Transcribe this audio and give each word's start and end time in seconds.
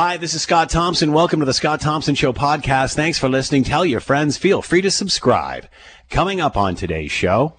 Hi, 0.00 0.16
this 0.16 0.32
is 0.32 0.42
Scott 0.42 0.70
Thompson. 0.70 1.12
Welcome 1.12 1.40
to 1.40 1.44
the 1.44 1.52
Scott 1.52 1.80
Thompson 1.80 2.14
Show 2.14 2.32
podcast. 2.32 2.94
Thanks 2.94 3.18
for 3.18 3.28
listening. 3.28 3.64
Tell 3.64 3.84
your 3.84 3.98
friends. 3.98 4.38
Feel 4.38 4.62
free 4.62 4.80
to 4.82 4.92
subscribe. 4.92 5.66
Coming 6.08 6.40
up 6.40 6.56
on 6.56 6.76
today's 6.76 7.10
show, 7.10 7.54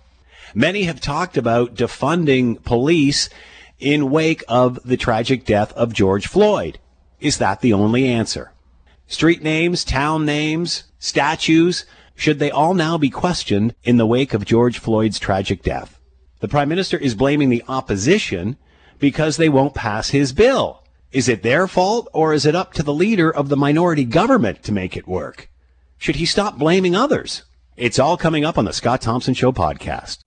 many 0.56 0.84
have 0.84 1.02
talked 1.02 1.36
about 1.36 1.76
defunding 1.76 2.64
police 2.64 3.28
in 3.78 4.10
wake 4.10 4.42
of 4.48 4.80
the 4.86 4.96
tragic 4.96 5.44
death 5.44 5.74
of 5.74 5.92
George 5.92 6.28
Floyd. 6.28 6.80
Is 7.20 7.40
that 7.40 7.60
the 7.60 7.74
only 7.74 8.08
answer? 8.08 8.54
Street 9.06 9.44
names, 9.44 9.84
town 9.84 10.26
names, 10.26 10.86
statues, 10.98 11.84
should 12.16 12.40
they 12.40 12.52
all 12.52 12.74
now 12.74 12.98
be 12.98 13.10
questioned 13.10 13.76
in 13.84 13.98
the 13.98 14.08
wake 14.08 14.34
of 14.34 14.46
George 14.46 14.80
Floyd's 14.80 15.20
tragic 15.20 15.62
death? 15.62 16.00
The 16.40 16.48
Prime 16.48 16.70
Minister 16.70 16.98
is 16.98 17.16
blaming 17.16 17.50
the 17.50 17.66
opposition 17.68 18.56
because 18.98 19.36
they 19.36 19.50
won't 19.50 19.76
pass 19.76 20.12
his 20.12 20.32
bill. 20.32 20.79
Is 21.12 21.28
it 21.28 21.42
their 21.42 21.68
fault 21.68 22.08
or 22.14 22.36
is 22.36 22.46
it 22.46 22.54
up 22.54 22.72
to 22.74 22.84
the 22.84 22.94
leader 22.94 23.34
of 23.34 23.50
the 23.50 23.58
minority 23.58 24.06
government 24.06 24.62
to 24.62 24.72
make 24.72 24.96
it 24.96 25.08
work? 25.08 25.50
Should 25.98 26.18
he 26.18 26.26
stop 26.28 26.60
blaming 26.60 26.96
others? 26.96 27.46
It's 27.76 27.98
all 27.98 28.16
coming 28.16 28.46
up 28.46 28.60
on 28.60 28.66
the 28.66 28.74
Scott 28.74 29.02
Thompson 29.02 29.34
Show 29.34 29.52
podcast. 29.52 30.20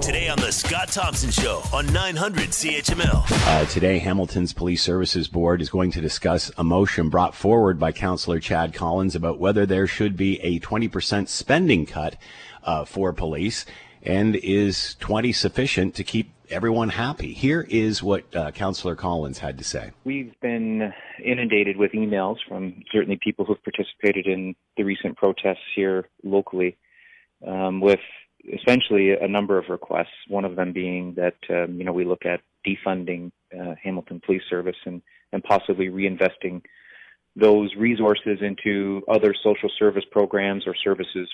Today 0.00 0.30
on 0.30 0.38
the 0.38 0.52
Scott 0.52 0.88
Thompson 0.88 1.30
Show 1.30 1.62
on 1.70 1.92
900 1.92 2.48
CHML. 2.48 3.24
Uh, 3.46 3.66
today, 3.66 3.98
Hamilton's 3.98 4.54
Police 4.54 4.82
Services 4.82 5.28
Board 5.28 5.60
is 5.60 5.68
going 5.68 5.90
to 5.90 6.00
discuss 6.00 6.50
a 6.56 6.64
motion 6.64 7.10
brought 7.10 7.34
forward 7.34 7.78
by 7.78 7.92
Councillor 7.92 8.40
Chad 8.40 8.72
Collins 8.72 9.14
about 9.14 9.38
whether 9.38 9.66
there 9.66 9.86
should 9.86 10.16
be 10.16 10.40
a 10.40 10.60
20% 10.60 11.28
spending 11.28 11.84
cut 11.84 12.16
uh, 12.62 12.86
for 12.86 13.12
police 13.12 13.66
and 14.02 14.34
is 14.36 14.94
20 15.00 15.30
sufficient 15.32 15.94
to 15.94 16.04
keep 16.04 16.30
everyone 16.54 16.88
happy. 16.88 17.32
Here 17.32 17.66
is 17.68 18.00
what 18.00 18.34
uh, 18.34 18.52
Councillor 18.52 18.94
Collins 18.94 19.40
had 19.40 19.58
to 19.58 19.64
say. 19.64 19.90
We've 20.04 20.32
been 20.40 20.92
inundated 21.22 21.76
with 21.76 21.90
emails 21.92 22.36
from 22.48 22.84
certainly 22.92 23.18
people 23.20 23.44
who've 23.44 23.62
participated 23.64 24.28
in 24.28 24.54
the 24.76 24.84
recent 24.84 25.16
protests 25.16 25.66
here 25.74 26.08
locally 26.22 26.76
um, 27.44 27.80
with 27.80 27.98
essentially 28.52 29.10
a 29.20 29.26
number 29.26 29.58
of 29.58 29.64
requests, 29.68 30.14
one 30.28 30.44
of 30.44 30.54
them 30.54 30.72
being 30.72 31.14
that, 31.14 31.34
um, 31.50 31.76
you 31.76 31.84
know, 31.84 31.92
we 31.92 32.04
look 32.04 32.24
at 32.24 32.40
defunding 32.64 33.32
uh, 33.52 33.74
Hamilton 33.82 34.20
Police 34.24 34.42
Service 34.48 34.76
and, 34.84 35.02
and 35.32 35.42
possibly 35.42 35.88
reinvesting 35.88 36.62
those 37.34 37.74
resources 37.76 38.38
into 38.42 39.02
other 39.08 39.34
social 39.42 39.70
service 39.76 40.04
programs 40.12 40.68
or 40.68 40.74
services 40.84 41.28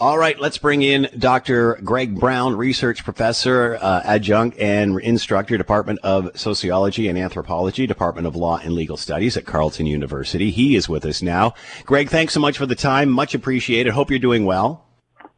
all 0.00 0.18
right, 0.18 0.38
let's 0.38 0.58
bring 0.58 0.82
in 0.82 1.08
Dr. 1.16 1.78
Greg 1.84 2.18
Brown, 2.18 2.56
research 2.56 3.04
professor, 3.04 3.78
uh, 3.80 4.02
adjunct, 4.04 4.58
and 4.58 5.00
instructor, 5.00 5.56
Department 5.56 6.00
of 6.02 6.30
Sociology 6.38 7.08
and 7.08 7.16
Anthropology, 7.16 7.86
Department 7.86 8.26
of 8.26 8.34
Law 8.34 8.58
and 8.58 8.72
Legal 8.72 8.96
Studies 8.96 9.36
at 9.36 9.46
Carleton 9.46 9.86
University. 9.86 10.50
He 10.50 10.74
is 10.74 10.88
with 10.88 11.04
us 11.04 11.22
now. 11.22 11.54
Greg, 11.84 12.08
thanks 12.08 12.34
so 12.34 12.40
much 12.40 12.58
for 12.58 12.66
the 12.66 12.74
time. 12.74 13.08
Much 13.08 13.34
appreciated. 13.34 13.92
Hope 13.92 14.10
you're 14.10 14.18
doing 14.18 14.44
well. 14.44 14.84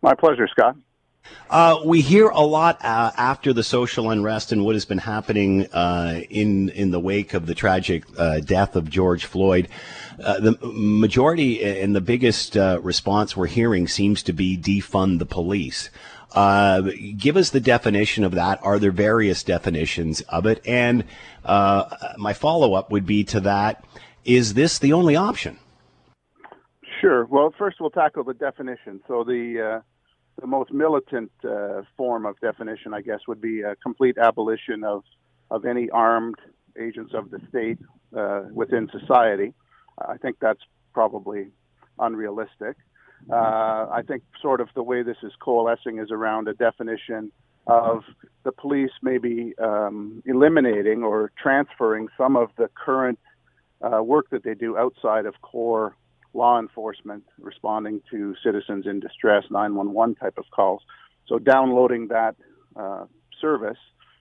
My 0.02 0.14
pleasure, 0.14 0.48
Scott. 0.48 0.76
Uh, 1.48 1.80
we 1.84 2.00
hear 2.00 2.28
a 2.28 2.40
lot 2.40 2.84
uh, 2.84 3.12
after 3.16 3.52
the 3.52 3.62
social 3.62 4.10
unrest 4.10 4.50
and 4.50 4.64
what 4.64 4.74
has 4.74 4.84
been 4.84 4.98
happening 4.98 5.66
uh, 5.72 6.20
in 6.28 6.70
in 6.70 6.90
the 6.90 6.98
wake 6.98 7.34
of 7.34 7.46
the 7.46 7.54
tragic 7.54 8.02
uh, 8.18 8.40
death 8.40 8.74
of 8.74 8.90
George 8.90 9.26
Floyd. 9.26 9.68
Uh, 10.22 10.40
the 10.40 10.58
majority 10.62 11.62
and 11.62 11.94
the 11.94 12.00
biggest 12.00 12.56
uh, 12.56 12.80
response 12.82 13.36
we're 13.36 13.46
hearing 13.46 13.86
seems 13.86 14.24
to 14.24 14.32
be 14.32 14.56
defund 14.56 15.20
the 15.20 15.26
police. 15.26 15.88
give 17.16 17.36
us 17.36 17.50
the 17.50 17.60
definition 17.60 18.24
of 18.24 18.32
that. 18.32 18.58
Are 18.64 18.80
there 18.80 18.90
various 18.90 19.44
definitions 19.44 20.22
of 20.22 20.46
it? 20.46 20.60
And 20.66 21.04
my 21.44 22.32
follow 22.32 22.74
up 22.74 22.90
would 22.90 23.06
be 23.06 23.22
to 23.24 23.40
that: 23.40 23.84
Is 24.24 24.54
this 24.54 24.80
the 24.80 24.92
only 24.92 25.14
option? 25.14 25.58
Sure. 27.00 27.24
Well, 27.26 27.54
first 27.56 27.76
we'll 27.78 27.90
tackle 27.90 28.24
the 28.24 28.34
definition. 28.34 29.00
So 29.06 29.22
the 29.22 29.82
the 30.40 30.46
most 30.46 30.72
militant 30.72 31.32
uh, 31.44 31.82
form 31.96 32.26
of 32.26 32.38
definition, 32.40 32.92
I 32.92 33.00
guess, 33.00 33.20
would 33.26 33.40
be 33.40 33.62
a 33.62 33.76
complete 33.76 34.18
abolition 34.18 34.84
of 34.84 35.02
of 35.50 35.64
any 35.64 35.88
armed 35.90 36.34
agents 36.78 37.14
of 37.14 37.30
the 37.30 37.40
state 37.48 37.78
uh, 38.16 38.42
within 38.52 38.88
society. 38.90 39.54
I 39.98 40.16
think 40.16 40.36
that's 40.40 40.60
probably 40.92 41.48
unrealistic. 41.98 42.76
Uh, 43.30 43.86
I 43.90 44.02
think 44.06 44.22
sort 44.42 44.60
of 44.60 44.68
the 44.74 44.82
way 44.82 45.02
this 45.02 45.16
is 45.22 45.32
coalescing 45.40 45.98
is 45.98 46.10
around 46.10 46.48
a 46.48 46.54
definition 46.54 47.32
of 47.66 48.04
the 48.44 48.52
police 48.52 48.90
maybe 49.02 49.54
um, 49.58 50.22
eliminating 50.26 51.02
or 51.02 51.32
transferring 51.40 52.08
some 52.16 52.36
of 52.36 52.50
the 52.56 52.68
current 52.74 53.18
uh, 53.80 54.02
work 54.02 54.30
that 54.30 54.44
they 54.44 54.54
do 54.54 54.76
outside 54.76 55.26
of 55.26 55.34
core 55.42 55.96
law 56.36 56.58
enforcement 56.60 57.24
responding 57.38 58.02
to 58.10 58.34
citizens 58.44 58.86
in 58.86 59.00
distress, 59.00 59.44
911 59.50 60.14
type 60.16 60.38
of 60.38 60.44
calls. 60.50 60.82
So 61.26 61.38
downloading 61.38 62.08
that 62.08 62.36
uh, 62.76 63.06
service 63.40 63.78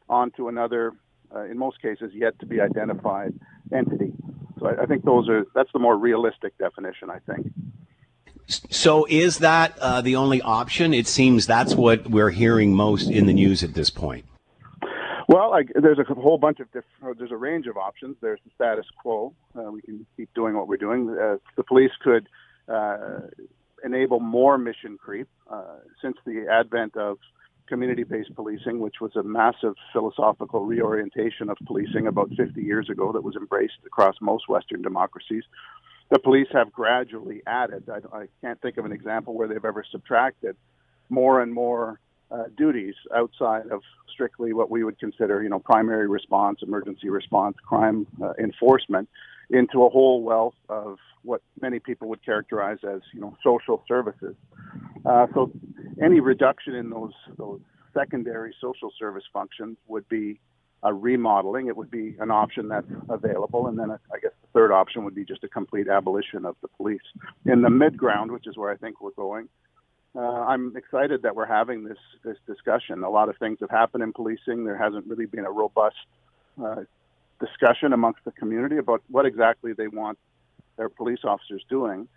onto 0.09 0.47
another, 0.47 0.93
uh, 1.35 1.43
in 1.43 1.57
most 1.57 1.81
cases, 1.81 2.11
yet 2.13 2.39
to 2.39 2.45
be 2.45 2.61
identified 2.61 3.33
entity. 3.73 4.13
So 4.59 4.67
I, 4.67 4.83
I, 4.83 4.85
think 4.85 5.03
those 5.03 5.27
are 5.29 5.45
that's 5.53 5.71
the 5.73 5.79
more 5.79 5.97
realistic 5.97 6.57
definition. 6.57 7.09
I 7.09 7.19
think. 7.19 7.51
So 8.47 9.05
is 9.09 9.39
that 9.39 9.77
uh, 9.79 10.01
the 10.01 10.15
only 10.15 10.41
option? 10.41 10.93
It 10.93 11.07
seems 11.07 11.45
that's 11.45 11.75
what 11.75 12.09
we're 12.09 12.29
hearing 12.29 12.73
most 12.73 13.09
in 13.09 13.25
the 13.25 13.33
news 13.33 13.63
at 13.63 13.73
this 13.73 13.89
point. 13.89 14.25
Well, 15.27 15.53
I, 15.53 15.63
there's 15.73 15.99
a 15.99 16.13
whole 16.13 16.37
bunch 16.37 16.59
of 16.59 16.67
different. 16.67 17.17
There's 17.17 17.31
a 17.31 17.37
range 17.37 17.65
of 17.67 17.77
options. 17.77 18.15
There's 18.21 18.39
the 18.45 18.51
status 18.53 18.85
quo. 19.01 19.33
Uh, 19.57 19.71
we 19.71 19.81
can 19.81 20.05
keep 20.15 20.33
doing 20.35 20.55
what 20.55 20.67
we're 20.67 20.77
doing. 20.77 21.09
Uh, 21.09 21.37
the 21.57 21.63
police 21.63 21.91
could 22.03 22.27
uh, 22.67 23.21
enable 23.83 24.19
more 24.19 24.57
mission 24.57 24.97
creep. 24.97 25.27
Uh, 25.49 25.77
since 26.01 26.17
the 26.25 26.45
advent 26.51 26.95
of 26.95 27.17
community-based 27.67 28.35
policing, 28.35 28.79
which 28.79 28.95
was 29.01 29.15
a 29.15 29.23
massive 29.23 29.73
philosophical 29.91 30.65
reorientation 30.65 31.49
of 31.49 31.57
policing 31.65 32.05
about 32.05 32.29
50 32.37 32.61
years 32.61 32.89
ago, 32.89 33.11
that 33.11 33.23
was 33.23 33.35
embraced 33.35 33.79
across 33.85 34.15
most 34.21 34.47
Western 34.47 34.83
democracies, 34.83 35.43
the 36.11 36.19
police 36.19 36.47
have 36.53 36.71
gradually 36.71 37.41
added. 37.47 37.89
I, 37.89 38.15
I 38.15 38.25
can't 38.41 38.61
think 38.61 38.77
of 38.77 38.85
an 38.85 38.91
example 38.91 39.33
where 39.33 39.47
they've 39.47 39.65
ever 39.65 39.83
subtracted 39.91 40.55
more 41.09 41.41
and 41.41 41.51
more 41.51 41.99
uh, 42.31 42.43
duties 42.57 42.95
outside 43.15 43.67
of 43.71 43.81
strictly 44.11 44.53
what 44.53 44.71
we 44.71 44.83
would 44.83 44.99
consider, 44.99 45.43
you 45.43 45.49
know, 45.49 45.59
primary 45.59 46.07
response, 46.07 46.59
emergency 46.61 47.09
response, 47.09 47.55
crime 47.67 48.07
uh, 48.23 48.33
enforcement, 48.39 49.09
into 49.49 49.83
a 49.83 49.89
whole 49.89 50.23
wealth 50.23 50.55
of 50.69 50.97
what 51.23 51.41
many 51.61 51.79
people 51.79 52.07
would 52.09 52.23
characterize 52.25 52.79
as, 52.83 53.01
you 53.13 53.19
know, 53.19 53.35
social 53.43 53.83
services. 53.87 54.35
Uh, 55.05 55.27
so, 55.33 55.51
any 56.01 56.19
reduction 56.19 56.73
in 56.73 56.89
those 56.89 57.13
those 57.37 57.61
secondary 57.93 58.53
social 58.59 58.91
service 58.97 59.23
functions 59.31 59.77
would 59.87 60.07
be 60.09 60.39
a 60.83 60.93
remodeling. 60.93 61.67
It 61.67 61.75
would 61.77 61.91
be 61.91 62.15
an 62.19 62.31
option 62.31 62.67
that's 62.67 62.87
available, 63.09 63.67
and 63.67 63.77
then 63.77 63.89
a, 63.89 63.99
I 64.13 64.19
guess 64.19 64.31
the 64.41 64.47
third 64.53 64.71
option 64.71 65.03
would 65.03 65.15
be 65.15 65.25
just 65.25 65.43
a 65.43 65.47
complete 65.47 65.87
abolition 65.87 66.45
of 66.45 66.55
the 66.61 66.67
police. 66.69 67.01
In 67.45 67.61
the 67.61 67.69
mid 67.69 67.97
ground, 67.97 68.31
which 68.31 68.47
is 68.47 68.57
where 68.57 68.71
I 68.71 68.77
think 68.77 69.01
we're 69.01 69.11
going, 69.11 69.47
uh, 70.15 70.19
I'm 70.19 70.75
excited 70.75 71.23
that 71.23 71.35
we're 71.35 71.45
having 71.45 71.83
this 71.83 71.97
this 72.23 72.37
discussion. 72.47 73.03
A 73.03 73.09
lot 73.09 73.29
of 73.29 73.37
things 73.37 73.57
have 73.61 73.69
happened 73.69 74.03
in 74.03 74.13
policing. 74.13 74.65
There 74.65 74.77
hasn't 74.77 75.05
really 75.07 75.25
been 75.25 75.45
a 75.45 75.51
robust 75.51 75.95
uh, 76.63 76.83
discussion 77.39 77.93
amongst 77.93 78.23
the 78.23 78.31
community 78.31 78.77
about 78.77 79.01
what 79.09 79.25
exactly 79.25 79.73
they 79.73 79.87
want 79.87 80.17
their 80.77 80.89
police 80.89 81.19
officers 81.23 81.63
doing, 81.69 82.07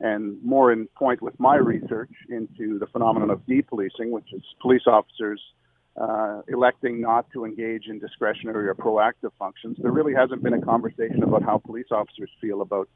and 0.00 0.42
more 0.42 0.72
in 0.72 0.86
point 0.96 1.20
with 1.20 1.38
my 1.40 1.56
research 1.56 2.12
into 2.28 2.78
the 2.78 2.86
phenomenon 2.86 3.30
of 3.30 3.40
depolicing, 3.46 4.10
which 4.10 4.32
is 4.32 4.42
police 4.60 4.86
officers 4.86 5.40
uh, 6.00 6.42
electing 6.48 7.00
not 7.00 7.26
to 7.32 7.44
engage 7.44 7.86
in 7.88 7.98
discretionary 7.98 8.68
or 8.68 8.74
proactive 8.74 9.32
functions. 9.38 9.76
There 9.80 9.90
really 9.90 10.14
hasn't 10.14 10.42
been 10.42 10.54
a 10.54 10.60
conversation 10.60 11.22
about 11.24 11.42
how 11.42 11.58
police 11.58 11.88
officers 11.90 12.30
feel 12.40 12.62
about 12.62 12.88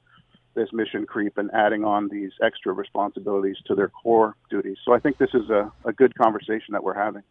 this 0.55 0.73
mission 0.73 1.07
creep 1.07 1.39
and 1.39 1.51
adding 1.53 1.85
on 1.85 2.09
these 2.09 2.33
extra 2.43 2.73
responsibilities 2.73 3.57
to 3.67 3.75
their 3.75 3.89
core 3.89 4.37
duties. 4.51 4.77
So 4.85 4.93
I 4.93 4.99
think 4.99 5.19
this 5.19 5.31
is 5.35 5.49
a, 5.51 5.73
a 5.85 5.93
good 5.93 6.15
conversation 6.15 6.73
that 6.73 6.85
we're 6.85 6.95
having. 6.95 7.23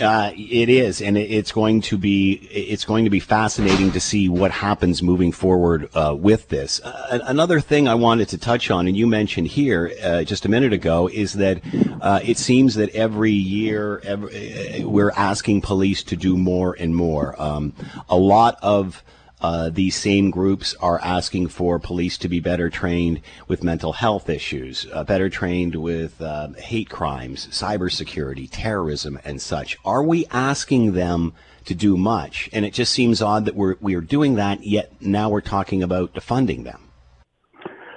Uh, 0.00 0.32
it 0.36 0.68
is, 0.68 1.02
and 1.02 1.18
it's 1.18 1.50
going 1.50 1.80
to 1.80 1.98
be 1.98 2.34
it's 2.52 2.84
going 2.84 3.04
to 3.04 3.10
be 3.10 3.18
fascinating 3.18 3.90
to 3.90 3.98
see 3.98 4.28
what 4.28 4.52
happens 4.52 5.02
moving 5.02 5.32
forward 5.32 5.88
uh, 5.94 6.14
with 6.16 6.48
this. 6.50 6.80
Uh, 6.80 7.18
another 7.24 7.58
thing 7.58 7.88
I 7.88 7.96
wanted 7.96 8.28
to 8.28 8.38
touch 8.38 8.70
on, 8.70 8.86
and 8.86 8.96
you 8.96 9.08
mentioned 9.08 9.48
here 9.48 9.92
uh, 10.02 10.22
just 10.22 10.44
a 10.44 10.48
minute 10.48 10.72
ago, 10.72 11.08
is 11.08 11.32
that 11.34 11.62
uh, 12.00 12.20
it 12.22 12.38
seems 12.38 12.76
that 12.76 12.90
every 12.90 13.32
year 13.32 14.00
every, 14.04 14.82
uh, 14.82 14.88
we're 14.88 15.10
asking 15.10 15.62
police 15.62 16.04
to 16.04 16.16
do 16.16 16.36
more 16.36 16.76
and 16.78 16.94
more. 16.94 17.40
Um, 17.40 17.72
a 18.08 18.16
lot 18.16 18.56
of 18.62 19.02
uh, 19.40 19.70
these 19.70 19.96
same 19.96 20.30
groups 20.30 20.74
are 20.80 21.00
asking 21.00 21.48
for 21.48 21.78
police 21.78 22.18
to 22.18 22.28
be 22.28 22.40
better 22.40 22.70
trained 22.70 23.20
with 23.46 23.62
mental 23.62 23.92
health 23.92 24.28
issues, 24.28 24.86
uh, 24.92 25.04
better 25.04 25.28
trained 25.28 25.74
with 25.76 26.20
uh, 26.20 26.48
hate 26.58 26.90
crimes, 26.90 27.46
cybersecurity, 27.48 28.48
terrorism, 28.50 29.18
and 29.24 29.40
such. 29.40 29.76
Are 29.84 30.02
we 30.02 30.26
asking 30.32 30.92
them 30.92 31.32
to 31.68 31.74
do 31.74 31.98
much. 31.98 32.48
And 32.52 32.64
it 32.64 32.72
just 32.72 32.92
seems 32.92 33.20
odd 33.20 33.44
that 33.44 33.54
we're, 33.54 33.76
we 33.80 33.94
are 33.94 34.00
doing 34.00 34.36
that, 34.36 34.64
yet 34.64 34.90
now 35.02 35.28
we're 35.28 35.42
talking 35.42 35.82
about 35.82 36.14
defunding 36.14 36.64
them. 36.64 36.80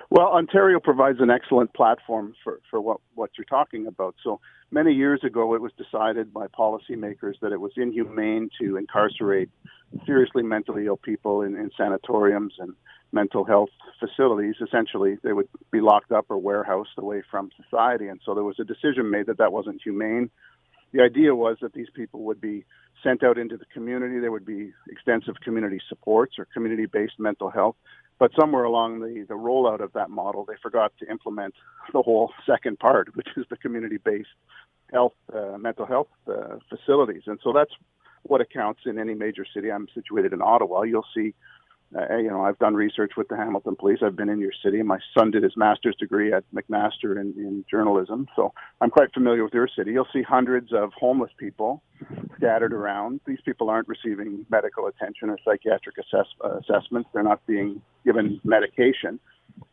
Well, 0.10 0.28
Ontario 0.28 0.82
provides 0.82 1.22
an 1.22 1.30
excellent 1.30 1.74
platform 1.74 2.36
for, 2.44 2.60
for 2.70 2.82
what, 2.82 3.00
what 3.16 3.32
you're 3.38 3.46
talking 3.46 3.88
about. 3.88 4.16
So 4.22 4.42
many 4.72 4.94
years 4.94 5.24
ago, 5.24 5.54
it 5.54 5.62
was 5.62 5.72
decided 5.78 6.34
by 6.34 6.48
policymakers 6.48 7.36
that 7.42 7.52
it 7.52 7.60
was 7.60 7.72
inhumane 7.76 8.50
to 8.60 8.78
incarcerate 8.78 9.50
seriously 10.06 10.44
mentally 10.44 10.86
ill 10.86 10.98
people 10.98 11.42
in, 11.42 11.56
in 11.56 11.70
sanatoriums 11.78 12.54
and 12.60 12.74
mental 13.12 13.44
health 13.44 13.70
facilities. 14.00 14.56
Essentially, 14.62 15.18
they 15.24 15.34
would 15.34 15.50
be 15.72 15.82
locked 15.82 16.12
up 16.12 16.26
or 16.30 16.38
warehoused 16.38 16.98
away 16.98 17.22
from 17.30 17.50
society. 17.62 18.08
And 18.08 18.22
so 18.26 18.34
there 18.34 18.44
was 18.44 18.60
a 18.60 18.64
decision 18.64 19.10
made 19.10 19.26
that 19.28 19.38
that 19.38 19.52
wasn't 19.52 19.82
humane. 19.84 20.30
The 20.94 21.02
idea 21.02 21.36
was 21.36 21.58
that 21.62 21.74
these 21.74 21.90
people 21.94 22.22
would 22.24 22.42
be 22.42 22.66
sent 23.04 23.24
out 23.24 23.38
into 23.38 23.58
the 23.58 23.66
community. 23.74 24.20
There 24.20 24.32
would 24.32 24.46
be 24.46 24.72
extensive 24.90 25.36
community 25.44 25.80
supports 25.90 26.36
or 26.38 26.48
community 26.54 26.86
based 26.86 27.20
mental 27.20 27.50
health. 27.50 27.76
But 28.22 28.30
somewhere 28.40 28.66
along 28.66 29.00
the, 29.00 29.26
the 29.28 29.34
rollout 29.34 29.82
of 29.82 29.94
that 29.94 30.12
model, 30.12 30.46
they 30.46 30.54
forgot 30.62 30.94
to 31.00 31.10
implement 31.10 31.56
the 31.92 32.04
whole 32.04 32.32
second 32.46 32.78
part, 32.78 33.10
which 33.16 33.30
is 33.36 33.48
the 33.50 33.58
community 33.58 33.98
based 33.98 34.30
health, 34.94 35.14
uh, 35.34 35.58
mental 35.58 35.88
health 35.88 36.10
uh, 36.28 36.58
facilities. 36.70 37.24
And 37.26 37.40
so 37.44 37.52
that's 37.52 37.72
what 38.22 38.40
accounts 38.40 38.82
in 38.86 39.00
any 39.00 39.16
major 39.16 39.44
city. 39.52 39.72
I'm 39.72 39.88
situated 39.96 40.34
in 40.34 40.42
Ottawa. 40.44 40.84
You'll 40.84 41.08
see 41.16 41.34
uh, 41.96 42.18
you 42.18 42.30
know, 42.30 42.44
I've 42.44 42.58
done 42.60 42.74
research 42.74 43.12
with 43.18 43.28
the 43.28 43.36
Hamilton 43.36 43.76
Police. 43.76 44.00
I've 44.02 44.16
been 44.16 44.30
in 44.30 44.40
your 44.40 44.54
city. 44.64 44.82
My 44.82 45.00
son 45.18 45.32
did 45.32 45.44
his 45.44 45.58
master's 45.58 45.96
degree 45.98 46.32
at 46.32 46.44
McMaster 46.54 47.20
in, 47.20 47.34
in 47.38 47.66
journalism, 47.70 48.28
so 48.36 48.54
I'm 48.80 48.90
quite 48.90 49.14
familiar 49.14 49.44
with 49.44 49.54
your 49.54 49.68
city. 49.76 49.92
You'll 49.92 50.08
see 50.14 50.22
hundreds 50.22 50.72
of 50.72 50.92
homeless 50.94 51.32
people 51.38 51.84
scattered 52.38 52.74
around. 52.74 53.20
These 53.26 53.42
people 53.44 53.70
aren't 53.70 53.88
receiving 53.90 54.46
medical 54.50 54.88
attention 54.88 55.30
or 55.30 55.38
psychiatric 55.44 55.98
assess, 55.98 56.28
uh, 56.44 56.60
assessments. 56.60 57.10
They're 57.14 57.24
not 57.24 57.46
being 57.46 57.82
given 58.06 58.40
medication, 58.44 59.20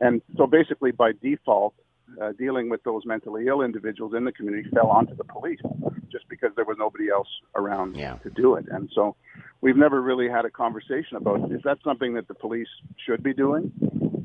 and 0.00 0.20
so 0.36 0.46
basically 0.46 0.90
by 0.90 1.12
default, 1.22 1.74
uh, 2.20 2.32
dealing 2.38 2.68
with 2.68 2.82
those 2.84 3.02
mentally 3.04 3.46
ill 3.46 3.62
individuals 3.62 4.12
in 4.16 4.24
the 4.24 4.32
community 4.32 4.68
fell 4.70 4.88
onto 4.88 5.14
the 5.16 5.24
police 5.24 5.60
just 6.10 6.28
because 6.28 6.50
there 6.56 6.64
was 6.64 6.76
nobody 6.78 7.10
else 7.10 7.28
around 7.54 7.96
yeah. 7.96 8.14
to 8.16 8.30
do 8.30 8.54
it. 8.54 8.64
And 8.70 8.90
so 8.94 9.16
we've 9.60 9.76
never 9.76 10.00
really 10.00 10.28
had 10.28 10.44
a 10.44 10.50
conversation 10.50 11.16
about 11.16 11.50
is 11.52 11.60
that 11.64 11.78
something 11.84 12.14
that 12.14 12.28
the 12.28 12.34
police 12.34 12.68
should 13.04 13.22
be 13.22 13.34
doing? 13.34 13.72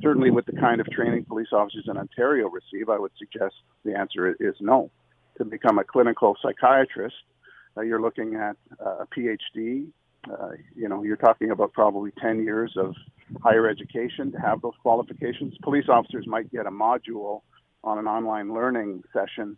Certainly, 0.02 0.32
with 0.32 0.46
the 0.46 0.54
kind 0.54 0.82
of 0.82 0.88
training 0.88 1.26
police 1.26 1.48
officers 1.54 1.86
in 1.88 1.98
Ontario 1.98 2.50
receive, 2.50 2.90
I 2.90 3.00
would 3.00 3.12
suggest 3.18 3.56
the 3.86 3.98
answer 3.98 4.36
is 4.40 4.56
no. 4.60 4.92
To 5.38 5.46
become 5.46 5.80
a 5.80 5.84
clinical 5.84 6.36
psychiatrist, 6.42 7.16
uh, 7.78 7.82
you're 7.82 8.02
looking 8.02 8.36
at 8.36 8.58
uh, 8.86 9.04
a 9.04 9.08
PhD. 9.08 9.88
Uh, 10.30 10.50
you 10.76 10.88
know, 10.90 11.04
you're 11.04 11.18
talking 11.18 11.52
about 11.52 11.74
probably 11.74 12.12
10 12.22 12.44
years 12.44 12.74
of 12.78 12.96
higher 13.42 13.68
education 13.68 14.32
to 14.32 14.38
have 14.40 14.62
those 14.62 14.74
qualifications. 14.82 15.54
Police 15.64 15.86
officers 15.90 16.28
might 16.28 16.52
get 16.52 16.66
a 16.66 16.72
module 16.72 17.42
on 17.84 17.98
an 17.98 18.08
online 18.08 18.54
learning 18.54 19.04
session 19.14 19.58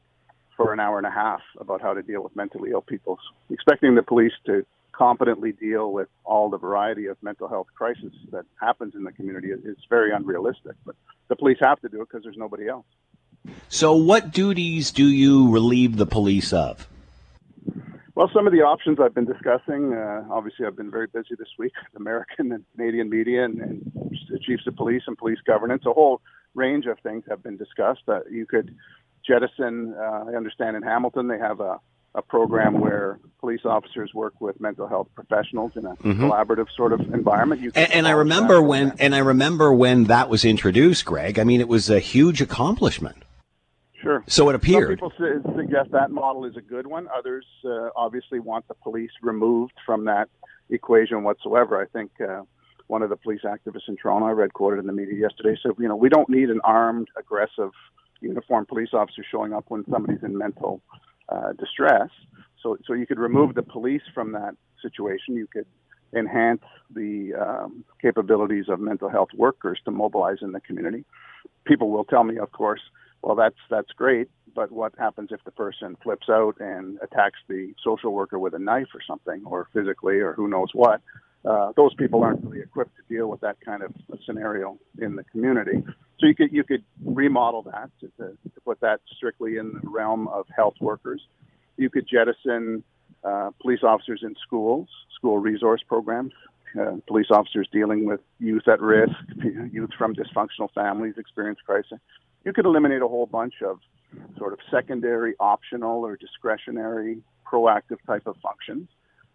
for 0.57 0.73
an 0.73 0.79
hour 0.79 0.97
and 0.97 1.05
a 1.05 1.11
half 1.11 1.41
about 1.59 1.81
how 1.81 1.93
to 1.93 2.01
deal 2.01 2.23
with 2.23 2.35
mentally 2.35 2.71
ill 2.71 2.81
people. 2.81 3.19
Expecting 3.49 3.95
the 3.95 4.03
police 4.03 4.31
to 4.45 4.65
competently 4.93 5.51
deal 5.51 5.91
with 5.91 6.07
all 6.23 6.49
the 6.49 6.57
variety 6.57 7.07
of 7.07 7.21
mental 7.21 7.47
health 7.47 7.67
crisis 7.75 8.13
that 8.31 8.45
happens 8.59 8.95
in 8.95 9.03
the 9.03 9.11
community 9.11 9.49
is 9.49 9.77
very 9.89 10.13
unrealistic. 10.13 10.75
But 10.85 10.95
the 11.27 11.35
police 11.35 11.57
have 11.61 11.81
to 11.81 11.89
do 11.89 12.01
it 12.01 12.07
because 12.09 12.23
there's 12.23 12.37
nobody 12.37 12.67
else. 12.67 12.85
So, 13.69 13.95
what 13.95 14.31
duties 14.31 14.91
do 14.91 15.05
you 15.05 15.51
relieve 15.51 15.97
the 15.97 16.05
police 16.05 16.53
of? 16.53 16.87
Well, 18.15 18.31
some 18.33 18.47
of 18.47 18.53
the 18.53 18.61
options 18.61 18.97
I've 18.99 19.13
been 19.13 19.25
discussing. 19.25 19.93
Uh, 19.93 20.23
obviously, 20.31 20.65
I've 20.65 20.77
been 20.77 20.89
very 20.89 21.07
busy 21.07 21.35
this 21.37 21.49
week. 21.59 21.73
American 21.95 22.51
and 22.53 22.63
Canadian 22.75 23.09
media 23.09 23.43
and, 23.43 23.59
and 23.59 24.41
chiefs 24.45 24.65
of 24.67 24.75
police 24.75 25.03
and 25.07 25.17
police 25.17 25.39
governance. 25.45 25.83
A 25.85 25.93
whole 25.93 26.21
range 26.55 26.85
of 26.85 26.97
things 26.99 27.23
have 27.29 27.43
been 27.43 27.57
discussed. 27.57 28.03
Uh, 28.07 28.21
you 28.29 28.45
could 28.45 28.75
jettison. 29.27 29.93
Uh, 29.97 30.25
I 30.29 30.35
understand 30.35 30.75
in 30.75 30.83
Hamilton 30.83 31.27
they 31.27 31.37
have 31.37 31.59
a, 31.59 31.79
a 32.13 32.21
program 32.21 32.79
where 32.79 33.19
police 33.39 33.61
officers 33.65 34.13
work 34.13 34.39
with 34.39 34.59
mental 34.59 34.87
health 34.87 35.07
professionals 35.15 35.73
in 35.75 35.85
a 35.85 35.95
mm-hmm. 35.95 36.23
collaborative 36.23 36.67
sort 36.75 36.93
of 36.93 37.01
environment. 37.13 37.61
and, 37.75 37.91
and 37.91 38.07
I 38.07 38.11
remember 38.11 38.61
when, 38.61 38.93
and 38.99 39.13
I 39.13 39.19
remember 39.19 39.73
when 39.73 40.05
that 40.05 40.29
was 40.29 40.45
introduced, 40.45 41.05
Greg. 41.05 41.37
I 41.37 41.43
mean, 41.43 41.59
it 41.59 41.67
was 41.67 41.89
a 41.89 41.99
huge 41.99 42.41
accomplishment. 42.41 43.17
Sure. 44.01 44.23
So 44.27 44.49
it 44.49 44.55
appeared. 44.55 44.99
Some 44.99 45.09
people 45.09 45.13
su- 45.17 45.53
suggest 45.55 45.91
that 45.91 46.11
model 46.11 46.45
is 46.45 46.55
a 46.55 46.61
good 46.61 46.85
one. 46.85 47.07
Others 47.15 47.45
uh, 47.65 47.89
obviously 47.95 48.39
want 48.39 48.67
the 48.67 48.75
police 48.75 49.11
removed 49.21 49.73
from 49.83 50.05
that 50.05 50.29
equation 50.69 51.23
whatsoever. 51.23 51.81
I 51.81 51.85
think 51.85 52.11
uh, 52.21 52.43
one 52.87 53.01
of 53.01 53.09
the 53.09 53.15
police 53.15 53.41
activists 53.43 53.87
in 53.87 53.95
Toronto, 53.97 54.27
I 54.27 54.31
read 54.31 54.53
quoted 54.53 54.79
in 54.79 54.87
the 54.87 54.93
media 54.93 55.15
yesterday, 55.15 55.57
said, 55.61 55.71
you 55.79 55.87
know, 55.87 55.95
we 55.95 56.09
don't 56.09 56.29
need 56.29 56.49
an 56.49 56.61
armed, 56.63 57.07
aggressive, 57.17 57.71
uniformed 58.21 58.67
police 58.67 58.89
officer 58.93 59.23
showing 59.29 59.53
up 59.53 59.65
when 59.69 59.83
somebody's 59.89 60.23
in 60.23 60.37
mental 60.37 60.81
uh, 61.29 61.53
distress. 61.53 62.09
So, 62.61 62.77
so 62.85 62.93
you 62.93 63.05
could 63.05 63.19
remove 63.19 63.55
the 63.55 63.63
police 63.63 64.01
from 64.13 64.31
that 64.33 64.55
situation. 64.81 65.35
You 65.35 65.47
could 65.47 65.65
enhance 66.15 66.61
the 66.93 67.33
um, 67.33 67.83
capabilities 68.01 68.65
of 68.69 68.79
mental 68.79 69.09
health 69.09 69.29
workers 69.35 69.79
to 69.85 69.91
mobilize 69.91 70.37
in 70.41 70.51
the 70.51 70.61
community. 70.61 71.03
People 71.65 71.89
will 71.89 72.05
tell 72.05 72.23
me, 72.23 72.37
of 72.37 72.51
course, 72.51 72.81
well, 73.21 73.35
that's 73.35 73.55
that's 73.71 73.91
great, 73.91 74.29
but 74.53 74.71
what 74.71 74.93
happens 74.99 75.29
if 75.31 75.43
the 75.45 75.51
person 75.51 75.97
flips 76.03 76.29
out 76.29 76.55
and 76.59 76.99
attacks 77.01 77.39
the 77.47 77.73
social 77.83 78.13
worker 78.13 78.37
with 78.37 78.53
a 78.53 78.59
knife 78.59 78.89
or 78.93 79.01
something, 79.05 79.41
or 79.45 79.67
physically, 79.73 80.19
or 80.19 80.33
who 80.33 80.47
knows 80.47 80.69
what? 80.73 81.01
Uh, 81.47 81.71
those 81.75 81.93
people 81.95 82.23
aren't 82.23 82.43
really 82.43 82.59
equipped 82.59 82.95
to 82.95 83.13
deal 83.13 83.27
with 83.27 83.39
that 83.41 83.57
kind 83.63 83.83
of 83.83 83.93
scenario 84.25 84.77
in 84.99 85.15
the 85.15 85.23
community. 85.25 85.83
So 86.19 86.27
you 86.27 86.35
could 86.35 86.51
you 86.51 86.63
could 86.63 86.83
remodel 87.03 87.61
that 87.63 87.89
to, 87.99 88.07
to, 88.17 88.29
to 88.31 88.61
put 88.63 88.79
that 88.81 89.01
strictly 89.15 89.57
in 89.57 89.73
the 89.73 89.81
realm 89.83 90.27
of 90.29 90.47
health 90.55 90.75
workers. 90.79 91.21
You 91.77 91.89
could 91.89 92.07
jettison 92.07 92.83
uh, 93.23 93.51
police 93.61 93.81
officers 93.83 94.21
in 94.23 94.35
schools, 94.41 94.87
school 95.15 95.39
resource 95.39 95.81
programs, 95.87 96.31
uh, 96.79 96.93
police 97.07 97.27
officers 97.29 97.67
dealing 97.71 98.05
with 98.05 98.21
youth 98.39 98.67
at 98.67 98.81
risk, 98.81 99.13
youth 99.71 99.91
from 99.97 100.15
dysfunctional 100.15 100.71
families 100.73 101.15
experience 101.17 101.59
crisis. 101.65 101.99
You 102.43 102.53
could 102.53 102.65
eliminate 102.65 103.01
a 103.01 103.07
whole 103.07 103.25
bunch 103.25 103.55
of 103.63 103.79
sort 104.37 104.53
of 104.53 104.59
secondary, 104.71 105.35
optional, 105.39 106.05
or 106.05 106.15
discretionary, 106.15 107.21
proactive 107.45 107.97
type 108.07 108.25
of 108.25 108.35
functions 108.41 108.87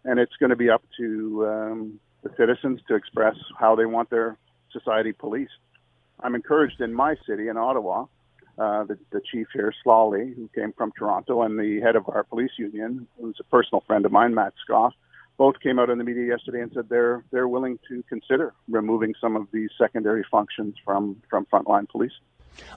and 0.05 0.19
it's 0.19 0.35
going 0.39 0.49
to 0.49 0.55
be 0.55 0.69
up 0.69 0.83
to 0.97 1.47
um, 1.47 1.99
the 2.23 2.29
citizens 2.37 2.79
to 2.87 2.95
express 2.95 3.35
how 3.59 3.75
they 3.75 3.85
want 3.85 4.09
their 4.09 4.37
society 4.71 5.11
policed. 5.11 5.51
I'm 6.19 6.35
encouraged 6.35 6.81
in 6.81 6.93
my 6.93 7.15
city, 7.27 7.47
in 7.47 7.57
Ottawa, 7.57 8.05
uh, 8.57 8.83
the, 8.83 8.97
the 9.11 9.21
chief 9.31 9.47
here, 9.53 9.73
Sloly, 9.85 10.35
who 10.35 10.49
came 10.53 10.73
from 10.73 10.91
Toronto, 10.97 11.41
and 11.41 11.57
the 11.59 11.81
head 11.81 11.95
of 11.95 12.07
our 12.09 12.23
police 12.23 12.51
union, 12.57 13.07
who's 13.19 13.37
a 13.39 13.43
personal 13.45 13.83
friend 13.87 14.05
of 14.05 14.11
mine, 14.11 14.35
Matt 14.35 14.53
Skof, 14.67 14.91
both 15.37 15.59
came 15.59 15.79
out 15.79 15.89
in 15.89 15.97
the 15.97 16.03
media 16.03 16.25
yesterday 16.25 16.61
and 16.61 16.71
said 16.71 16.87
they're 16.87 17.23
they're 17.31 17.47
willing 17.47 17.79
to 17.87 18.03
consider 18.07 18.53
removing 18.69 19.15
some 19.19 19.35
of 19.35 19.47
these 19.51 19.69
secondary 19.75 20.23
functions 20.29 20.75
from 20.85 21.21
from 21.29 21.47
frontline 21.51 21.89
police. 21.89 22.11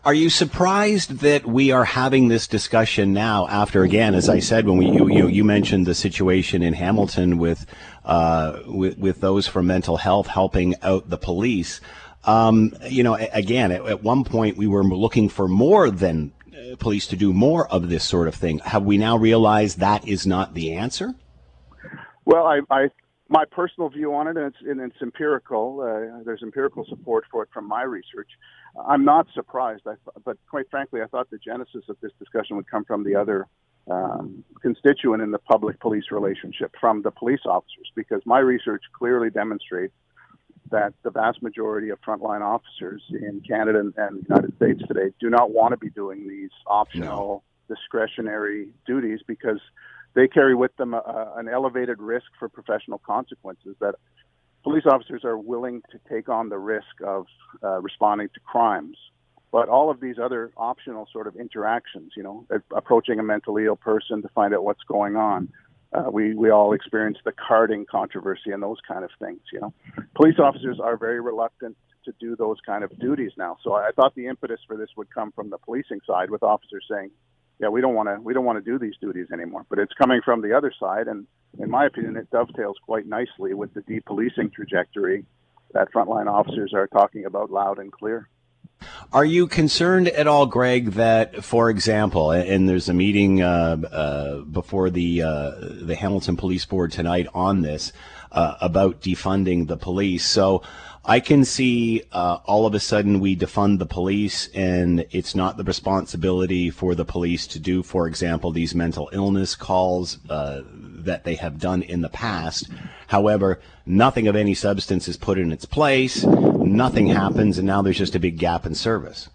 Are 0.04 0.14
you 0.14 0.28
surprised 0.28 1.20
that 1.20 1.46
we 1.46 1.70
are 1.70 1.84
having 1.84 2.28
this 2.28 2.46
discussion 2.46 3.14
now? 3.14 3.48
After 3.48 3.82
again, 3.82 4.14
as 4.14 4.28
I 4.28 4.38
said, 4.38 4.66
when 4.66 4.76
we 4.76 4.86
you 4.86 5.08
you, 5.08 5.28
you 5.28 5.44
mentioned 5.44 5.86
the 5.86 5.94
situation 5.94 6.62
in 6.62 6.74
Hamilton 6.74 7.38
with 7.38 7.64
uh, 8.04 8.60
with 8.66 8.98
with 8.98 9.20
those 9.20 9.46
for 9.46 9.62
mental 9.62 9.96
health 9.96 10.26
helping 10.26 10.74
out 10.82 11.08
the 11.08 11.16
police. 11.16 11.80
Um, 12.24 12.74
you 12.88 13.02
know, 13.02 13.14
again, 13.14 13.72
at, 13.72 13.84
at, 13.86 14.02
one 14.02 14.24
point 14.24 14.56
we 14.56 14.66
were 14.66 14.84
looking 14.84 15.28
for 15.28 15.46
more 15.46 15.90
than 15.90 16.32
uh, 16.52 16.76
police 16.76 17.06
to 17.08 17.16
do 17.16 17.32
more 17.34 17.66
of 17.68 17.90
this 17.90 18.04
sort 18.04 18.28
of 18.28 18.34
thing. 18.34 18.60
Have 18.60 18.82
we 18.82 18.96
now 18.96 19.16
realized 19.16 19.78
that 19.80 20.06
is 20.08 20.26
not 20.26 20.54
the 20.54 20.72
answer? 20.72 21.14
Well, 22.24 22.46
I, 22.46 22.60
I 22.70 22.88
my 23.28 23.44
personal 23.50 23.88
view 23.88 24.14
on 24.14 24.28
it, 24.28 24.36
and 24.36 24.46
it's, 24.46 24.56
and 24.60 24.80
it's 24.80 25.00
empirical. 25.02 25.80
Uh, 25.80 26.22
there's 26.24 26.42
empirical 26.42 26.84
support 26.88 27.24
for 27.30 27.42
it 27.42 27.48
from 27.52 27.66
my 27.66 27.82
research. 27.82 28.28
I'm 28.88 29.04
not 29.04 29.26
surprised, 29.34 29.82
I, 29.86 29.94
but 30.24 30.36
quite 30.48 30.68
frankly, 30.70 31.00
I 31.00 31.06
thought 31.06 31.30
the 31.30 31.38
genesis 31.38 31.84
of 31.88 31.96
this 32.00 32.12
discussion 32.18 32.56
would 32.56 32.70
come 32.70 32.84
from 32.84 33.04
the 33.04 33.14
other 33.14 33.46
um, 33.90 34.44
constituent 34.62 35.22
in 35.22 35.30
the 35.30 35.38
public 35.38 35.78
police 35.80 36.04
relationship, 36.10 36.72
from 36.80 37.02
the 37.02 37.10
police 37.10 37.40
officers, 37.44 37.90
because 37.94 38.22
my 38.24 38.38
research 38.38 38.82
clearly 38.96 39.30
demonstrates 39.30 39.94
that 40.70 40.94
the 41.02 41.10
vast 41.10 41.42
majority 41.42 41.90
of 41.90 42.00
frontline 42.00 42.40
officers 42.40 43.02
in 43.10 43.42
Canada 43.46 43.80
and, 43.80 43.94
the 43.94 44.24
United 44.28 44.56
States 44.56 44.82
today 44.88 45.12
do 45.20 45.28
not 45.30 45.52
want 45.52 45.72
to 45.72 45.76
be 45.76 45.90
doing 45.90 46.26
these 46.26 46.50
optional, 46.66 47.44
no. 47.68 47.76
discretionary 47.76 48.68
duties 48.86 49.20
because 49.26 49.60
they 50.14 50.26
carry 50.26 50.54
with 50.54 50.74
them 50.76 50.94
a, 50.94 51.32
an 51.36 51.48
elevated 51.48 52.00
risk 52.00 52.26
for 52.38 52.48
professional 52.48 52.98
consequences 52.98 53.76
that 53.80 53.94
police 54.64 54.84
officers 54.90 55.24
are 55.24 55.38
willing 55.38 55.82
to 55.92 56.00
take 56.08 56.28
on 56.28 56.48
the 56.48 56.58
risk 56.58 57.00
of 57.06 57.26
uh, 57.62 57.80
responding 57.80 58.28
to 58.34 58.40
crimes. 58.40 58.96
But 59.52 59.68
all 59.68 59.88
of 59.88 60.00
these 60.00 60.16
other 60.18 60.50
optional 60.56 61.06
sort 61.12 61.28
of 61.28 61.36
interactions, 61.36 62.12
you 62.16 62.24
know, 62.24 62.44
approaching 62.74 63.20
a 63.20 63.22
mentally 63.22 63.66
ill 63.66 63.76
person 63.76 64.20
to 64.22 64.28
find 64.30 64.52
out 64.52 64.64
what's 64.64 64.82
going 64.88 65.14
on, 65.14 65.48
uh, 65.92 66.10
we 66.10 66.34
we 66.34 66.50
all 66.50 66.72
experienced 66.72 67.20
the 67.24 67.30
carding 67.30 67.86
controversy 67.88 68.50
and 68.50 68.60
those 68.60 68.78
kind 68.88 69.04
of 69.04 69.10
things. 69.20 69.38
You 69.52 69.60
know, 69.60 69.74
police 70.16 70.40
officers 70.40 70.80
are 70.82 70.96
very 70.96 71.20
reluctant 71.20 71.76
to 72.04 72.12
do 72.18 72.34
those 72.34 72.56
kind 72.66 72.82
of 72.82 72.98
duties 72.98 73.30
now. 73.38 73.56
So 73.62 73.74
I 73.74 73.90
thought 73.94 74.16
the 74.16 74.26
impetus 74.26 74.58
for 74.66 74.76
this 74.76 74.88
would 74.96 75.08
come 75.14 75.30
from 75.30 75.50
the 75.50 75.58
policing 75.58 76.00
side, 76.04 76.30
with 76.30 76.42
officers 76.42 76.84
saying, 76.90 77.12
"Yeah, 77.60 77.68
we 77.68 77.80
don't 77.80 77.94
want 77.94 78.08
to 78.08 78.20
we 78.20 78.34
don't 78.34 78.44
want 78.44 78.58
to 78.58 78.70
do 78.72 78.76
these 78.76 78.96
duties 79.00 79.28
anymore." 79.32 79.66
But 79.70 79.78
it's 79.78 79.92
coming 79.92 80.20
from 80.24 80.42
the 80.42 80.52
other 80.56 80.72
side, 80.80 81.06
and 81.06 81.28
in 81.58 81.70
my 81.70 81.86
opinion, 81.86 82.16
it 82.16 82.30
dovetails 82.30 82.76
quite 82.84 83.06
nicely 83.06 83.54
with 83.54 83.72
the 83.74 83.82
depolicing 83.82 84.52
trajectory 84.52 85.24
that 85.72 85.92
frontline 85.92 86.26
officers 86.26 86.72
are 86.74 86.86
talking 86.86 87.24
about 87.24 87.50
loud 87.50 87.78
and 87.78 87.92
clear. 87.92 88.28
Are 89.12 89.24
you 89.24 89.46
concerned 89.46 90.08
at 90.08 90.26
all, 90.26 90.46
Greg, 90.46 90.92
that, 90.92 91.44
for 91.44 91.70
example, 91.70 92.32
and 92.32 92.68
there's 92.68 92.88
a 92.88 92.94
meeting 92.94 93.42
uh, 93.42 93.76
uh, 93.90 94.40
before 94.40 94.90
the 94.90 95.22
uh, 95.22 95.52
the 95.60 95.94
Hamilton 95.94 96.36
Police 96.36 96.64
Board 96.64 96.92
tonight 96.92 97.26
on 97.32 97.62
this 97.62 97.92
uh, 98.32 98.56
about 98.60 99.00
defunding 99.00 99.68
the 99.68 99.76
police? 99.76 100.26
So 100.26 100.62
I 101.06 101.20
can 101.20 101.44
see 101.44 102.02
uh, 102.12 102.38
all 102.46 102.64
of 102.64 102.74
a 102.74 102.80
sudden 102.80 103.20
we 103.20 103.36
defund 103.36 103.78
the 103.78 103.86
police, 103.86 104.48
and 104.54 105.04
it's 105.10 105.34
not 105.34 105.58
the 105.58 105.64
responsibility 105.64 106.70
for 106.70 106.94
the 106.94 107.04
police 107.04 107.46
to 107.48 107.58
do, 107.58 107.82
for 107.82 108.06
example, 108.06 108.52
these 108.52 108.74
mental 108.74 109.10
illness 109.12 109.54
calls 109.54 110.18
uh, 110.30 110.62
that 110.72 111.24
they 111.24 111.34
have 111.34 111.58
done 111.58 111.82
in 111.82 112.00
the 112.00 112.08
past. 112.08 112.70
However, 113.08 113.60
nothing 113.84 114.28
of 114.28 114.34
any 114.34 114.54
substance 114.54 115.06
is 115.06 115.18
put 115.18 115.36
in 115.36 115.52
its 115.52 115.66
place, 115.66 116.24
nothing 116.24 117.08
happens, 117.08 117.58
and 117.58 117.66
now 117.66 117.82
there's 117.82 117.98
just 117.98 118.14
a 118.14 118.20
big 118.20 118.38
gap 118.38 118.64
in 118.64 118.74
service. 118.74 119.28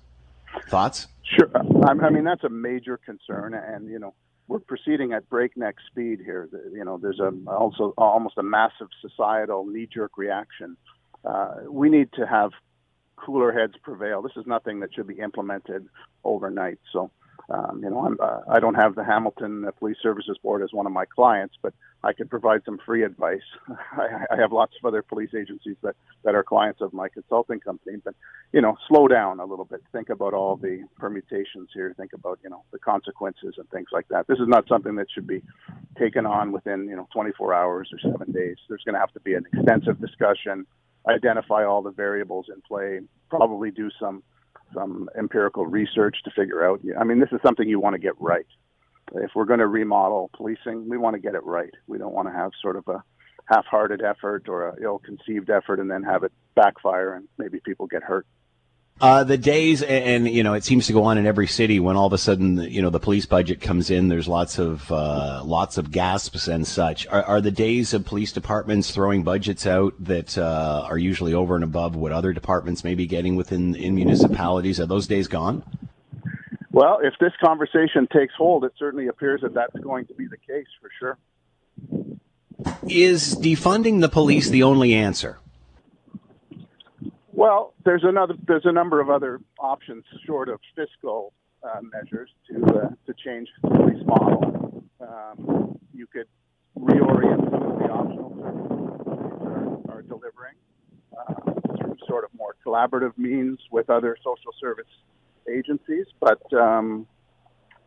Thoughts? 0.70 1.06
Sure. 1.38 1.52
I 1.86 2.10
mean, 2.10 2.24
that's 2.24 2.44
a 2.44 2.50
major 2.50 2.98
concern, 2.98 3.54
and 3.54 3.88
you 3.88 4.00
know, 4.00 4.16
we're 4.48 4.58
proceeding 4.58 5.14
at 5.14 5.30
breakneck 5.30 5.76
speed 5.92 6.22
here. 6.26 6.50
You 6.74 6.84
know, 6.84 6.98
there's 6.98 7.20
a 7.20 7.32
also 7.48 7.94
almost 7.96 8.40
a 8.40 8.44
massive 8.44 8.88
societal 9.04 9.68
knee-jerk 9.68 10.18
reaction 10.18 10.76
uh, 11.26 11.56
we 11.70 11.90
need 11.90 12.12
to 12.14 12.26
have 12.26 12.52
cooler 13.16 13.52
heads 13.52 13.74
prevail. 13.84 14.22
This 14.22 14.38
is 14.38 14.46
nothing 14.48 14.80
that 14.80 14.94
should 14.94 15.08
be 15.08 15.20
implemented 15.20 15.88
overnight. 16.24 16.80
So, 16.92 17.12
um, 17.50 17.82
you 17.84 17.90
know, 17.90 18.06
I'm, 18.06 18.18
uh, 18.22 18.42
I 18.50 18.60
don't 18.60 18.76
have 18.76 18.96
the 18.96 19.04
Hamilton 19.04 19.68
Police 19.80 19.98
Services 20.02 20.38
Board 20.42 20.62
as 20.62 20.72
one 20.72 20.86
of 20.86 20.92
my 20.92 21.06
clients, 21.06 21.56
but 21.62 21.74
I 22.04 22.14
could 22.14 22.30
provide 22.30 22.62
some 22.64 22.80
free 22.86 23.04
advice. 23.04 23.42
I, 23.92 24.26
I 24.32 24.36
have 24.38 24.52
lots 24.52 24.74
of 24.82 24.88
other 24.88 25.02
police 25.02 25.32
agencies 25.38 25.76
that, 25.82 25.96
that 26.24 26.36
are 26.36 26.44
clients 26.44 26.80
of 26.82 26.94
my 26.94 27.10
consulting 27.10 27.60
company, 27.60 27.98
but, 28.04 28.16
you 28.54 28.62
know, 28.62 28.78
slow 28.88 29.08
down 29.08 29.40
a 29.40 29.46
little 29.46 29.66
bit. 29.66 29.82
Think 29.92 30.10
about 30.10 30.34
all 30.34 30.56
the 30.56 30.86
permutations 30.98 31.70
here. 31.74 31.94
Think 31.98 32.14
about, 32.14 32.40
you 32.44 32.50
know, 32.50 32.64
the 32.72 32.80
consequences 32.80 33.56
and 33.58 33.70
things 33.70 33.88
like 33.92 34.08
that. 34.10 34.28
This 34.28 34.40
is 34.40 34.48
not 34.48 34.68
something 34.68 34.96
that 34.96 35.08
should 35.14 35.28
be 35.28 35.42
taken 35.98 36.26
on 36.26 36.52
within, 36.52 36.88
you 36.88 36.96
know, 36.96 37.08
24 37.14 37.54
hours 37.54 37.90
or 37.92 38.00
seven 38.12 38.32
days. 38.32 38.58
There's 38.68 38.84
going 38.84 38.94
to 38.94 39.00
have 39.00 39.14
to 39.14 39.20
be 39.22 39.34
an 39.34 39.46
extensive 39.52 40.00
discussion 40.00 40.66
identify 41.14 41.66
all 41.66 41.82
the 41.82 41.92
variables 41.92 42.48
in 42.54 42.62
play, 42.62 43.00
probably 43.30 43.72
do 43.72 43.90
some 44.00 44.24
some 44.74 45.10
empirical 45.18 45.66
research 45.66 46.18
to 46.24 46.32
figure 46.32 46.64
out. 46.64 46.80
I 47.00 47.04
mean, 47.04 47.20
this 47.20 47.30
is 47.32 47.40
something 47.44 47.68
you 47.68 47.80
want 47.80 47.96
to 47.96 48.00
get 48.00 48.14
right. 48.20 48.46
If 49.16 49.32
we're 49.34 49.46
going 49.46 49.60
to 49.60 49.68
remodel 49.68 50.30
policing, 50.36 50.88
we 50.88 50.98
want 50.98 51.16
to 51.16 51.20
get 51.20 51.34
it 51.34 51.44
right. 51.44 51.74
We 51.88 51.98
don't 51.98 52.14
want 52.14 52.28
to 52.28 52.34
have 52.34 52.52
sort 52.62 52.76
of 52.76 52.88
a 52.88 53.04
half-hearted 53.46 54.04
effort 54.04 54.48
or 54.48 54.70
a 54.70 54.76
ill-conceived 54.80 55.50
effort 55.50 55.80
and 55.80 55.90
then 55.90 56.04
have 56.04 56.24
it 56.24 56.32
backfire 56.56 57.16
and 57.16 57.28
maybe 57.40 57.60
people 57.66 57.88
get 57.88 58.04
hurt. 58.04 58.28
Uh, 59.02 59.24
the 59.24 59.38
days, 59.38 59.82
and, 59.82 60.28
you 60.28 60.44
know, 60.44 60.54
it 60.54 60.66
seems 60.66 60.86
to 60.88 60.92
go 60.92 61.04
on 61.04 61.18
in 61.18 61.26
every 61.26 61.48
city 61.48 61.80
when 61.80 61.96
all 61.96 62.08
of 62.08 62.12
a 62.12 62.18
sudden, 62.18 62.58
you 62.58 62.82
know, 62.82 62.90
the 62.90 63.00
police 63.00 63.26
budget 63.26 63.62
comes 63.62 63.90
in. 63.90 64.10
There's 64.10 64.28
lots 64.28 64.60
of 64.60 64.92
uh, 64.92 65.42
lots 65.46 65.78
of 65.78 65.90
gasps 65.90 66.50
and 66.50 66.68
such. 66.68 67.08
Are, 67.08 67.24
are, 67.24 67.40
the 67.40 67.52
days 67.52 67.94
of 67.94 68.06
police 68.06 68.34
departments 68.34 68.92
throwing 68.92 69.24
budgets 69.24 69.66
out 69.66 69.94
that 70.04 70.38
uh, 70.38 70.86
are 70.86 70.98
usually 70.98 71.34
over 71.34 71.56
and 71.56 71.64
above 71.64 71.96
what 71.96 72.12
other 72.12 72.34
departments 72.34 72.84
may 72.84 72.94
be 72.94 73.08
getting 73.08 73.38
within 73.38 73.74
in 73.74 73.96
municipalities? 73.96 74.82
Are 74.82 74.86
those 74.86 75.08
days 75.08 75.30
gone? 75.30 75.64
Well, 76.72 77.00
if 77.02 77.14
this 77.22 77.34
conversation 77.42 78.06
takes 78.12 78.34
hold, 78.36 78.66
it 78.66 78.74
certainly 78.78 79.08
appears 79.08 79.42
that 79.42 79.54
that's 79.54 79.76
going 79.80 80.08
to 80.08 80.14
be 80.14 80.28
the 80.28 80.38
case 80.38 80.68
for 80.82 80.90
sure. 81.00 81.18
Is 82.84 83.36
defunding 83.36 84.02
the 84.02 84.10
police 84.10 84.50
the 84.50 84.64
only 84.64 84.94
answer? 84.94 85.40
Well, 87.40 87.74
there's 87.86 88.04
another 88.04 88.34
there's 88.50 88.66
a 88.66 88.72
number 88.74 89.00
of 89.00 89.10
other 89.10 89.40
options 89.62 90.04
short 90.26 90.50
of 90.50 90.60
fiscal 90.76 91.32
uh, 91.64 91.80
measures 91.82 92.30
to 92.50 92.66
uh, 92.66 92.90
to 93.06 93.14
change 93.14 93.48
the 93.64 93.70
police 93.70 94.06
model. 94.06 94.84
Um, 95.00 95.80
you 95.94 96.06
could 96.06 96.28
reorient 96.78 97.50
some 97.50 97.64
of 97.64 97.80
the 97.80 97.86
optional 97.86 98.36
services 98.42 99.88
are, 99.88 100.00
are 100.00 100.02
delivering 100.02 100.56
uh, 101.18 101.34
through 101.78 101.96
sort 102.10 102.26
of 102.26 102.30
more 102.38 102.58
collaborative 102.68 103.18
means 103.18 103.58
with 103.72 103.90
other 103.90 104.18
social 104.22 104.52
service 104.60 104.92
agencies, 105.50 106.08
but 106.20 106.42
um, 106.52 107.08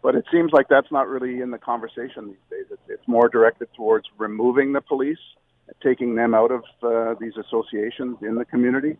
but 0.02 0.14
it 0.14 0.24
seems 0.32 0.50
like 0.54 0.68
that's 0.70 0.90
not 0.90 1.08
really 1.08 1.42
in 1.42 1.50
the 1.50 1.58
conversation 1.58 2.28
these 2.28 2.48
days. 2.50 2.64
It's, 2.70 2.82
it's 2.88 3.06
more 3.06 3.28
directed 3.28 3.68
towards 3.76 4.06
removing 4.16 4.72
the 4.72 4.80
police, 4.80 5.20
taking 5.82 6.14
them 6.14 6.32
out 6.32 6.50
of 6.50 6.62
uh, 6.82 7.16
these 7.20 7.34
associations 7.36 8.16
in 8.22 8.36
the 8.36 8.46
community, 8.46 8.96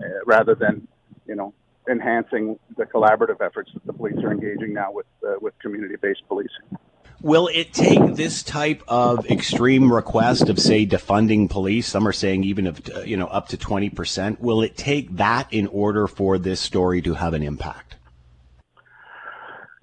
uh, 0.00 0.06
rather 0.26 0.54
than, 0.54 0.86
you 1.26 1.34
know, 1.34 1.54
enhancing 1.88 2.58
the 2.76 2.84
collaborative 2.84 3.40
efforts 3.40 3.70
that 3.74 3.84
the 3.86 3.92
police 3.92 4.22
are 4.22 4.30
engaging 4.30 4.72
now 4.72 4.92
with 4.92 5.06
uh, 5.26 5.34
with 5.40 5.58
community-based 5.58 6.22
policing. 6.28 6.78
Will 7.22 7.46
it 7.46 7.72
take 7.72 8.16
this 8.16 8.42
type 8.42 8.82
of 8.88 9.30
extreme 9.30 9.92
request 9.92 10.48
of, 10.48 10.58
say, 10.58 10.84
defunding 10.84 11.48
police? 11.48 11.86
Some 11.86 12.08
are 12.08 12.12
saying 12.12 12.42
even 12.42 12.66
of, 12.66 12.80
uh, 12.92 13.00
you 13.02 13.16
know, 13.16 13.28
up 13.28 13.46
to 13.48 13.56
20%. 13.56 14.40
Will 14.40 14.60
it 14.62 14.76
take 14.76 15.16
that 15.16 15.46
in 15.52 15.68
order 15.68 16.08
for 16.08 16.36
this 16.36 16.60
story 16.60 17.00
to 17.02 17.14
have 17.14 17.32
an 17.32 17.44
impact? 17.44 17.94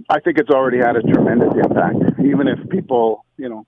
I 0.09 0.19
think 0.19 0.37
it's 0.37 0.49
already 0.49 0.79
had 0.79 0.97
a 0.97 1.01
tremendous 1.01 1.53
impact. 1.63 2.19
Even 2.19 2.49
if 2.49 2.69
people, 2.69 3.23
you 3.37 3.47
know, 3.47 3.65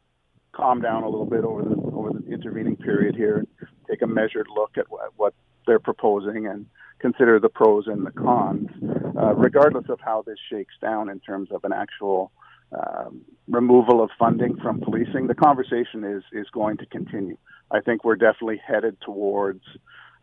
calm 0.51 0.81
down 0.81 1.03
a 1.03 1.09
little 1.09 1.25
bit 1.25 1.45
over 1.45 1.61
the 1.61 1.75
over 1.93 2.09
the 2.11 2.27
intervening 2.29 2.75
period 2.75 3.15
here, 3.15 3.37
and 3.37 3.47
take 3.89 4.01
a 4.01 4.07
measured 4.07 4.47
look 4.53 4.77
at 4.77 4.89
what, 4.91 5.11
what 5.15 5.33
they're 5.65 5.79
proposing 5.79 6.47
and 6.47 6.65
consider 6.99 7.39
the 7.39 7.49
pros 7.49 7.87
and 7.87 8.05
the 8.05 8.11
cons, 8.11 8.69
uh, 9.17 9.33
regardless 9.33 9.85
of 9.89 9.99
how 9.99 10.23
this 10.25 10.37
shakes 10.49 10.75
down 10.81 11.09
in 11.09 11.19
terms 11.19 11.49
of 11.51 11.63
an 11.63 11.73
actual 11.73 12.31
um, 12.71 13.21
removal 13.49 14.01
of 14.01 14.09
funding 14.17 14.55
from 14.57 14.79
policing. 14.79 15.27
The 15.27 15.35
conversation 15.35 16.03
is 16.03 16.23
is 16.31 16.47
going 16.53 16.77
to 16.77 16.85
continue. 16.85 17.37
I 17.69 17.81
think 17.81 18.03
we're 18.03 18.15
definitely 18.15 18.61
headed 18.65 18.97
towards 19.01 19.63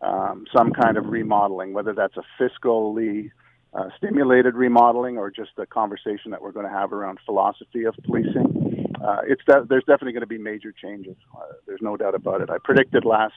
um, 0.00 0.46
some 0.56 0.72
kind 0.72 0.96
of 0.96 1.06
remodeling, 1.06 1.72
whether 1.72 1.92
that's 1.92 2.16
a 2.16 2.24
fiscally 2.40 3.30
uh, 3.74 3.88
stimulated 3.96 4.54
remodeling 4.54 5.18
or 5.18 5.30
just 5.30 5.50
a 5.58 5.66
conversation 5.66 6.30
that 6.30 6.40
we're 6.40 6.52
going 6.52 6.66
to 6.66 6.72
have 6.72 6.92
around 6.92 7.18
philosophy 7.26 7.84
of 7.84 7.94
policing. 8.04 8.94
Uh, 9.02 9.18
it's 9.26 9.42
there's 9.68 9.84
definitely 9.84 10.12
going 10.12 10.20
to 10.20 10.26
be 10.26 10.38
major 10.38 10.72
changes. 10.72 11.16
Uh, 11.36 11.52
there's 11.66 11.82
no 11.82 11.96
doubt 11.96 12.14
about 12.14 12.40
it. 12.40 12.50
I 12.50 12.56
predicted 12.62 13.04
last 13.04 13.34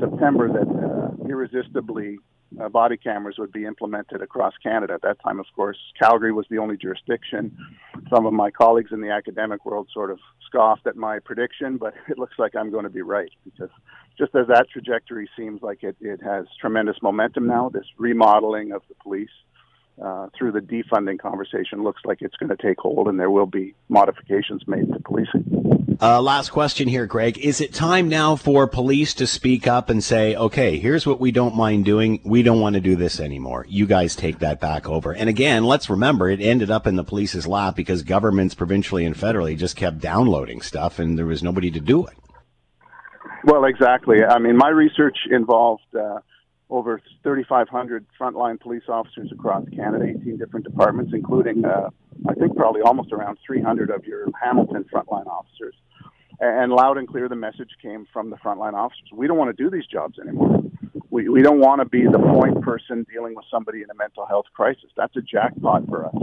September 0.00 0.48
that 0.48 0.68
uh, 0.68 1.28
irresistibly 1.28 2.18
uh, 2.60 2.68
body 2.68 2.96
cameras 2.96 3.36
would 3.38 3.52
be 3.52 3.64
implemented 3.64 4.22
across 4.22 4.54
Canada. 4.62 4.94
At 4.94 5.02
that 5.02 5.22
time, 5.22 5.40
of 5.40 5.46
course, 5.54 5.76
Calgary 6.00 6.32
was 6.32 6.46
the 6.48 6.58
only 6.58 6.76
jurisdiction. 6.76 7.56
Some 8.08 8.24
of 8.24 8.32
my 8.32 8.50
colleagues 8.50 8.92
in 8.92 9.00
the 9.00 9.10
academic 9.10 9.64
world 9.66 9.88
sort 9.92 10.10
of 10.10 10.18
scoffed 10.46 10.86
at 10.86 10.96
my 10.96 11.18
prediction, 11.18 11.76
but 11.76 11.94
it 12.08 12.18
looks 12.18 12.34
like 12.38 12.54
I'm 12.56 12.70
going 12.70 12.84
to 12.84 12.90
be 12.90 13.02
right 13.02 13.30
because 13.44 13.70
just 14.18 14.34
as 14.34 14.46
that 14.48 14.66
trajectory 14.72 15.28
seems 15.36 15.62
like 15.62 15.82
it, 15.82 15.96
it 16.00 16.22
has 16.22 16.46
tremendous 16.60 16.96
momentum 17.02 17.46
now, 17.46 17.68
this 17.68 17.86
remodeling 17.98 18.72
of 18.72 18.82
the 18.88 18.94
police 19.02 19.28
uh, 20.02 20.28
through 20.36 20.52
the 20.52 20.60
defunding 20.60 21.18
conversation 21.18 21.82
looks 21.82 22.02
like 22.04 22.18
it's 22.20 22.36
going 22.36 22.54
to 22.54 22.56
take 22.56 22.78
hold 22.78 23.08
and 23.08 23.18
there 23.18 23.30
will 23.30 23.46
be 23.46 23.74
modifications 23.88 24.62
made 24.66 24.92
to 24.92 25.00
policing. 25.00 25.66
Uh, 26.00 26.20
last 26.20 26.50
question 26.50 26.88
here, 26.88 27.06
Greg. 27.06 27.38
Is 27.38 27.62
it 27.62 27.72
time 27.72 28.08
now 28.08 28.36
for 28.36 28.66
police 28.66 29.14
to 29.14 29.26
speak 29.26 29.66
up 29.66 29.88
and 29.88 30.04
say, 30.04 30.36
okay, 30.36 30.78
here's 30.78 31.06
what 31.06 31.20
we 31.20 31.30
don't 31.30 31.56
mind 31.56 31.86
doing. 31.86 32.20
We 32.24 32.42
don't 32.42 32.60
want 32.60 32.74
to 32.74 32.80
do 32.80 32.96
this 32.96 33.18
anymore. 33.18 33.64
You 33.68 33.86
guys 33.86 34.14
take 34.14 34.40
that 34.40 34.60
back 34.60 34.86
over. 34.86 35.12
And 35.12 35.30
again, 35.30 35.64
let's 35.64 35.88
remember 35.88 36.28
it 36.28 36.40
ended 36.42 36.70
up 36.70 36.86
in 36.86 36.96
the 36.96 37.04
police's 37.04 37.46
lap 37.46 37.76
because 37.76 38.02
governments 38.02 38.54
provincially 38.54 39.06
and 39.06 39.16
federally 39.16 39.56
just 39.56 39.76
kept 39.76 39.98
downloading 39.98 40.60
stuff 40.60 40.98
and 40.98 41.16
there 41.16 41.24
was 41.24 41.42
nobody 41.42 41.70
to 41.70 41.80
do 41.80 42.06
it. 42.06 42.16
Well, 43.44 43.64
exactly. 43.64 44.22
I 44.22 44.38
mean, 44.38 44.56
my 44.56 44.68
research 44.68 45.16
involved 45.30 45.84
uh, 45.98 46.18
over 46.68 47.00
3,500 47.22 48.06
frontline 48.20 48.60
police 48.60 48.82
officers 48.88 49.30
across 49.32 49.64
Canada, 49.74 50.04
18 50.04 50.36
different 50.36 50.66
departments, 50.66 51.12
including, 51.14 51.64
uh, 51.64 51.90
I 52.28 52.34
think, 52.34 52.56
probably 52.56 52.82
almost 52.82 53.12
around 53.12 53.38
300 53.46 53.90
of 53.90 54.04
your 54.04 54.26
Hamilton 54.42 54.84
frontline 54.92 55.26
officers. 55.26 55.74
And 56.40 56.72
loud 56.72 56.98
and 56.98 57.08
clear, 57.08 57.28
the 57.28 57.36
message 57.36 57.70
came 57.80 58.06
from 58.12 58.30
the 58.30 58.36
frontline 58.36 58.74
officers. 58.74 59.08
We 59.12 59.26
don't 59.26 59.38
want 59.38 59.56
to 59.56 59.62
do 59.62 59.70
these 59.70 59.86
jobs 59.86 60.18
anymore. 60.18 60.62
We, 61.08 61.28
we 61.28 61.40
don't 61.40 61.60
want 61.60 61.80
to 61.80 61.86
be 61.86 62.04
the 62.04 62.18
point 62.18 62.60
person 62.62 63.06
dealing 63.10 63.34
with 63.34 63.46
somebody 63.50 63.82
in 63.82 63.90
a 63.90 63.94
mental 63.94 64.26
health 64.26 64.46
crisis. 64.54 64.90
That's 64.96 65.16
a 65.16 65.22
jackpot 65.22 65.88
for 65.88 66.06
us. 66.06 66.14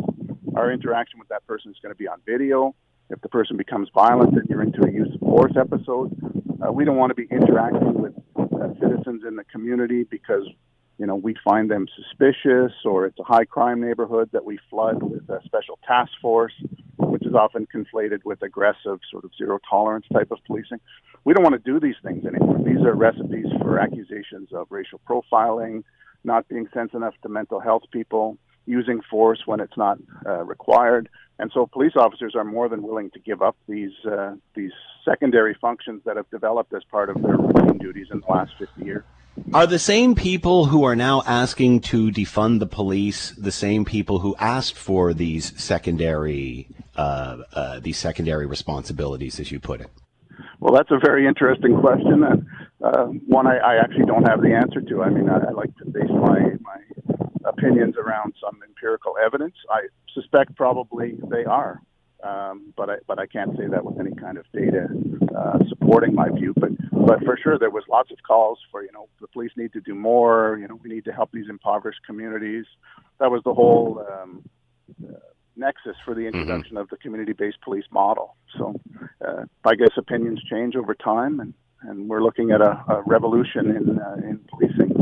Our 0.55 0.71
interaction 0.71 1.19
with 1.19 1.29
that 1.29 1.47
person 1.47 1.71
is 1.71 1.77
going 1.81 1.93
to 1.93 1.97
be 1.97 2.07
on 2.07 2.19
video. 2.25 2.75
if 3.09 3.21
the 3.21 3.29
person 3.29 3.57
becomes 3.57 3.89
violent 3.93 4.33
and 4.33 4.47
you're 4.50 4.62
into 4.62 4.85
a 4.85 4.91
use 4.91 5.09
of 5.13 5.19
force 5.21 5.53
episode. 5.59 6.15
Uh, 6.62 6.71
we 6.71 6.85
don't 6.85 6.97
want 6.97 7.09
to 7.09 7.15
be 7.15 7.27
interacting 7.31 7.93
with 7.95 8.13
Uh, 8.63 8.74
citizens 8.79 9.24
in 9.27 9.36
the 9.36 9.43
community 9.46 10.03
because 10.10 10.48
you 10.98 11.05
know 11.05 11.15
we 11.15 11.36
find 11.43 11.70
them 11.70 11.86
suspicious 11.98 12.72
or 12.86 13.05
it's 13.05 13.20
a 13.20 13.24
high 13.24 13.43
crime 13.43 13.82
neighborhood 13.82 14.29
that 14.32 14.46
we 14.46 14.58
flood 14.70 15.03
with 15.03 15.27
a 15.29 15.41
special 15.43 15.77
task 15.86 16.12
force, 16.22 16.53
which 16.98 17.25
is 17.25 17.34
often 17.34 17.67
conflated 17.75 18.20
with 18.24 18.41
aggressive 18.41 19.00
sort 19.12 19.25
of 19.25 19.32
zero 19.38 19.60
tolerance 19.70 20.05
type 20.13 20.32
of 20.32 20.38
policing. 20.46 20.79
We 21.25 21.34
don't 21.34 21.43
want 21.43 21.62
to 21.62 21.72
do 21.72 21.79
these 21.79 21.96
things 22.03 22.25
anymore. 22.25 22.58
These 22.63 22.86
are 22.86 22.93
recipes 22.93 23.48
for 23.60 23.79
accusations 23.79 24.53
of 24.53 24.67
racial 24.70 25.01
profiling, 25.10 25.84
not 26.24 26.48
being 26.48 26.67
sensitive 26.74 27.01
enough 27.01 27.15
to 27.24 27.29
mental 27.29 27.60
health 27.60 27.84
people, 27.91 28.38
using 28.65 29.01
force 29.10 29.41
when 29.46 29.60
it's 29.60 29.77
not 29.77 29.98
uh, 30.25 30.43
required. 30.43 31.10
And 31.39 31.51
so 31.53 31.65
police 31.65 31.93
officers 31.96 32.36
are 32.36 32.43
more 32.43 32.70
than 32.70 32.84
willing 32.84 33.10
to 33.12 33.20
give 33.20 33.41
up 33.41 33.55
these 33.67 33.93
uh, 34.10 34.36
these 34.55 34.72
secondary 35.03 35.55
functions 35.60 36.01
that 36.05 36.15
have 36.15 36.29
developed 36.29 36.74
as 36.74 36.84
part 36.86 37.10
of 37.10 37.22
their 37.22 37.38
routine 37.38 37.77
duties 37.77 38.08
in 38.12 38.22
the 38.22 38.27
last 38.27 38.51
50 38.58 38.86
years. 38.86 39.03
Are 39.53 39.65
the 39.65 39.79
same 39.79 40.13
people 40.13 40.65
who 40.65 40.84
are 40.84 40.96
now 40.96 41.24
asking 41.25 41.82
to 41.82 42.12
defund 42.12 42.60
the 42.60 42.67
police 42.67 43.32
the 43.32 43.51
same 43.51 43.84
people 43.84 44.20
who 44.20 44.36
asked 44.38 44.77
for 44.77 45.13
these 45.13 45.60
secondary 45.62 46.67
uh, 46.96 47.38
uh 47.53 47.79
these 47.79 47.98
secondary 47.98 48.46
responsibilities, 48.46 49.39
as 49.39 49.51
you 49.51 49.60
put 49.60 49.82
it? 49.82 49.89
Well, 50.60 50.74
that's 50.74 50.91
a 50.91 51.00
very 51.03 51.27
interesting 51.27 51.79
question, 51.79 52.24
and 52.24 52.46
uh, 52.82 53.05
one 53.27 53.48
I, 53.48 53.58
I, 53.58 53.75
actually 53.77 54.05
don't 54.05 54.27
have 54.27 54.41
the 54.41 54.53
answer 54.53 54.82
to. 54.82 55.03
I 55.03 55.10
mean, 55.10 55.29
I, 55.29 55.38
I 55.38 55.51
like 55.51 55.75
to 55.77 55.86
base 55.86 56.10
my 56.10 56.33
my 56.33 56.33
opinions 56.33 56.33
around 58.13 58.34
some 58.39 58.60
empirical 58.67 59.15
evidence. 59.24 59.55
I 59.70 59.88
suspect 60.13 60.55
probably 60.55 61.17
they 61.29 61.46
are, 61.46 61.82
um, 62.24 62.74
but 62.75 62.89
I 62.89 62.96
but 63.08 63.20
I 63.20 63.25
can't 63.25 63.55
say 63.58 63.67
that 63.67 63.84
with 63.84 64.00
any 64.00 64.15
kind 64.15 64.38
of 64.38 64.46
data 64.53 64.88
uh, 65.38 65.60
supporting 65.70 66.13
my 66.13 66.29
view. 66.29 66.53
But 66.55 66.72
but 66.91 67.24
for 67.24 67.38
sure, 67.41 67.58
there 67.58 67.70
was 67.70 67.84
lots 67.89 68.12
of 68.12 68.17
calls 68.25 68.60
for 68.72 68.84
you 68.84 68.91
know 68.91 69.08
the 69.22 69.27
police 69.27 69.51
need 69.55 69.74
to 69.74 69.82
do 69.82 69.96
more. 69.96 70.58
You 70.60 70.67
know, 70.67 70.79
we 70.84 70.89
need 70.89 71.05
to 71.05 71.12
help 71.12 71.32
these 71.32 71.50
impoverished 71.50 72.01
communities. 72.05 72.65
That 73.20 73.32
was 73.32 73.41
the 73.43 73.53
whole. 73.53 74.05
Um, 74.12 74.43
uh, 75.08 75.17
nexus 75.55 75.96
for 76.03 76.15
the 76.15 76.22
mm-hmm. 76.22 76.36
introduction 76.36 76.75
mm-hmm. 76.75 76.77
of 76.77 76.89
the 76.89 76.98
community-based 76.98 77.62
police 77.62 77.86
model. 77.91 78.36
So, 78.58 78.75
uh, 79.25 79.46
I 79.63 79.75
guess 79.75 79.91
opinions 79.98 80.41
change 80.50 80.75
over 80.75 80.96
time, 80.96 81.39
and, 81.39 81.53
and 81.82 82.10
we're 82.10 82.24
looking 82.24 82.51
at 82.51 82.60
a, 82.60 82.84
a 82.89 83.03
revolution 83.05 83.70
in 83.70 84.00
uh, 84.00 84.15
in 84.15 84.39
policing. 84.50 84.92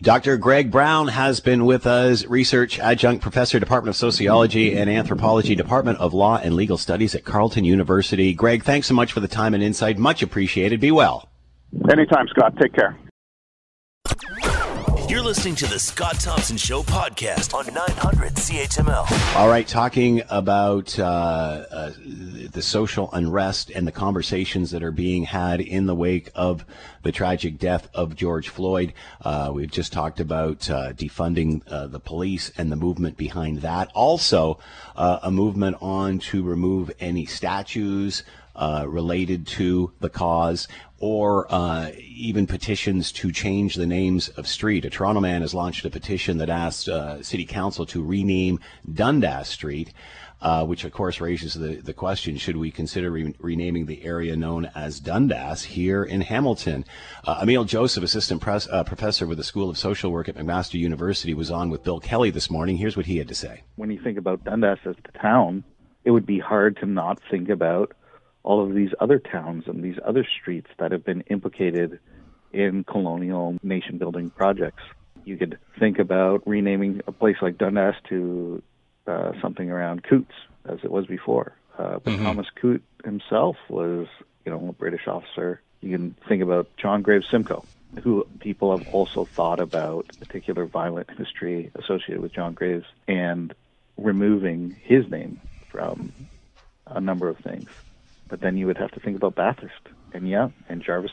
Dr. 0.00 0.36
Greg 0.36 0.70
Brown 0.70 1.08
has 1.08 1.40
been 1.40 1.64
with 1.66 1.86
us, 1.86 2.24
research 2.26 2.78
adjunct 2.78 3.22
professor, 3.22 3.58
Department 3.58 3.90
of 3.90 3.96
Sociology 3.96 4.76
and 4.76 4.88
Anthropology, 4.88 5.54
Department 5.54 5.98
of 5.98 6.14
Law 6.14 6.38
and 6.38 6.54
Legal 6.54 6.78
Studies 6.78 7.14
at 7.14 7.24
Carleton 7.24 7.64
University. 7.64 8.32
Greg, 8.32 8.62
thanks 8.62 8.86
so 8.86 8.94
much 8.94 9.12
for 9.12 9.20
the 9.20 9.28
time 9.28 9.54
and 9.54 9.62
insight. 9.62 9.98
Much 9.98 10.22
appreciated. 10.22 10.80
Be 10.80 10.92
well. 10.92 11.28
Anytime, 11.90 12.28
Scott. 12.28 12.54
Take 12.58 12.74
care. 12.74 12.96
You're 15.08 15.22
listening 15.22 15.54
to 15.54 15.66
the 15.66 15.78
Scott 15.78 16.20
Thompson 16.20 16.58
Show 16.58 16.82
podcast 16.82 17.54
on 17.54 17.64
900 17.72 18.34
CHML. 18.34 19.36
All 19.36 19.48
right, 19.48 19.66
talking 19.66 20.20
about 20.28 20.98
uh, 20.98 21.02
uh, 21.02 21.92
the 22.04 22.60
social 22.60 23.08
unrest 23.14 23.70
and 23.70 23.86
the 23.86 23.92
conversations 23.92 24.70
that 24.72 24.82
are 24.82 24.92
being 24.92 25.24
had 25.24 25.62
in 25.62 25.86
the 25.86 25.94
wake 25.94 26.30
of 26.34 26.62
the 27.04 27.10
tragic 27.10 27.58
death 27.58 27.88
of 27.94 28.16
George 28.16 28.50
Floyd. 28.50 28.92
Uh, 29.22 29.50
we've 29.50 29.70
just 29.70 29.94
talked 29.94 30.20
about 30.20 30.68
uh, 30.68 30.92
defunding 30.92 31.62
uh, 31.68 31.86
the 31.86 32.00
police 32.00 32.52
and 32.58 32.70
the 32.70 32.76
movement 32.76 33.16
behind 33.16 33.62
that. 33.62 33.90
Also, 33.94 34.58
uh, 34.94 35.20
a 35.22 35.30
movement 35.30 35.78
on 35.80 36.18
to 36.18 36.42
remove 36.42 36.90
any 37.00 37.24
statues 37.24 38.24
uh, 38.58 38.84
related 38.88 39.46
to 39.46 39.92
the 40.00 40.10
cause 40.10 40.66
or 40.98 41.46
uh, 41.48 41.90
even 41.96 42.46
petitions 42.46 43.12
to 43.12 43.30
change 43.30 43.76
the 43.76 43.86
names 43.86 44.28
of 44.30 44.48
street. 44.48 44.84
A 44.84 44.90
Toronto 44.90 45.20
man 45.20 45.42
has 45.42 45.54
launched 45.54 45.84
a 45.84 45.90
petition 45.90 46.38
that 46.38 46.50
asks 46.50 46.88
uh, 46.88 47.22
City 47.22 47.46
Council 47.46 47.86
to 47.86 48.04
rename 48.04 48.58
Dundas 48.92 49.48
Street. 49.48 49.92
Uh, 50.40 50.64
which 50.64 50.84
of 50.84 50.92
course 50.92 51.20
raises 51.20 51.54
the, 51.54 51.80
the 51.82 51.92
question 51.92 52.36
should 52.36 52.56
we 52.56 52.70
consider 52.70 53.10
re- 53.10 53.34
renaming 53.40 53.86
the 53.86 54.04
area 54.04 54.36
known 54.36 54.70
as 54.72 55.00
Dundas 55.00 55.64
here 55.64 56.04
in 56.04 56.20
Hamilton? 56.20 56.84
Uh, 57.24 57.40
Ameil 57.40 57.66
Joseph, 57.66 58.04
assistant 58.04 58.40
pres- 58.40 58.68
uh, 58.68 58.84
professor 58.84 59.26
with 59.26 59.38
the 59.38 59.42
School 59.42 59.68
of 59.68 59.76
Social 59.76 60.12
Work 60.12 60.28
at 60.28 60.36
McMaster 60.36 60.78
University, 60.78 61.34
was 61.34 61.50
on 61.50 61.70
with 61.70 61.82
Bill 61.82 61.98
Kelly 61.98 62.30
this 62.30 62.52
morning. 62.52 62.76
Here's 62.76 62.96
what 62.96 63.06
he 63.06 63.16
had 63.18 63.26
to 63.26 63.34
say. 63.34 63.64
When 63.74 63.90
you 63.90 64.00
think 64.00 64.16
about 64.16 64.44
Dundas 64.44 64.78
as 64.84 64.94
the 65.04 65.18
town, 65.18 65.64
it 66.04 66.12
would 66.12 66.24
be 66.24 66.38
hard 66.38 66.76
to 66.76 66.86
not 66.86 67.18
think 67.28 67.48
about 67.48 67.94
all 68.48 68.62
of 68.64 68.74
these 68.74 68.94
other 68.98 69.18
towns 69.18 69.64
and 69.66 69.84
these 69.84 69.98
other 70.06 70.24
streets 70.40 70.70
that 70.78 70.90
have 70.90 71.04
been 71.04 71.20
implicated 71.28 72.00
in 72.50 72.82
colonial 72.82 73.58
nation 73.62 73.98
building 73.98 74.30
projects. 74.30 74.82
You 75.26 75.36
could 75.36 75.58
think 75.78 75.98
about 75.98 76.48
renaming 76.48 77.02
a 77.06 77.12
place 77.12 77.36
like 77.42 77.58
Dundas 77.58 77.96
to 78.08 78.62
uh, 79.06 79.32
something 79.42 79.70
around 79.70 80.02
Coote's, 80.02 80.32
as 80.64 80.78
it 80.82 80.90
was 80.90 81.04
before. 81.04 81.52
Uh, 81.76 81.98
but 82.02 82.14
mm-hmm. 82.14 82.24
Thomas 82.24 82.46
Coote 82.58 82.82
himself 83.04 83.56
was, 83.68 84.06
you 84.46 84.50
know, 84.50 84.66
a 84.66 84.72
British 84.72 85.06
officer. 85.06 85.60
You 85.82 85.90
can 85.94 86.16
think 86.26 86.42
about 86.42 86.74
John 86.78 87.02
Graves 87.02 87.28
Simcoe, 87.30 87.66
who 88.02 88.26
people 88.40 88.74
have 88.74 88.88
also 88.94 89.26
thought 89.26 89.60
about 89.60 90.06
particular 90.20 90.64
violent 90.64 91.10
history 91.18 91.70
associated 91.74 92.22
with 92.22 92.32
John 92.32 92.54
Graves 92.54 92.86
and 93.06 93.52
removing 93.98 94.74
his 94.84 95.06
name 95.10 95.38
from 95.70 96.14
a 96.86 96.98
number 96.98 97.28
of 97.28 97.36
things. 97.40 97.68
But 98.28 98.40
then 98.40 98.56
you 98.56 98.66
would 98.66 98.78
have 98.78 98.90
to 98.92 99.00
think 99.00 99.16
about 99.16 99.34
Bathurst 99.34 99.88
and 100.12 100.28
yeah, 100.28 100.48
and 100.68 100.82
Jarvis. 100.82 101.12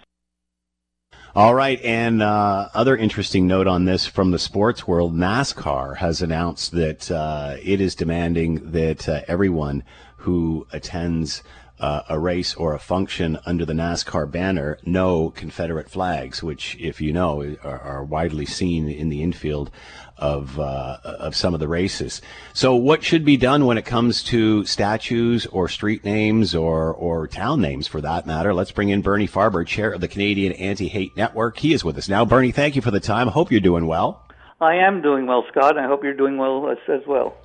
All 1.36 1.54
right, 1.54 1.82
and 1.82 2.21
uh, 2.21 2.69
other 2.73 2.95
interesting 2.95 3.45
note 3.45 3.67
on 3.67 3.84
this 3.84 4.06
from 4.06 4.32
the 4.32 4.39
sports 4.39 4.88
world: 4.88 5.13
NASCAR 5.13 5.97
has 5.97 6.21
announced 6.21 6.71
that 6.71 7.12
uh, 7.12 7.58
it 7.62 7.82
is 7.82 7.95
demanding 7.95 8.71
that 8.71 9.10
uh, 9.10 9.21
everyone 9.28 9.84
who 10.17 10.65
attends 10.71 11.43
uh, 11.80 12.04
a 12.10 12.17
race 12.17 12.56
or 12.56 12.73
a 12.73 12.80
function 12.80 13.38
under 13.45 13.65
the 13.65 13.73
NASCAR 13.73 14.32
banner 14.32 14.78
know 14.86 15.30
Confederate 15.30 15.89
flags, 15.89 16.41
which, 16.41 16.78
if 16.80 17.01
you 17.01 17.12
know, 17.12 17.56
are, 17.63 17.80
are 17.80 18.04
widely 18.04 18.45
seen 18.45 18.88
in 18.88 19.10
the 19.10 19.21
infield 19.21 19.69
of 20.17 20.60
uh, 20.60 20.97
of 21.04 21.36
some 21.36 21.54
of 21.54 21.60
the 21.60 21.67
races. 21.67 22.21
So, 22.54 22.75
what 22.75 23.04
should 23.04 23.25
be 23.25 23.38
done 23.38 23.65
when 23.65 23.78
it 23.78 23.86
comes 23.86 24.23
to 24.23 24.65
statues 24.65 25.45
or 25.47 25.67
street 25.67 26.04
names 26.06 26.56
or 26.56 26.93
or 26.93 27.28
town 27.28 27.62
names, 27.62 27.88
for 27.88 28.01
that 28.01 28.25
matter? 28.25 28.54
Let's 28.54 28.71
bring 28.71 28.89
in 28.89 29.01
Bernie 29.01 29.28
Farber, 29.28 29.65
chair 29.65 29.91
of 29.91 30.01
the 30.01 30.08
Canadian 30.08 30.54
Anti-Hate 30.54 31.17
Network. 31.17 31.58
He 31.58 31.73
is 31.73 31.84
with 31.84 31.97
us 31.97 32.10
now. 32.10 32.25
Bernie, 32.25 32.51
thank 32.51 32.75
you 32.75 32.82
for 32.82 32.91
the 32.91 32.99
time. 32.99 33.28
Hope 33.28 33.51
you're 33.51 33.60
doing 33.60 33.88
well. 33.88 34.25
I 34.62 34.75
am 34.75 35.01
doing 35.01 35.28
well, 35.28 35.43
Scott. 35.51 35.78
I 35.78 35.86
hope 35.86 36.04
you're 36.04 36.13
doing 36.13 36.38
well 36.38 36.69
as, 36.69 36.78
as 36.88 37.06
well. 37.06 37.36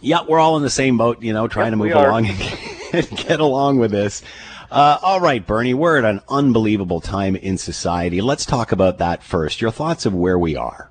Yeah, 0.00 0.20
we're 0.26 0.38
all 0.38 0.56
in 0.56 0.62
the 0.62 0.70
same 0.70 0.96
boat, 0.96 1.20
you 1.20 1.32
know, 1.32 1.48
trying 1.48 1.66
yep, 1.66 1.72
to 1.72 1.76
move 1.76 1.92
along 1.92 2.26
and 2.92 3.10
get 3.16 3.40
along 3.40 3.78
with 3.78 3.90
this. 3.90 4.22
Uh, 4.70 4.98
all 5.02 5.20
right, 5.20 5.44
Bernie, 5.44 5.74
we're 5.74 5.98
at 5.98 6.04
an 6.04 6.20
unbelievable 6.28 7.00
time 7.00 7.34
in 7.34 7.58
society. 7.58 8.20
Let's 8.20 8.46
talk 8.46 8.70
about 8.70 8.98
that 8.98 9.24
first. 9.24 9.60
Your 9.60 9.72
thoughts 9.72 10.06
of 10.06 10.14
where 10.14 10.38
we 10.38 10.54
are. 10.54 10.89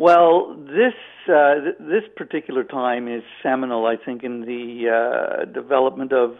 Well, 0.00 0.56
this 0.58 0.94
uh, 1.28 1.56
th- 1.60 1.76
this 1.78 2.04
particular 2.16 2.64
time 2.64 3.06
is 3.06 3.22
seminal, 3.42 3.84
I 3.84 3.96
think, 4.02 4.24
in 4.24 4.40
the 4.40 4.88
uh, 4.88 5.44
development 5.44 6.14
of, 6.14 6.36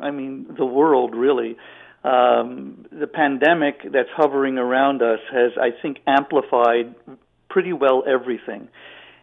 I 0.00 0.10
mean, 0.10 0.46
the 0.58 0.64
world 0.64 1.14
really. 1.14 1.56
Um, 2.02 2.86
the 2.90 3.06
pandemic 3.06 3.76
that's 3.92 4.08
hovering 4.16 4.58
around 4.58 5.02
us 5.02 5.20
has, 5.30 5.52
I 5.56 5.70
think, 5.80 5.98
amplified 6.04 6.96
pretty 7.48 7.72
well 7.72 8.02
everything. 8.08 8.66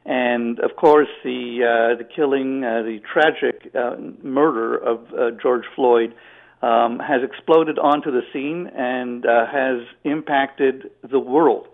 And 0.06 0.62
of 0.62 0.78
course, 0.78 1.10
the 1.26 1.42
uh, 1.60 1.98
the 1.98 2.06
killing, 2.06 2.64
uh, 2.64 2.84
the 2.84 3.00
tragic 3.12 3.76
uh, 3.76 3.98
murder 4.26 4.78
of 4.78 5.00
uh, 5.12 5.32
George 5.42 5.66
Floyd 5.76 6.16
um, 6.62 7.00
has 7.00 7.22
exploded 7.22 7.80
onto 7.80 8.12
the 8.12 8.22
scene 8.32 8.68
and 8.74 9.26
uh, 9.26 9.46
has 9.46 9.86
impacted 10.06 10.90
the 11.04 11.20
world, 11.20 11.68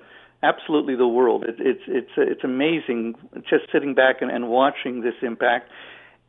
absolutely 0.44 0.96
the 0.96 1.08
world. 1.08 1.46
It, 1.46 1.56
it's 1.60 1.84
it's 1.88 2.12
it's 2.18 2.44
amazing 2.44 3.16
just 3.50 3.72
sitting 3.72 3.96
back 3.96 4.22
and, 4.22 4.30
and 4.30 4.50
watching 4.50 5.02
this 5.02 5.16
impact. 5.22 5.70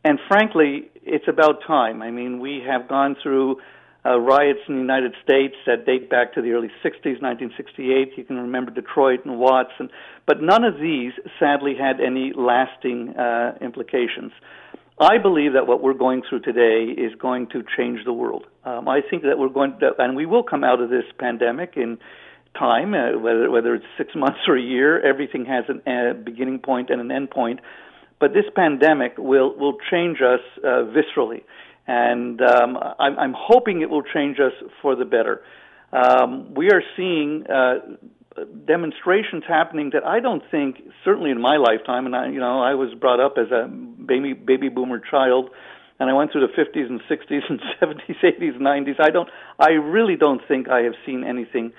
And 0.05 0.19
frankly, 0.29 0.91
it's 1.03 1.29
about 1.29 1.61
time. 1.67 2.03
I 2.03 2.11
mean, 2.11 2.39
we 2.39 2.63
have 2.67 2.89
gone 2.89 3.17
through 3.23 3.57
uh, 4.07 4.19
riots 4.21 4.61
in 4.69 4.75
the 4.75 4.81
United 4.81 5.15
States 5.23 5.55
that 5.67 5.87
date 5.87 6.11
back 6.11 6.35
to 6.35 6.43
the 6.43 6.53
early 6.53 6.69
60s, 6.85 7.23
1968. 7.23 8.13
You 8.17 8.25
can 8.25 8.37
remember 8.37 8.71
Detroit 8.71 9.21
and 9.25 9.39
Watts, 9.39 9.73
and, 9.79 9.91
but 10.27 10.43
none 10.43 10.63
of 10.63 10.75
these 10.79 11.13
sadly 11.41 11.75
had 11.75 12.01
any 12.01 12.33
lasting 12.37 13.17
uh, 13.17 13.57
implications. 13.63 14.33
I 15.01 15.19
believe 15.19 15.55
that 15.55 15.67
what 15.67 15.83
we're 15.83 15.95
going 15.95 16.23
through 16.29 16.41
today 16.41 16.93
is 16.93 17.15
going 17.19 17.49
to 17.49 17.65
change 17.77 18.01
the 18.05 18.13
world. 18.13 18.45
Um, 18.65 18.89
I 18.89 19.01
think 19.01 19.23
that 19.23 19.39
we're 19.39 19.49
going 19.49 19.79
to, 19.81 19.91
and 19.99 20.15
we 20.15 20.27
will 20.27 20.45
come 20.45 20.63
out 20.63 20.81
of 20.81 20.91
this 20.91 21.05
pandemic 21.19 21.73
in 21.77 21.99
time, 22.59 22.95
uh, 22.95 23.19
whether 23.19 23.51
whether 23.51 23.75
it's 23.75 23.85
six 23.99 24.11
months 24.17 24.41
or 24.49 24.57
a 24.57 24.63
year. 24.63 25.01
Everything 25.01 25.45
has 25.47 25.65
a 25.69 25.91
uh, 25.91 26.13
beginning 26.15 26.59
point 26.59 26.91
and 26.91 27.01
an 27.01 27.11
end 27.11 27.31
point. 27.31 27.61
but 28.21 28.33
this 28.33 28.47
pandemic 28.55 29.15
will 29.19 29.57
will 29.57 29.77
change 29.91 30.19
us 30.21 30.41
uh, 30.59 30.85
viscerally, 30.95 31.43
and 31.87 32.41
um, 32.41 32.77
I'm, 32.99 33.19
I'm 33.19 33.35
hoping 33.37 33.83
it 33.83 33.91
will 33.91 34.03
change 34.03 34.39
us 34.41 34.53
for 34.81 34.97
the 34.97 35.05
better. 35.05 35.43
Um, 35.93 36.55
we 36.55 36.71
are 36.71 36.83
seeing 36.97 37.45
uh, 37.47 37.75
demonstrations 38.67 39.45
happening 39.47 39.91
that 39.93 40.05
I 40.05 40.21
don't 40.21 40.43
think, 40.51 40.83
certainly 41.05 41.31
in 41.31 41.41
my 41.41 41.57
lifetime, 41.57 42.07
and 42.07 42.17
I, 42.17 42.29
you 42.29 42.41
know, 42.41 42.61
I 42.61 42.75
was 42.75 42.93
brought 42.95 43.21
up 43.21 43.35
as 43.39 43.51
a 43.53 43.69
baby 43.69 44.33
baby 44.33 44.69
boomer 44.69 44.99
child, 44.99 45.51
and 46.01 46.11
I 46.11 46.13
went 46.13 46.33
through 46.33 46.47
the 46.47 46.53
50s 46.53 46.89
and 46.89 47.01
60s 47.03 47.43
and 47.49 47.61
70s, 47.81 48.17
80s, 48.23 48.59
90s. 48.59 49.01
I 49.01 49.11
don't, 49.11 49.29
I 49.59 49.71
really 49.73 50.17
don't 50.17 50.41
think 50.49 50.69
I 50.69 50.81
have 50.81 50.95
seen 51.07 51.25
anything 51.25 51.73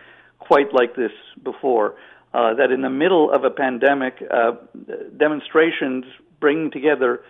quite 0.47 0.73
like 0.73 0.95
this 0.95 1.11
before. 1.43 1.95
Uh, 2.33 2.53
that 2.55 2.69
in 2.69 2.81
the 2.81 2.89
middle 2.89 3.31
of 3.31 3.45
a 3.45 3.49
pandemic, 3.49 4.21
uh, 4.29 4.51
demonstrations 5.17 6.03
bringing 6.41 6.69
together 6.69 7.21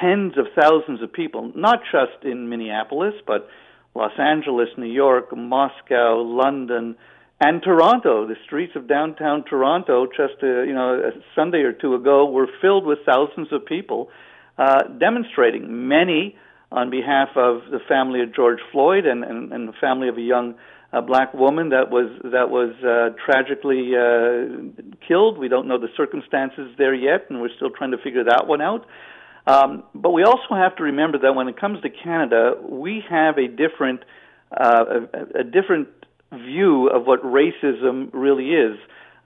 tens 0.00 0.36
of 0.36 0.46
thousands 0.60 1.02
of 1.02 1.12
people, 1.12 1.52
not 1.54 1.80
just 1.92 2.24
in 2.24 2.48
Minneapolis, 2.48 3.14
but 3.26 3.48
Los 3.94 4.12
Angeles, 4.18 4.68
New 4.76 4.90
York, 4.90 5.36
Moscow, 5.36 6.20
London, 6.22 6.96
and 7.40 7.62
Toronto. 7.62 8.26
The 8.26 8.36
streets 8.44 8.72
of 8.76 8.88
downtown 8.88 9.44
Toronto, 9.44 10.06
just 10.06 10.42
a, 10.42 10.64
you 10.66 10.74
know 10.74 11.00
a 11.00 11.10
Sunday 11.34 11.58
or 11.58 11.72
two 11.72 11.94
ago, 11.94 12.30
were 12.30 12.48
filled 12.60 12.86
with 12.86 12.98
thousands 13.06 13.52
of 13.52 13.64
people 13.64 14.10
uh, 14.58 14.82
demonstrating. 14.98 15.88
Many 15.88 16.36
on 16.72 16.90
behalf 16.90 17.30
of 17.36 17.62
the 17.70 17.80
family 17.88 18.20
of 18.22 18.34
George 18.34 18.60
Floyd 18.70 19.06
and, 19.06 19.24
and, 19.24 19.52
and 19.52 19.68
the 19.68 19.72
family 19.80 20.08
of 20.08 20.16
a 20.16 20.20
young 20.20 20.54
uh, 20.92 21.00
black 21.00 21.32
woman 21.34 21.70
that 21.70 21.90
was 21.90 22.10
that 22.24 22.50
was 22.50 22.74
uh, 22.82 23.14
tragically 23.24 23.92
uh, 23.94 24.96
killed. 25.06 25.38
We 25.38 25.48
don't 25.48 25.68
know 25.68 25.78
the 25.78 25.88
circumstances 25.96 26.74
there 26.78 26.94
yet, 26.94 27.26
and 27.30 27.40
we're 27.40 27.54
still 27.54 27.70
trying 27.70 27.92
to 27.92 27.98
figure 27.98 28.24
that 28.24 28.46
one 28.46 28.60
out. 28.60 28.86
Um, 29.46 29.84
but 29.94 30.10
we 30.10 30.24
also 30.24 30.54
have 30.54 30.76
to 30.76 30.84
remember 30.84 31.18
that 31.18 31.34
when 31.34 31.48
it 31.48 31.58
comes 31.58 31.80
to 31.82 31.90
Canada, 31.90 32.54
we 32.68 33.02
have 33.08 33.38
a 33.38 33.46
different 33.46 34.00
uh, 34.50 34.84
a, 35.14 35.40
a 35.40 35.44
different 35.44 35.88
view 36.32 36.88
of 36.88 37.06
what 37.06 37.22
racism 37.22 38.10
really 38.12 38.50
is. 38.50 38.78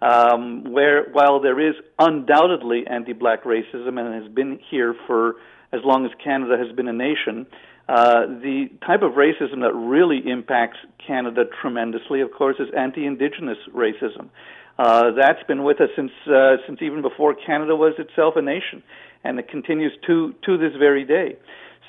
Um, 0.02 0.64
where 0.64 1.04
while 1.12 1.40
there 1.40 1.58
is 1.58 1.76
undoubtedly 1.98 2.84
anti-black 2.86 3.44
racism 3.44 3.98
and 3.98 4.22
has 4.22 4.30
been 4.30 4.58
here 4.70 4.94
for 5.06 5.36
as 5.72 5.80
long 5.82 6.04
as 6.04 6.10
Canada 6.22 6.56
has 6.58 6.76
been 6.76 6.88
a 6.88 6.92
nation, 6.92 7.46
uh, 7.88 8.26
the 8.26 8.68
type 8.86 9.02
of 9.02 9.12
racism 9.12 9.60
that 9.60 9.74
really 9.74 10.22
impacts 10.30 10.78
Canada 11.06 11.44
tremendously, 11.60 12.20
of 12.22 12.32
course, 12.32 12.56
is 12.58 12.68
anti-Indigenous 12.76 13.58
racism. 13.74 14.30
Uh, 14.78 15.12
that's 15.16 15.42
been 15.46 15.62
with 15.62 15.80
us 15.80 15.90
since 15.94 16.10
uh, 16.26 16.56
since 16.66 16.80
even 16.82 17.02
before 17.02 17.34
Canada 17.34 17.76
was 17.76 17.94
itself 17.98 18.34
a 18.36 18.42
nation, 18.42 18.82
and 19.22 19.38
it 19.38 19.48
continues 19.48 19.92
to 20.06 20.34
to 20.44 20.56
this 20.56 20.72
very 20.78 21.04
day. 21.04 21.36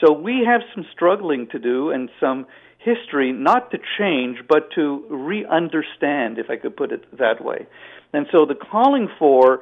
So 0.04 0.12
we 0.12 0.44
have 0.46 0.62
some 0.76 0.86
struggling 0.94 1.48
to 1.52 1.60
do 1.60 1.90
and 1.90 2.10
some 2.20 2.46
history 2.78 3.32
not 3.32 3.72
to 3.72 3.80
change, 3.98 4.38
but 4.48 4.70
to 4.76 5.04
re-understand, 5.10 6.38
if 6.38 6.50
I 6.50 6.58
could 6.58 6.78
put 6.78 6.92
it 6.92 7.04
that 7.18 7.44
way. 7.44 7.66
And 8.14 8.28
so 8.32 8.46
the 8.46 8.54
calling 8.54 9.08
for 9.18 9.62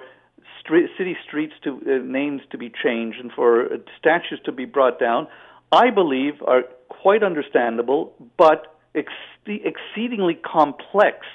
street, 0.59 0.89
city 0.97 1.15
streets 1.25 1.53
to 1.63 1.79
uh, 1.85 2.03
names 2.03 2.41
to 2.51 2.57
be 2.57 2.69
changed 2.83 3.19
and 3.19 3.31
for 3.31 3.67
statues 3.97 4.41
to 4.45 4.51
be 4.51 4.65
brought 4.65 4.99
down, 4.99 5.27
I 5.73 5.89
believe 5.89 6.33
are 6.45 6.63
quite 6.87 7.23
understandable, 7.23 8.13
but 8.37 8.77
ex- 8.93 9.11
exceedingly 9.47 10.35
complex 10.35 11.25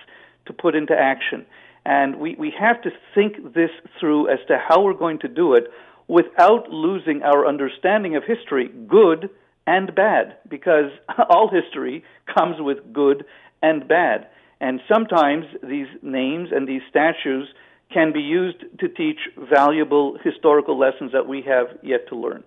to 0.46 0.52
put 0.52 0.76
into 0.76 0.94
action. 0.94 1.44
And 1.84 2.16
we, 2.20 2.36
we 2.38 2.52
have 2.58 2.80
to 2.82 2.90
think 3.16 3.52
this 3.52 3.70
through 3.98 4.28
as 4.28 4.38
to 4.46 4.56
how 4.56 4.82
we're 4.82 4.94
going 4.94 5.18
to 5.20 5.28
do 5.28 5.54
it 5.54 5.64
without 6.06 6.70
losing 6.70 7.22
our 7.22 7.46
understanding 7.46 8.14
of 8.14 8.22
history, 8.24 8.70
good 8.86 9.28
and 9.66 9.92
bad, 9.94 10.36
because 10.48 10.90
all 11.28 11.50
history 11.50 12.04
comes 12.32 12.56
with 12.60 12.92
good 12.92 13.24
and 13.60 13.88
bad. 13.88 14.28
And 14.60 14.80
sometimes 14.88 15.46
these 15.62 15.88
names 16.00 16.50
and 16.52 16.68
these 16.68 16.82
statues 16.88 17.48
can 17.92 18.12
be 18.12 18.20
used 18.20 18.64
to 18.78 18.88
teach 18.88 19.18
valuable 19.52 20.16
historical 20.22 20.78
lessons 20.78 21.10
that 21.12 21.26
we 21.26 21.42
have 21.42 21.66
yet 21.82 22.08
to 22.08 22.14
learn. 22.16 22.44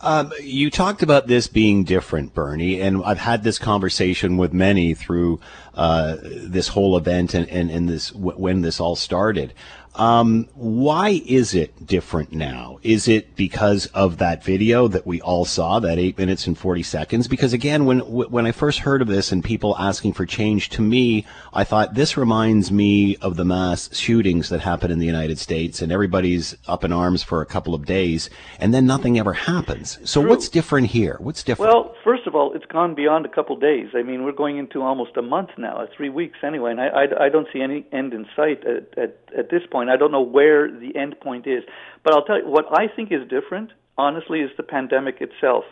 Um, 0.00 0.32
you 0.40 0.70
talked 0.70 1.02
about 1.02 1.26
this 1.26 1.46
being 1.46 1.84
different, 1.84 2.34
Bernie, 2.34 2.80
and 2.80 3.02
I've 3.04 3.18
had 3.18 3.42
this 3.42 3.58
conversation 3.58 4.36
with 4.36 4.52
many 4.52 4.92
through 4.94 5.40
uh, 5.74 6.16
this 6.22 6.68
whole 6.68 6.96
event 6.96 7.34
and, 7.34 7.48
and, 7.48 7.70
and 7.70 7.88
this 7.88 8.12
when 8.12 8.60
this 8.60 8.78
all 8.78 8.96
started. 8.96 9.54
Um, 9.96 10.48
why 10.54 11.22
is 11.26 11.54
it 11.54 11.86
different 11.86 12.30
now? 12.30 12.78
Is 12.82 13.08
it 13.08 13.34
because 13.34 13.86
of 13.86 14.18
that 14.18 14.44
video 14.44 14.88
that 14.88 15.06
we 15.06 15.22
all 15.22 15.46
saw, 15.46 15.80
that 15.80 15.98
eight 15.98 16.18
minutes 16.18 16.46
and 16.46 16.56
40 16.56 16.82
seconds? 16.82 17.28
Because 17.28 17.54
again, 17.54 17.86
when, 17.86 18.00
when 18.00 18.46
I 18.46 18.52
first 18.52 18.80
heard 18.80 19.00
of 19.00 19.08
this 19.08 19.32
and 19.32 19.42
people 19.42 19.74
asking 19.78 20.12
for 20.12 20.26
change, 20.26 20.68
to 20.70 20.82
me, 20.82 21.26
I 21.54 21.64
thought 21.64 21.94
this 21.94 22.16
reminds 22.16 22.70
me 22.70 23.16
of 23.16 23.36
the 23.36 23.44
mass 23.46 23.94
shootings 23.96 24.50
that 24.50 24.60
happen 24.60 24.90
in 24.90 24.98
the 24.98 25.06
United 25.06 25.38
States 25.38 25.80
and 25.80 25.90
everybody's 25.90 26.54
up 26.66 26.84
in 26.84 26.92
arms 26.92 27.22
for 27.22 27.40
a 27.40 27.46
couple 27.46 27.74
of 27.74 27.86
days 27.86 28.28
and 28.60 28.74
then 28.74 28.84
nothing 28.86 29.18
ever 29.18 29.32
happens. 29.32 29.98
So 30.04 30.20
True. 30.20 30.30
what's 30.30 30.50
different 30.50 30.88
here? 30.88 31.16
What's 31.20 31.42
different? 31.42 31.72
Well, 31.72 31.94
first 32.04 32.26
of 32.26 32.34
all, 32.34 32.52
it's 32.54 32.66
gone 32.66 32.94
beyond 32.94 33.24
a 33.24 33.30
couple 33.30 33.56
of 33.56 33.62
days. 33.62 33.88
I 33.94 34.02
mean, 34.02 34.24
we're 34.24 34.32
going 34.32 34.58
into 34.58 34.82
almost 34.82 35.16
a 35.16 35.22
month 35.22 35.50
now, 35.56 35.86
three 35.96 36.10
weeks 36.10 36.38
anyway, 36.42 36.72
and 36.72 36.80
I, 36.80 36.88
I, 36.88 37.24
I 37.26 37.28
don't 37.30 37.48
see 37.50 37.62
any 37.62 37.86
end 37.92 38.12
in 38.12 38.26
sight 38.36 38.62
at, 38.66 38.98
at, 38.98 39.18
at 39.36 39.50
this 39.50 39.62
point. 39.70 39.85
I 39.90 39.96
don't 39.96 40.12
know 40.12 40.22
where 40.22 40.70
the 40.70 40.96
end 40.96 41.16
point 41.20 41.46
is. 41.46 41.62
But 42.04 42.14
I'll 42.14 42.24
tell 42.24 42.38
you 42.38 42.48
what 42.48 42.66
I 42.72 42.86
think 42.94 43.12
is 43.12 43.28
different, 43.28 43.70
honestly, 43.98 44.40
is 44.40 44.50
the 44.56 44.62
pandemic 44.62 45.16
itself. 45.20 45.64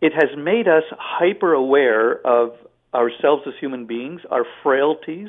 It 0.00 0.12
has 0.12 0.36
made 0.36 0.68
us 0.68 0.84
hyper 0.98 1.52
aware 1.52 2.24
of 2.26 2.52
ourselves 2.94 3.42
as 3.46 3.54
human 3.60 3.86
beings, 3.86 4.20
our 4.30 4.44
frailties, 4.62 5.28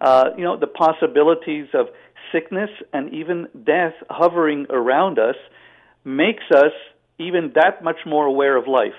uh, 0.00 0.30
you 0.36 0.44
know, 0.44 0.58
the 0.58 0.66
possibilities 0.66 1.68
of 1.74 1.86
sickness 2.32 2.70
and 2.92 3.12
even 3.12 3.46
death 3.64 3.94
hovering 4.10 4.66
around 4.70 5.18
us 5.18 5.36
makes 6.04 6.44
us 6.54 6.72
even 7.18 7.52
that 7.54 7.84
much 7.84 7.98
more 8.04 8.26
aware 8.26 8.56
of 8.56 8.66
life 8.66 8.98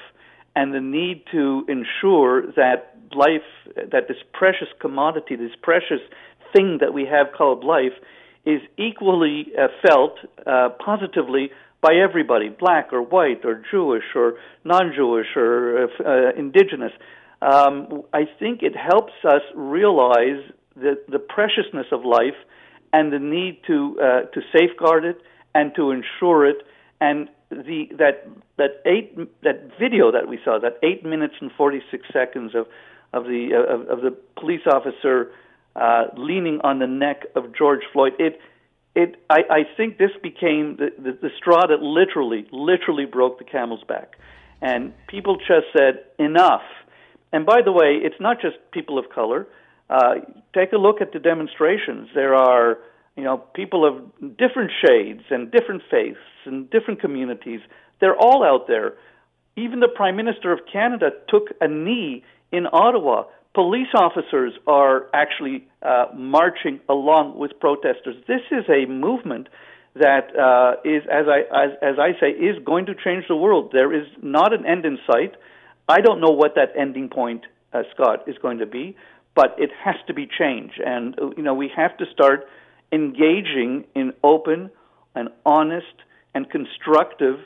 and 0.56 0.74
the 0.74 0.80
need 0.80 1.24
to 1.32 1.66
ensure 1.68 2.44
that 2.54 2.96
life, 3.16 3.42
that 3.76 4.08
this 4.08 4.18
precious 4.34 4.68
commodity, 4.80 5.36
this 5.36 5.52
precious 5.62 6.00
thing 6.56 6.78
that 6.80 6.94
we 6.94 7.06
have 7.06 7.28
called 7.36 7.64
life, 7.64 7.94
is 8.46 8.62
equally 8.78 9.48
uh, 9.58 9.68
felt 9.86 10.16
uh, 10.46 10.70
positively 10.84 11.52
by 11.82 11.96
everybody, 11.96 12.50
black 12.50 12.94
or 12.94 13.02
white 13.02 13.44
or 13.44 13.62
Jewish 13.70 14.04
or 14.16 14.36
non-Jewish 14.64 15.28
or 15.36 15.84
uh, 15.84 15.88
uh, 16.06 16.32
indigenous. 16.38 16.92
Um, 17.42 18.04
I 18.14 18.24
think 18.40 18.64
it 18.64 18.76
helps 18.76 19.14
us 19.26 19.42
realize 19.54 20.42
the, 20.76 20.96
the 21.10 21.20
preciousness 21.20 21.88
of 21.92 22.06
life 22.06 22.40
and 22.94 23.12
the 23.12 23.20
need 23.20 23.60
to 23.68 23.98
uh, 24.00 24.22
to 24.34 24.42
safeguard 24.56 25.04
it 25.04 25.22
and 25.54 25.74
to 25.76 25.92
ensure 25.92 26.48
it. 26.48 26.58
And 27.02 27.28
the 27.50 27.90
that 27.98 28.28
that 28.58 28.82
eight 28.86 29.16
that 29.42 29.72
video 29.80 30.12
that 30.12 30.28
we 30.28 30.40
saw, 30.44 30.60
that 30.60 30.78
eight 30.84 31.06
minutes 31.06 31.36
and 31.42 31.52
forty 31.52 31.82
six 31.92 32.08
seconds 32.14 32.56
of 32.56 32.68
of 33.12 33.26
the 33.26 33.50
uh, 33.54 33.74
of, 33.74 33.88
of 33.90 34.02
the 34.02 34.16
police 34.40 34.66
officer 34.66 35.32
uh, 35.76 36.06
leaning 36.18 36.62
on 36.64 36.80
the 36.80 36.88
neck 36.88 37.24
of 37.36 37.56
George 37.56 37.82
Floyd. 37.92 38.14
It, 38.20 38.40
it, 38.96 39.16
I, 39.30 39.40
I 39.50 39.60
think 39.76 39.98
this 39.98 40.12
became 40.22 40.78
the, 40.78 40.92
the, 40.98 41.18
the 41.22 41.30
straw 41.38 41.66
that 41.66 41.82
literally, 41.82 42.46
literally 42.52 43.06
broke 43.06 43.40
the 43.40 43.46
camel's 43.46 43.84
back. 43.88 44.18
And 44.62 44.94
people 45.08 45.38
just 45.38 45.68
said, 45.76 46.06
enough. 46.20 46.62
And 47.32 47.46
by 47.46 47.62
the 47.64 47.72
way, 47.72 48.00
it's 48.02 48.20
not 48.20 48.40
just 48.40 48.56
people 48.72 48.98
of 49.00 49.10
color. 49.10 49.48
Uh, 49.90 50.16
take 50.54 50.72
a 50.72 50.78
look 50.78 51.02
at 51.02 51.12
the 51.12 51.20
demonstrations. 51.20 52.10
There 52.16 52.36
are, 52.36 52.78
you 53.18 53.24
know, 53.24 53.38
people 53.38 53.86
of 53.86 54.38
different 54.38 54.72
shades 54.86 55.24
and 55.30 55.52
different 55.52 55.82
faiths 55.90 56.20
and 56.46 56.70
different 56.70 57.02
communities. 57.02 57.60
They're 58.00 58.16
all 58.16 58.44
out 58.44 58.68
there. 58.68 58.94
Even 59.56 59.80
the 59.80 59.88
Prime 59.88 60.16
Minister 60.16 60.52
of 60.54 60.60
Canada 60.72 61.10
took 61.28 61.50
a 61.60 61.68
knee 61.68 62.24
in 62.52 62.68
Ottawa 62.72 63.26
police 63.54 63.90
officers 63.94 64.54
are 64.68 65.08
actually 65.14 65.68
uh, 65.82 66.06
marching 66.16 66.80
along 66.90 67.38
with 67.38 67.52
protesters. 67.60 68.16
This 68.28 68.42
is 68.52 68.66
a 68.70 68.90
movement 68.90 69.48
that 69.96 70.36
uh, 70.36 70.82
is, 70.84 71.04
as 71.12 71.26
I 71.28 71.42
as, 71.66 71.72
as 71.82 71.96
I 72.00 72.20
say, 72.20 72.32
is 72.32 72.58
going 72.66 72.88
to 72.88 72.96
change 72.96 73.26
the 73.28 73.36
world. 73.36 73.70
There 73.72 73.94
is 73.94 74.08
not 74.22 74.54
an 74.54 74.66
end 74.66 74.86
in 74.86 74.98
sight. 75.06 75.36
I 75.88 76.02
don't 76.02 76.20
know 76.20 76.32
what 76.32 76.56
that 76.56 76.70
ending 76.78 77.10
point, 77.10 77.44
uh, 77.74 77.84
Scott, 77.94 78.28
is 78.28 78.36
going 78.42 78.58
to 78.60 78.66
be, 78.66 78.96
but 79.36 79.56
it 79.60 79.70
has 79.84 79.96
to 80.08 80.14
be 80.14 80.28
changed. 80.28 80.82
And 80.84 81.18
uh, 81.20 81.30
you 81.38 81.44
know, 81.44 81.54
we 81.54 81.70
have 81.76 81.96
to 81.98 82.06
start 82.12 82.48
engaging 82.92 83.86
in 83.96 84.14
open 84.24 84.72
and 85.16 85.30
honest 85.46 85.96
and 86.34 86.50
constructive 86.50 87.40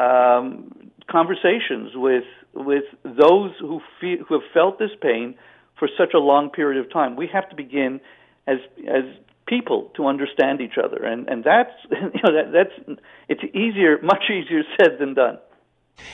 um, 0.00 0.90
conversations 1.10 1.90
with 1.94 2.24
with 2.54 2.84
those 3.04 3.52
who 3.60 3.80
feel, 4.00 4.18
who 4.26 4.34
have 4.34 4.48
felt 4.52 4.78
this 4.78 4.90
pain 5.00 5.34
for 5.78 5.88
such 5.98 6.14
a 6.14 6.18
long 6.18 6.50
period 6.50 6.84
of 6.84 6.92
time. 6.92 7.16
We 7.16 7.28
have 7.32 7.48
to 7.50 7.56
begin 7.56 8.00
as 8.46 8.58
as 8.88 9.04
people 9.46 9.90
to 9.96 10.06
understand 10.06 10.60
each 10.60 10.78
other, 10.82 11.04
and 11.04 11.28
and 11.28 11.44
that's 11.44 11.76
you 11.90 12.20
know 12.24 12.32
that 12.32 12.52
that's 12.52 12.98
it's 13.28 13.44
easier, 13.54 13.98
much 14.02 14.24
easier 14.30 14.62
said 14.80 14.98
than 14.98 15.14
done. 15.14 15.38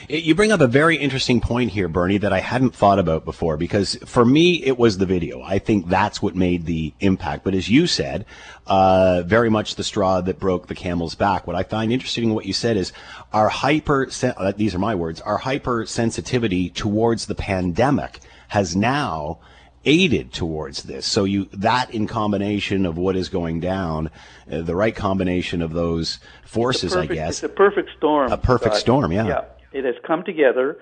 You 0.09 0.35
bring 0.35 0.51
up 0.51 0.61
a 0.61 0.67
very 0.67 0.97
interesting 0.97 1.41
point 1.41 1.71
here, 1.71 1.87
Bernie, 1.87 2.17
that 2.19 2.31
I 2.31 2.39
hadn't 2.39 2.75
thought 2.75 2.99
about 2.99 3.25
before 3.25 3.57
because 3.57 3.95
for 4.05 4.23
me, 4.23 4.63
it 4.63 4.77
was 4.77 4.97
the 4.97 5.05
video. 5.05 5.41
I 5.41 5.59
think 5.59 5.87
that's 5.87 6.21
what 6.21 6.35
made 6.35 6.65
the 6.65 6.93
impact. 6.99 7.43
But 7.43 7.53
as 7.53 7.69
you 7.69 7.87
said, 7.87 8.25
uh, 8.65 9.23
very 9.25 9.49
much 9.49 9.75
the 9.75 9.83
straw 9.83 10.21
that 10.21 10.39
broke 10.39 10.67
the 10.67 10.75
camel's 10.75 11.15
back. 11.15 11.45
What 11.45 11.55
I 11.55 11.63
find 11.63 11.91
interesting 11.91 12.25
in 12.25 12.33
what 12.33 12.45
you 12.45 12.53
said 12.53 12.77
is 12.77 12.93
our 13.33 13.49
hyper, 13.49 14.09
uh, 14.23 14.53
these 14.55 14.73
are 14.73 14.79
my 14.79 14.95
words, 14.95 15.19
our 15.21 15.39
hypersensitivity 15.39 16.73
towards 16.73 17.25
the 17.25 17.35
pandemic 17.35 18.19
has 18.49 18.75
now 18.75 19.39
aided 19.87 20.33
towards 20.33 20.83
this. 20.83 21.05
So 21.05 21.23
you 21.23 21.45
that 21.53 21.91
in 21.91 22.07
combination 22.07 22.85
of 22.85 22.97
what 22.97 23.15
is 23.15 23.29
going 23.29 23.61
down, 23.61 24.09
uh, 24.51 24.61
the 24.61 24.75
right 24.75 24.95
combination 24.95 25.61
of 25.61 25.73
those 25.73 26.19
forces, 26.45 26.93
perfect, 26.93 27.11
I 27.11 27.15
guess. 27.15 27.29
It's 27.29 27.43
a 27.43 27.49
perfect 27.49 27.89
storm. 27.97 28.31
A 28.31 28.37
perfect 28.37 28.75
storm, 28.75 29.11
yeah. 29.11 29.27
Yeah, 29.27 29.41
it 29.71 29.85
has 29.85 29.95
come 30.05 30.23
together. 30.23 30.77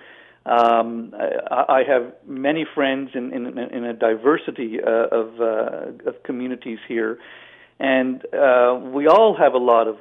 Um, 0.46 1.14
I, 1.50 1.80
I 1.80 1.84
have 1.88 2.14
many 2.28 2.66
friends 2.76 3.12
in, 3.16 3.34
in, 3.34 3.58
in 3.58 3.84
a 3.84 3.94
diversity 3.94 4.78
uh, 4.80 5.08
of, 5.12 5.42
uh, 5.42 6.10
of 6.10 6.22
communities 6.24 6.80
here, 6.88 7.18
and 7.80 8.24
uh, 8.34 8.80
we 8.94 9.08
all 9.08 9.36
have 9.38 9.54
a 9.54 9.58
lot 9.58 9.88
of 9.88 9.98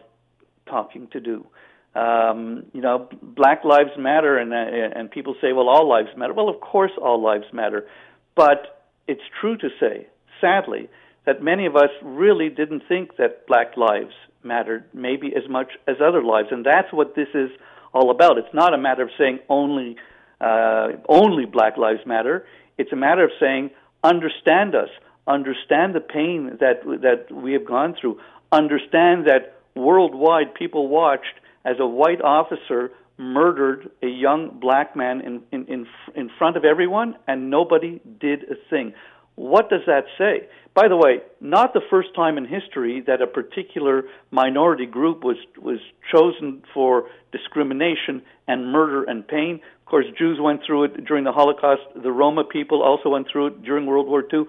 talking 0.67 1.09
to 1.13 1.21
do. 1.21 1.47
Um, 1.95 2.67
you 2.73 2.81
know, 2.81 3.09
Black 3.23 3.65
Lives 3.65 3.91
Matter, 3.97 4.37
and 4.37 4.53
uh, 4.53 4.99
and 4.99 5.11
people 5.11 5.37
say, 5.41 5.53
well, 5.53 5.69
all 5.69 5.89
lives 5.89 6.09
matter. 6.17 6.35
Well, 6.35 6.49
of 6.49 6.61
course, 6.61 6.91
all 7.01 7.23
lives 7.23 7.47
matter, 7.53 7.87
but 8.35 8.85
it's 9.07 9.23
true 9.41 9.57
to 9.57 9.69
say, 9.79 10.09
sadly, 10.41 10.89
that 11.25 11.43
many 11.43 11.67
of 11.67 11.77
us 11.77 11.91
really 12.03 12.49
didn't 12.49 12.83
think 12.89 13.17
that 13.17 13.47
black 13.47 13.77
lives 13.77 14.13
mattered 14.43 14.85
maybe 14.93 15.33
as 15.37 15.49
much 15.49 15.69
as 15.87 15.97
other 16.05 16.23
lives, 16.23 16.49
and 16.51 16.67
that's 16.67 16.93
what 16.93 17.15
this 17.15 17.29
is 17.33 17.51
all 17.95 18.11
about. 18.11 18.37
It's 18.37 18.53
not 18.53 18.75
a 18.75 18.79
matter 18.79 19.03
of 19.05 19.11
saying 19.17 19.39
only 19.49 19.97
uh, 20.41 20.89
only 21.09 21.47
black 21.47 21.79
lives 21.79 22.01
matter. 22.05 22.45
It's 22.77 22.93
a 22.93 22.97
matter 22.97 23.25
of 23.25 23.31
saying 23.41 23.71
understand 24.03 24.75
us, 24.75 24.91
understand 25.27 25.95
the 25.95 26.01
pain 26.01 26.59
that 26.61 26.83
that 27.03 27.33
we 27.33 27.53
have 27.53 27.65
gone 27.65 27.95
through, 27.99 28.21
understand 28.53 29.27
that 29.27 29.61
worldwide 29.75 30.55
people 30.55 30.89
watched 30.89 31.35
as 31.65 31.77
a 31.81 31.87
white 31.87 32.21
officer 32.21 32.91
murdered 33.17 33.91
a 34.03 34.09
young 34.09 34.59
black 34.61 34.97
man 34.97 35.21
in, 35.21 35.43
in, 35.53 35.67
in, 35.67 35.87
in 36.17 36.31
front 36.37 36.57
of 36.57 36.65
everyone, 36.65 37.17
and 37.29 37.49
nobody 37.49 38.01
did 38.21 38.43
a 38.45 38.57
thing. 38.69 38.93
What 39.37 39.69
does 39.69 39.83
that 39.87 40.05
say? 40.17 40.49
By 40.75 40.89
the 40.89 40.97
way, 40.97 41.21
not 41.41 41.73
the 41.73 41.81
first 41.89 42.15
time 42.15 42.37
in 42.37 42.47
history 42.47 43.03
that 43.07 43.23
a 43.23 43.27
particular 43.27 44.05
minority 44.31 44.87
group 44.87 45.23
was 45.23 45.37
was 45.57 45.79
chosen 46.13 46.63
for 46.73 47.09
discrimination 47.31 48.23
and 48.49 48.73
murder 48.73 49.05
and 49.05 49.27
pain. 49.27 49.61
Of 49.81 49.87
course, 49.87 50.07
Jews 50.19 50.39
went 50.41 50.63
through 50.67 50.85
it 50.85 51.05
during 51.05 51.25
the 51.25 51.33
Holocaust. 51.33 51.83
The 51.95 52.11
Roma 52.11 52.45
people 52.45 52.83
also 52.83 53.09
went 53.11 53.29
through 53.31 53.47
it 53.49 53.63
during 53.63 53.87
World 53.87 54.09
War 54.09 54.25
II. 54.33 54.45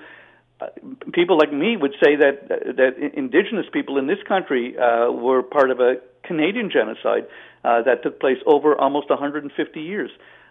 Uh, 0.62 0.68
people 1.14 1.38
like 1.38 1.52
me 1.52 1.78
would 1.78 1.94
say 2.04 2.16
that 2.16 2.48
that 2.50 3.12
indigenous 3.14 3.66
people 3.72 3.98
in 3.98 4.08
this 4.08 4.22
country 4.28 4.76
uh, 4.78 5.12
were 5.12 5.44
part 5.44 5.70
of 5.70 5.80
a 5.80 5.96
Canadian 6.24 6.72
genocide 6.72 7.28
uh, 7.64 7.84
that 7.84 8.02
took 8.02 8.20
place 8.20 8.38
over 8.48 8.76
almost 8.76 9.10
150 9.10 9.82
years. 9.82 10.10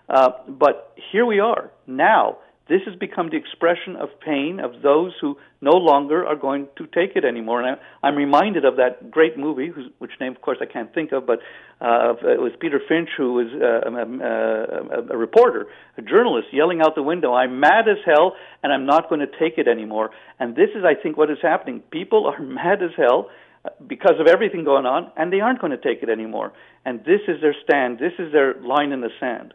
Uh, 0.09 0.31
but 0.47 0.97
here 1.11 1.25
we 1.25 1.40
are 1.40 1.70
now. 1.87 2.38
This 2.66 2.81
has 2.87 2.96
become 2.96 3.29
the 3.29 3.37
expression 3.37 3.96
of 3.96 4.09
pain 4.24 4.59
of 4.59 4.81
those 4.83 5.12
who 5.20 5.37
no 5.61 5.72
longer 5.72 6.27
are 6.27 6.37
going 6.37 6.68
to 6.79 6.87
take 6.87 7.14
it 7.14 7.24
anymore. 7.24 7.61
And 7.62 7.77
I, 7.77 8.07
I'm 8.07 8.16
reminded 8.16 8.64
of 8.64 8.77
that 8.77 9.11
great 9.11 9.37
movie, 9.37 9.68
whose, 9.68 9.90
which 9.98 10.12
name, 10.18 10.33
of 10.33 10.40
course, 10.40 10.59
I 10.62 10.66
can't 10.66 10.92
think 10.94 11.12
of, 11.12 11.27
but 11.27 11.40
uh, 11.83 12.14
it 12.22 12.40
was 12.40 12.53
Peter 12.59 12.81
Finch, 12.88 13.11
who 13.18 13.35
was 13.35 13.48
uh, 13.53 13.90
a, 13.90 15.00
a, 15.00 15.14
a 15.14 15.16
reporter, 15.16 15.66
a 15.98 16.03
journalist, 16.03 16.48
yelling 16.53 16.81
out 16.81 16.94
the 16.94 17.03
window, 17.03 17.35
"I'm 17.35 17.61
mad 17.61 17.87
as 17.87 17.98
hell, 18.07 18.35
and 18.62 18.72
I'm 18.72 18.87
not 18.87 19.11
going 19.11 19.20
to 19.20 19.27
take 19.38 19.59
it 19.59 19.68
anymore." 19.68 20.11
And 20.40 20.57
this 20.57 20.70
is, 20.74 20.85
I 20.85 20.94
think, 21.00 21.18
what 21.18 21.31
is 21.31 21.38
happening. 21.42 21.81
People 21.90 22.27
are 22.27 22.40
mad 22.40 22.83
as 22.83 22.92
hell 22.96 23.29
because 23.87 24.16
of 24.20 24.27
everything 24.27 24.64
going 24.64 24.87
on, 24.87 25.11
and 25.16 25.33
they 25.33 25.40
aren't 25.40 25.61
going 25.61 25.72
to 25.72 25.79
take 25.79 26.03
it 26.03 26.09
anymore. 26.09 26.53
And 26.85 27.00
this 27.00 27.20
is 27.29 27.40
their 27.42 27.55
stand. 27.64 27.98
This 27.98 28.12
is 28.18 28.33
their 28.33 28.55
line 28.62 28.92
in 28.92 29.00
the 29.00 29.11
sand. 29.20 29.53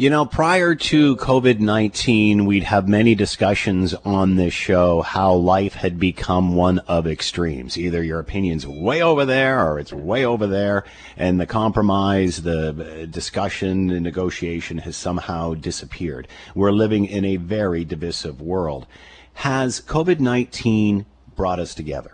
You 0.00 0.10
know, 0.10 0.26
prior 0.26 0.76
to 0.76 1.16
COVID 1.16 1.58
19, 1.58 2.46
we'd 2.46 2.62
have 2.62 2.86
many 2.86 3.16
discussions 3.16 3.94
on 4.04 4.36
this 4.36 4.54
show 4.54 5.02
how 5.02 5.34
life 5.34 5.74
had 5.74 5.98
become 5.98 6.54
one 6.54 6.78
of 6.86 7.08
extremes. 7.08 7.76
Either 7.76 8.00
your 8.00 8.20
opinion's 8.20 8.64
way 8.64 9.02
over 9.02 9.24
there 9.24 9.68
or 9.68 9.80
it's 9.80 9.92
way 9.92 10.24
over 10.24 10.46
there, 10.46 10.84
and 11.16 11.40
the 11.40 11.46
compromise, 11.46 12.42
the 12.42 13.08
discussion, 13.10 13.88
the 13.88 13.98
negotiation 13.98 14.78
has 14.78 14.96
somehow 14.96 15.54
disappeared. 15.54 16.28
We're 16.54 16.70
living 16.70 17.04
in 17.04 17.24
a 17.24 17.34
very 17.34 17.84
divisive 17.84 18.40
world. 18.40 18.86
Has 19.34 19.80
COVID 19.80 20.20
19 20.20 21.06
brought 21.34 21.58
us 21.58 21.74
together? 21.74 22.12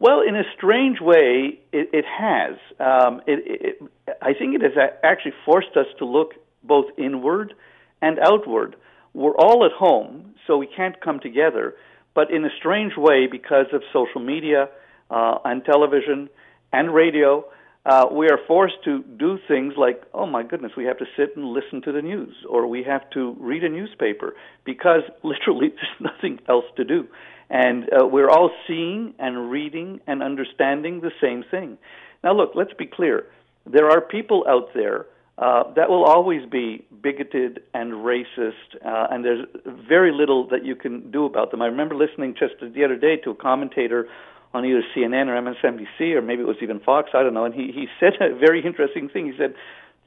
Well, 0.00 0.20
in 0.20 0.36
a 0.36 0.44
strange 0.54 1.00
way, 1.00 1.60
it, 1.72 1.88
it 1.94 2.04
has. 2.04 2.58
Um, 2.78 3.22
it, 3.26 3.78
it, 3.80 3.82
I 4.20 4.34
think 4.34 4.54
it 4.54 4.60
has 4.60 4.90
actually 5.02 5.32
forced 5.46 5.74
us 5.74 5.86
to 5.98 6.04
look 6.04 6.34
both 6.62 6.86
inward 6.96 7.54
and 8.00 8.18
outward. 8.18 8.76
We're 9.14 9.36
all 9.36 9.64
at 9.64 9.72
home, 9.72 10.34
so 10.46 10.56
we 10.56 10.66
can't 10.66 11.00
come 11.00 11.20
together. 11.20 11.74
But 12.14 12.30
in 12.30 12.44
a 12.44 12.50
strange 12.58 12.92
way, 12.96 13.26
because 13.30 13.66
of 13.72 13.82
social 13.92 14.20
media 14.20 14.68
uh, 15.10 15.38
and 15.44 15.64
television 15.64 16.28
and 16.72 16.94
radio, 16.94 17.44
uh, 17.86 18.06
we 18.12 18.28
are 18.28 18.38
forced 18.46 18.82
to 18.84 19.02
do 19.18 19.38
things 19.48 19.74
like, 19.76 20.02
oh 20.12 20.26
my 20.26 20.42
goodness, 20.42 20.72
we 20.76 20.84
have 20.84 20.98
to 20.98 21.06
sit 21.16 21.36
and 21.36 21.46
listen 21.46 21.80
to 21.82 21.92
the 21.92 22.02
news, 22.02 22.34
or 22.48 22.66
we 22.66 22.82
have 22.82 23.08
to 23.10 23.34
read 23.40 23.64
a 23.64 23.68
newspaper, 23.68 24.34
because 24.64 25.02
literally 25.22 25.68
there's 25.68 26.12
nothing 26.12 26.38
else 26.48 26.66
to 26.76 26.84
do. 26.84 27.06
And 27.50 27.84
uh, 27.84 28.06
we're 28.06 28.28
all 28.28 28.50
seeing 28.66 29.14
and 29.18 29.50
reading 29.50 30.00
and 30.06 30.22
understanding 30.22 31.00
the 31.00 31.12
same 31.20 31.44
thing. 31.50 31.78
Now, 32.22 32.34
look, 32.34 32.50
let's 32.54 32.74
be 32.74 32.86
clear. 32.86 33.24
There 33.64 33.88
are 33.88 34.02
people 34.02 34.44
out 34.46 34.68
there 34.74 35.06
uh, 35.38 35.72
that 35.74 35.88
will 35.88 36.04
always 36.04 36.44
be 36.50 36.84
bigoted 37.00 37.62
and 37.72 37.92
racist, 37.92 38.74
uh, 38.84 39.06
and 39.10 39.24
there's 39.24 39.46
very 39.88 40.12
little 40.12 40.48
that 40.48 40.64
you 40.64 40.74
can 40.74 41.12
do 41.12 41.24
about 41.26 41.52
them. 41.52 41.62
I 41.62 41.66
remember 41.66 41.94
listening 41.94 42.34
just 42.36 42.54
the 42.60 42.84
other 42.84 42.96
day 42.96 43.16
to 43.18 43.30
a 43.30 43.34
commentator 43.36 44.08
on 44.52 44.64
either 44.64 44.82
CNN 44.96 45.28
or 45.28 45.40
MSNBC, 45.40 46.16
or 46.16 46.22
maybe 46.22 46.42
it 46.42 46.46
was 46.46 46.56
even 46.60 46.80
Fox, 46.80 47.10
I 47.14 47.22
don't 47.22 47.34
know, 47.34 47.44
and 47.44 47.54
he, 47.54 47.70
he 47.72 47.86
said 48.00 48.14
a 48.20 48.34
very 48.34 48.64
interesting 48.66 49.08
thing. 49.08 49.26
He 49.26 49.38
said, 49.38 49.54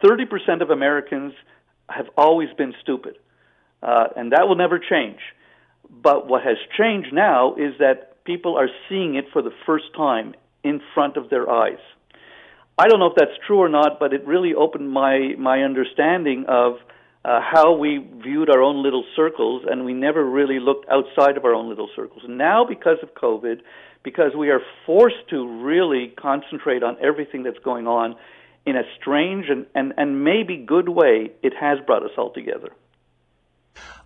30% 0.03 0.61
of 0.61 0.69
Americans 0.69 1.33
have 1.87 2.07
always 2.17 2.49
been 2.57 2.73
stupid, 2.81 3.17
uh, 3.81 4.07
and 4.17 4.33
that 4.33 4.49
will 4.49 4.55
never 4.55 4.79
change. 4.79 5.19
But 5.89 6.27
what 6.27 6.43
has 6.43 6.57
changed 6.77 7.13
now 7.13 7.55
is 7.55 7.75
that 7.79 8.23
people 8.25 8.57
are 8.57 8.69
seeing 8.89 9.15
it 9.15 9.25
for 9.31 9.41
the 9.41 9.51
first 9.65 9.85
time 9.95 10.33
in 10.63 10.81
front 10.93 11.15
of 11.15 11.29
their 11.29 11.49
eyes. 11.49 11.79
I 12.77 12.87
don't 12.87 12.99
know 12.99 13.07
if 13.07 13.15
that's 13.15 13.37
true 13.45 13.59
or 13.59 13.69
not, 13.69 13.99
but 13.99 14.13
it 14.13 14.25
really 14.25 14.53
opened 14.53 14.89
my 14.89 15.35
my 15.37 15.61
understanding 15.61 16.45
of 16.47 16.73
uh, 17.23 17.39
how 17.41 17.73
we 17.73 18.03
viewed 18.23 18.49
our 18.49 18.61
own 18.61 18.81
little 18.81 19.03
circles, 19.15 19.63
and 19.69 19.85
we 19.85 19.93
never 19.93 20.23
really 20.23 20.59
looked 20.59 20.87
outside 20.89 21.37
of 21.37 21.45
our 21.45 21.53
own 21.53 21.69
little 21.69 21.89
circles. 21.95 22.23
Now, 22.27 22.65
because 22.67 22.97
of 23.03 23.13
COVID, 23.13 23.57
because 24.03 24.31
we 24.35 24.49
are 24.49 24.61
forced 24.85 25.29
to 25.29 25.63
really 25.63 26.13
concentrate 26.19 26.81
on 26.81 26.97
everything 27.01 27.43
that's 27.43 27.59
going 27.63 27.85
on 27.85 28.15
in 28.65 28.75
a 28.75 28.83
strange 28.99 29.45
and, 29.49 29.65
and, 29.75 29.93
and 29.97 30.23
maybe 30.23 30.57
good 30.57 30.89
way, 30.89 31.31
it 31.43 31.53
has 31.59 31.79
brought 31.85 32.03
us 32.03 32.11
all 32.17 32.31
together. 32.31 32.69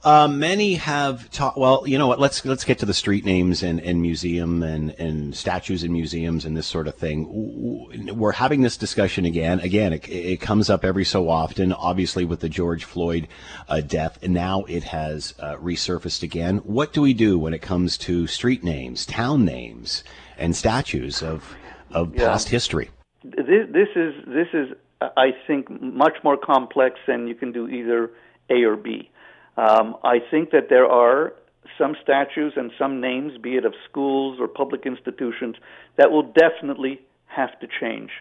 Uh, 0.05 0.27
many 0.27 0.75
have 0.75 1.31
taught. 1.31 1.57
Well, 1.57 1.83
you 1.87 1.97
know 1.97 2.05
what? 2.05 2.19
Let's 2.19 2.45
let's 2.45 2.63
get 2.63 2.77
to 2.77 2.85
the 2.85 2.93
street 2.93 3.25
names 3.25 3.63
and, 3.63 3.79
and 3.79 4.03
museum 4.03 4.61
and, 4.61 4.91
and 4.91 5.35
statues 5.35 5.83
in 5.83 5.91
museums 5.91 6.45
and 6.45 6.55
this 6.55 6.67
sort 6.67 6.87
of 6.87 6.93
thing. 6.93 8.15
We're 8.15 8.33
having 8.33 8.61
this 8.61 8.77
discussion 8.77 9.25
again. 9.25 9.59
Again, 9.61 9.93
it, 9.93 10.07
it 10.07 10.39
comes 10.39 10.69
up 10.69 10.85
every 10.85 11.05
so 11.05 11.27
often. 11.27 11.73
Obviously, 11.73 12.23
with 12.23 12.41
the 12.41 12.49
George 12.49 12.83
Floyd 12.83 13.27
uh, 13.67 13.81
death, 13.81 14.19
and 14.21 14.31
now 14.31 14.63
it 14.65 14.83
has 14.83 15.33
uh, 15.39 15.55
resurfaced 15.55 16.21
again. 16.21 16.57
What 16.57 16.93
do 16.93 17.01
we 17.01 17.15
do 17.15 17.39
when 17.39 17.55
it 17.55 17.63
comes 17.63 17.97
to 17.99 18.27
street 18.27 18.63
names, 18.63 19.07
town 19.07 19.43
names, 19.43 20.03
and 20.37 20.55
statues 20.55 21.23
of 21.23 21.55
of 21.89 22.13
yeah. 22.13 22.27
past 22.27 22.49
history? 22.49 22.91
This, 23.23 23.65
this 23.71 23.89
is 23.95 24.13
this 24.27 24.49
is 24.53 24.67
I 25.01 25.31
think 25.47 25.67
much 25.81 26.17
more 26.23 26.37
complex 26.37 26.99
than 27.07 27.27
you 27.27 27.33
can 27.33 27.51
do 27.51 27.67
either 27.67 28.11
A 28.51 28.63
or 28.65 28.75
B. 28.75 29.09
Um, 29.57 29.95
I 30.03 30.19
think 30.31 30.51
that 30.51 30.69
there 30.69 30.85
are 30.85 31.33
some 31.77 31.95
statues 32.01 32.53
and 32.55 32.71
some 32.77 33.01
names, 33.01 33.37
be 33.37 33.55
it 33.55 33.65
of 33.65 33.73
schools 33.89 34.37
or 34.39 34.47
public 34.47 34.85
institutions, 34.85 35.55
that 35.97 36.11
will 36.11 36.23
definitely 36.23 37.01
have 37.27 37.57
to 37.59 37.67
change. 37.79 38.11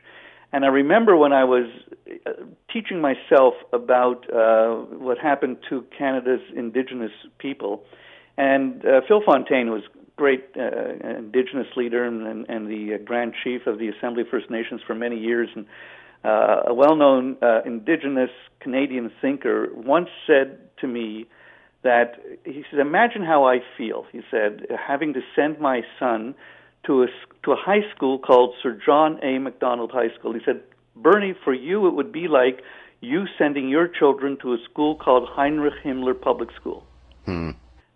And 0.53 0.65
I 0.65 0.69
remember 0.69 1.17
when 1.17 1.33
I 1.33 1.45
was 1.45 1.67
uh, 2.27 2.31
teaching 2.73 3.01
myself 3.01 3.55
about 3.73 4.25
uh, 4.33 4.75
what 4.99 5.19
happened 5.19 5.59
to 5.69 5.85
Canada's 5.97 6.41
Indigenous 6.55 7.11
people, 7.39 7.85
and 8.37 8.85
uh, 8.85 9.01
Phil 9.07 9.21
Fontaine 9.27 9.71
was 9.71 9.83
great 10.17 10.45
uh, 10.57 11.17
indigenous 11.19 11.67
leader 11.77 12.05
and, 12.05 12.25
and, 12.27 12.47
and 12.49 12.69
the 12.69 12.99
Grand 13.05 13.35
Chief 13.43 13.67
of 13.67 13.79
the 13.81 13.89
Assembly 13.89 14.23
First 14.31 14.49
Nations 14.49 14.81
for 14.87 14.95
many 14.95 15.19
years, 15.19 15.49
and 15.57 15.67
uh, 16.25 16.63
a 16.69 16.75
well-known 16.75 17.37
uh, 17.43 17.63
indigenous 17.67 18.31
Canadian 18.61 19.11
thinker, 19.21 19.69
once 19.75 20.09
said 20.27 20.59
to 20.85 20.89
me 20.89 21.27
that 21.83 22.21
he 22.45 22.65
said, 22.71 22.79
"Imagine 22.81 23.25
how 23.25 23.45
I 23.45 23.57
feel." 23.77 24.07
He 24.13 24.23
said, 24.31 24.67
"Having 24.93 25.15
to 25.15 25.23
send 25.37 25.59
my 25.59 25.83
son 25.99 26.35
to 26.87 27.03
a 27.05 27.09
to 27.45 27.53
a 27.53 27.57
high 27.57 27.85
school 27.95 28.19
called 28.19 28.55
Sir 28.63 28.73
John 28.87 29.19
A. 29.23 29.39
Macdonald 29.39 29.91
High 29.93 30.13
School." 30.17 30.33
He 30.33 30.45
said, 30.45 30.61
"Bernie, 30.97 31.35
for 31.45 31.55
you, 31.55 31.87
it 31.89 31.95
would 31.95 32.13
be 32.13 32.29
like." 32.29 32.63
you 33.05 33.27
sending 33.39 33.69
your 33.69 33.87
children 33.87 34.39
to 34.43 34.55
a 34.55 34.57
school 34.71 34.97
called 34.97 35.29
Heinrich 35.31 35.75
Himmler 35.85 36.19
Public 36.19 36.49
School. 36.59 36.85
Hmm. 37.27 37.51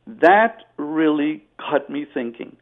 That 0.07 0.65
really 0.77 1.45
got 1.59 1.89
me 1.91 2.07
thinking. 2.13 2.57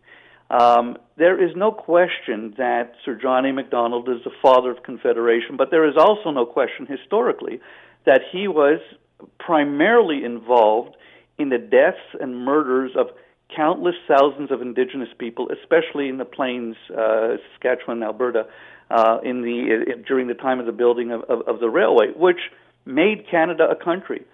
Um, 0.50 0.96
there 1.16 1.42
is 1.42 1.56
no 1.56 1.72
question 1.72 2.54
that 2.56 2.92
Sir 3.04 3.18
John 3.20 3.44
A. 3.46 3.52
Macdonald 3.52 4.08
is 4.08 4.22
the 4.24 4.30
father 4.40 4.70
of 4.70 4.82
Confederation, 4.84 5.56
but 5.56 5.70
there 5.70 5.88
is 5.88 5.96
also 5.98 6.30
no 6.30 6.46
question 6.46 6.86
historically 6.86 7.60
that 8.04 8.20
he 8.32 8.46
was 8.46 8.80
primarily 9.38 10.24
involved 10.24 10.96
in 11.38 11.48
the 11.48 11.58
deaths 11.58 11.98
and 12.20 12.44
murders 12.44 12.92
of 12.96 13.08
countless 13.54 13.94
thousands 14.08 14.50
of 14.50 14.60
indigenous 14.60 15.08
people, 15.18 15.48
especially 15.50 16.08
in 16.08 16.18
the 16.18 16.24
plains, 16.24 16.76
uh, 16.90 17.36
Saskatchewan, 17.52 18.02
Alberta, 18.02 18.46
uh, 18.90 19.18
in 19.22 19.42
the 19.42 19.84
uh, 19.92 20.02
during 20.06 20.26
the 20.26 20.34
time 20.34 20.60
of 20.60 20.66
the 20.66 20.72
building 20.72 21.10
of, 21.10 21.22
of, 21.24 21.46
of 21.48 21.60
the 21.60 21.68
railway, 21.68 22.08
which 22.16 22.38
made 22.84 23.28
Canada 23.30 23.66
a 23.70 23.76
country. 23.76 24.24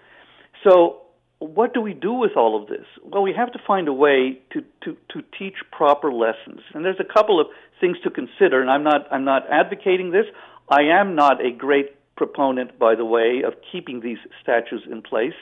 So, 0.63 1.01
what 1.39 1.73
do 1.73 1.81
we 1.81 1.93
do 1.93 2.13
with 2.13 2.31
all 2.37 2.61
of 2.61 2.69
this? 2.69 2.85
Well, 3.03 3.23
we 3.23 3.33
have 3.33 3.51
to 3.53 3.59
find 3.65 3.87
a 3.87 3.93
way 3.93 4.39
to, 4.53 4.61
to, 4.83 4.97
to 5.11 5.23
teach 5.37 5.55
proper 5.71 6.11
lessons, 6.11 6.61
and 6.73 6.85
there's 6.85 6.99
a 6.99 7.13
couple 7.13 7.39
of 7.41 7.47
things 7.81 7.97
to 8.03 8.09
consider. 8.09 8.61
And 8.61 8.69
I'm 8.69 8.83
not 8.83 9.07
I'm 9.11 9.25
not 9.25 9.43
advocating 9.49 10.11
this. 10.11 10.25
I 10.69 10.83
am 10.99 11.15
not 11.15 11.43
a 11.45 11.51
great 11.51 11.95
proponent, 12.15 12.77
by 12.77 12.95
the 12.95 13.05
way, 13.05 13.41
of 13.45 13.53
keeping 13.71 14.01
these 14.01 14.19
statues 14.41 14.83
in 14.89 15.01
place, 15.01 15.33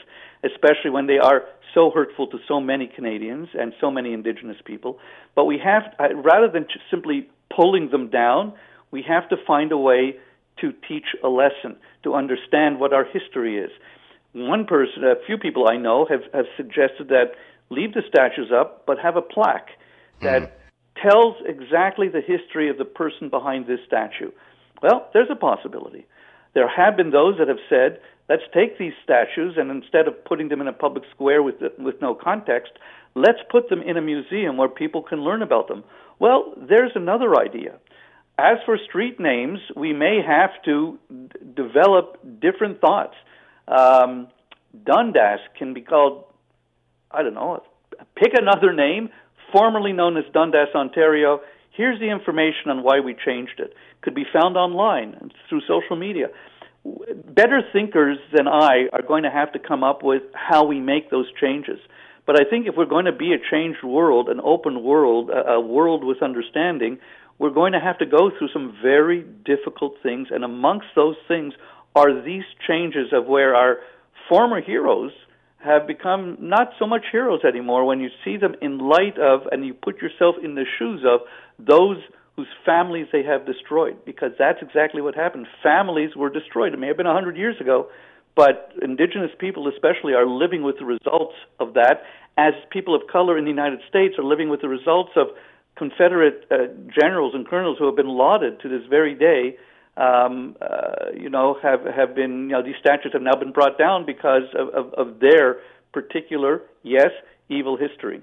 especially 0.42 0.90
when 0.90 1.06
they 1.06 1.18
are 1.18 1.44
so 1.74 1.90
hurtful 1.90 2.26
to 2.28 2.38
so 2.48 2.60
many 2.60 2.86
Canadians 2.86 3.48
and 3.58 3.72
so 3.80 3.90
many 3.90 4.12
Indigenous 4.12 4.56
people. 4.64 4.98
But 5.34 5.44
we 5.44 5.58
have, 5.58 5.82
rather 5.98 6.48
than 6.48 6.66
simply 6.90 7.28
pulling 7.54 7.90
them 7.90 8.08
down, 8.08 8.54
we 8.90 9.02
have 9.06 9.28
to 9.30 9.36
find 9.46 9.72
a 9.72 9.76
way 9.76 10.16
to 10.60 10.72
teach 10.88 11.06
a 11.24 11.28
lesson, 11.28 11.76
to 12.04 12.14
understand 12.14 12.78
what 12.78 12.92
our 12.92 13.04
history 13.04 13.58
is. 13.58 13.70
One 14.32 14.64
person, 14.64 15.04
a 15.04 15.14
few 15.26 15.38
people 15.38 15.68
I 15.68 15.76
know 15.76 16.06
have, 16.08 16.22
have 16.32 16.46
suggested 16.56 17.08
that 17.08 17.32
leave 17.70 17.94
the 17.94 18.02
statues 18.08 18.50
up, 18.54 18.84
but 18.86 18.98
have 18.98 19.16
a 19.16 19.22
plaque 19.22 19.68
that 20.22 20.42
mm. 20.42 20.50
tells 21.02 21.36
exactly 21.46 22.08
the 22.08 22.20
history 22.20 22.68
of 22.70 22.78
the 22.78 22.84
person 22.84 23.28
behind 23.28 23.66
this 23.66 23.80
statue. 23.86 24.30
Well, 24.82 25.08
there's 25.12 25.28
a 25.30 25.36
possibility. 25.36 26.06
There 26.54 26.68
have 26.68 26.96
been 26.96 27.10
those 27.10 27.38
that 27.38 27.48
have 27.48 27.58
said, 27.68 28.00
let's 28.28 28.42
take 28.54 28.78
these 28.78 28.92
statues 29.02 29.54
and 29.56 29.70
instead 29.70 30.06
of 30.06 30.24
putting 30.24 30.48
them 30.48 30.60
in 30.60 30.68
a 30.68 30.72
public 30.72 31.04
square 31.14 31.42
with, 31.42 31.56
with 31.78 32.00
no 32.00 32.14
context, 32.14 32.72
let's 33.14 33.38
put 33.50 33.68
them 33.68 33.82
in 33.82 33.96
a 33.96 34.02
museum 34.02 34.56
where 34.56 34.68
people 34.68 35.02
can 35.02 35.20
learn 35.20 35.42
about 35.42 35.68
them. 35.68 35.84
Well, 36.18 36.54
there's 36.56 36.92
another 36.94 37.38
idea. 37.38 37.78
As 38.38 38.58
for 38.64 38.78
street 38.78 39.20
names, 39.20 39.58
we 39.76 39.92
may 39.92 40.20
have 40.26 40.50
to 40.64 40.98
d- 41.10 41.28
develop 41.54 42.18
different 42.40 42.80
thoughts. 42.80 43.14
Um, 43.68 44.28
Dundas 44.84 45.40
can 45.58 45.74
be 45.74 45.82
called, 45.82 46.24
I 47.10 47.22
don't 47.22 47.34
know, 47.34 47.62
pick 48.16 48.32
another 48.34 48.72
name, 48.72 49.10
formerly 49.52 49.92
known 49.92 50.16
as 50.16 50.24
Dundas, 50.32 50.68
Ontario. 50.74 51.40
Here's 51.74 51.98
the 51.98 52.10
information 52.10 52.68
on 52.68 52.82
why 52.82 53.00
we 53.00 53.14
changed 53.14 53.58
it. 53.58 53.74
Could 54.02 54.14
be 54.14 54.26
found 54.32 54.56
online 54.56 55.30
through 55.48 55.62
social 55.62 55.96
media. 55.96 56.26
Better 56.84 57.62
thinkers 57.72 58.18
than 58.34 58.46
I 58.46 58.88
are 58.92 59.02
going 59.06 59.22
to 59.22 59.30
have 59.30 59.52
to 59.52 59.58
come 59.58 59.82
up 59.82 60.02
with 60.02 60.22
how 60.34 60.64
we 60.64 60.80
make 60.80 61.10
those 61.10 61.26
changes. 61.40 61.78
But 62.26 62.40
I 62.40 62.48
think 62.48 62.66
if 62.66 62.74
we're 62.76 62.84
going 62.84 63.06
to 63.06 63.12
be 63.12 63.32
a 63.32 63.50
changed 63.50 63.82
world, 63.82 64.28
an 64.28 64.40
open 64.44 64.82
world, 64.82 65.30
a 65.30 65.60
world 65.60 66.04
with 66.04 66.22
understanding, 66.22 66.98
we're 67.38 67.50
going 67.50 67.72
to 67.72 67.80
have 67.80 67.98
to 67.98 68.06
go 68.06 68.30
through 68.30 68.50
some 68.52 68.76
very 68.82 69.24
difficult 69.44 69.94
things, 70.02 70.28
and 70.30 70.44
amongst 70.44 70.86
those 70.94 71.16
things 71.26 71.54
are 71.96 72.22
these 72.22 72.44
changes 72.66 73.12
of 73.12 73.26
where 73.26 73.54
our 73.54 73.78
former 74.28 74.60
heroes 74.60 75.12
have 75.64 75.86
become 75.86 76.36
not 76.40 76.70
so 76.78 76.86
much 76.86 77.04
heroes 77.10 77.40
anymore. 77.46 77.84
When 77.84 78.00
you 78.00 78.08
see 78.24 78.36
them 78.36 78.54
in 78.60 78.78
light 78.78 79.18
of 79.18 79.42
and 79.50 79.64
you 79.64 79.74
put 79.74 80.02
yourself 80.02 80.36
in 80.42 80.54
the 80.54 80.64
shoes 80.78 81.04
of 81.06 81.20
those 81.58 81.98
whose 82.36 82.48
families 82.64 83.06
they 83.12 83.22
have 83.22 83.46
destroyed 83.46 84.04
because 84.04 84.32
that's 84.38 84.58
exactly 84.62 85.02
what 85.02 85.14
happened. 85.14 85.46
Families 85.62 86.16
were 86.16 86.30
destroyed. 86.30 86.72
It 86.72 86.78
may 86.78 86.88
have 86.88 86.96
been 86.96 87.06
a 87.06 87.14
100 87.14 87.36
years 87.36 87.60
ago 87.60 87.88
but 88.34 88.72
indigenous 88.80 89.30
people 89.38 89.68
especially 89.68 90.14
are 90.14 90.26
living 90.26 90.62
with 90.62 90.78
the 90.78 90.84
results 90.84 91.34
of 91.60 91.74
that 91.74 92.02
as 92.38 92.54
people 92.70 92.94
of 92.94 93.02
color 93.10 93.36
in 93.36 93.44
the 93.44 93.50
United 93.50 93.80
States 93.88 94.14
are 94.18 94.24
living 94.24 94.48
with 94.48 94.60
the 94.62 94.68
results 94.68 95.10
of 95.16 95.28
Confederate 95.76 96.46
uh, 96.50 96.68
generals 96.98 97.34
and 97.34 97.46
colonels 97.46 97.76
who 97.78 97.86
have 97.86 97.96
been 97.96 98.08
lauded 98.08 98.60
to 98.60 98.68
this 98.68 98.82
very 98.88 99.14
day, 99.14 99.56
um, 99.96 100.56
uh, 100.60 101.10
you 101.14 101.28
know, 101.28 101.58
have 101.62 101.84
have 101.84 102.14
been, 102.14 102.48
you 102.48 102.48
know, 102.48 102.62
these 102.62 102.76
statues 102.80 103.12
have 103.12 103.22
now 103.22 103.34
been 103.34 103.52
brought 103.52 103.78
down 103.78 104.06
because 104.06 104.44
of, 104.58 104.68
of, 104.68 104.94
of 104.94 105.20
their 105.20 105.58
particular, 105.92 106.62
yes, 106.82 107.10
evil 107.48 107.76
history. 107.76 108.22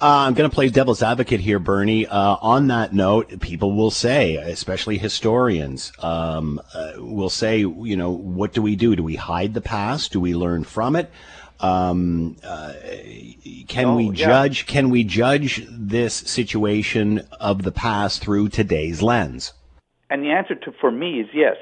Uh, 0.00 0.26
I'm 0.28 0.34
going 0.34 0.48
to 0.48 0.54
play 0.54 0.68
devil's 0.68 1.02
advocate 1.02 1.40
here, 1.40 1.58
Bernie. 1.58 2.06
Uh, 2.06 2.36
on 2.40 2.68
that 2.68 2.92
note, 2.92 3.40
people 3.40 3.72
will 3.72 3.90
say, 3.90 4.36
especially 4.36 4.96
historians, 4.96 5.90
um, 5.98 6.60
uh, 6.72 6.92
will 6.98 7.30
say, 7.30 7.58
you 7.58 7.96
know, 7.96 8.10
what 8.12 8.52
do 8.52 8.62
we 8.62 8.76
do? 8.76 8.94
Do 8.94 9.02
we 9.02 9.16
hide 9.16 9.54
the 9.54 9.60
past? 9.60 10.12
Do 10.12 10.20
we 10.20 10.36
learn 10.36 10.62
from 10.62 10.94
it? 10.94 11.10
Um, 11.58 12.36
uh, 12.44 12.74
can 13.66 13.86
oh, 13.86 13.96
we 13.96 14.04
yeah. 14.10 14.26
judge? 14.26 14.66
Can 14.66 14.90
we 14.90 15.02
judge 15.02 15.66
this 15.68 16.14
situation 16.14 17.26
of 17.40 17.64
the 17.64 17.72
past 17.72 18.22
through 18.22 18.50
today's 18.50 19.02
lens? 19.02 19.52
And 20.10 20.22
the 20.22 20.30
answer 20.30 20.54
to 20.54 20.72
for 20.80 20.90
me 20.90 21.20
is 21.20 21.28
yes. 21.34 21.56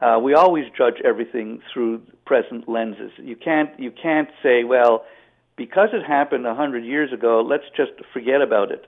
Uh, 0.00 0.18
we 0.18 0.34
always 0.34 0.64
judge 0.76 1.00
everything 1.04 1.62
through 1.72 2.02
present 2.26 2.68
lenses. 2.68 3.12
You 3.18 3.36
can't 3.36 3.70
you 3.78 3.90
can't 3.90 4.28
say, 4.42 4.64
well, 4.64 5.04
because 5.56 5.90
it 5.92 6.04
happened 6.04 6.46
a 6.46 6.54
hundred 6.54 6.84
years 6.84 7.12
ago, 7.12 7.40
let's 7.46 7.64
just 7.76 7.92
forget 8.12 8.42
about 8.42 8.70
it. 8.70 8.86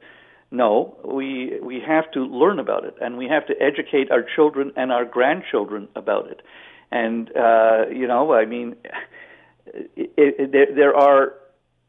No, 0.51 0.97
we 1.05 1.59
we 1.61 1.81
have 1.81 2.11
to 2.13 2.21
learn 2.21 2.59
about 2.59 2.85
it, 2.85 2.97
and 3.01 3.17
we 3.17 3.27
have 3.29 3.47
to 3.47 3.55
educate 3.61 4.11
our 4.11 4.23
children 4.23 4.73
and 4.77 4.93
our 4.93 5.05
grandchildren 5.05 5.89
about 5.97 6.29
it. 6.29 6.43
And 6.91 7.31
uh, 7.37 7.87
you 7.93 8.07
know, 8.07 8.33
I 8.33 8.45
mean 8.45 8.77
it, 9.67 10.11
it, 10.17 10.53
there, 10.53 10.75
there 10.75 10.97
are 10.97 11.35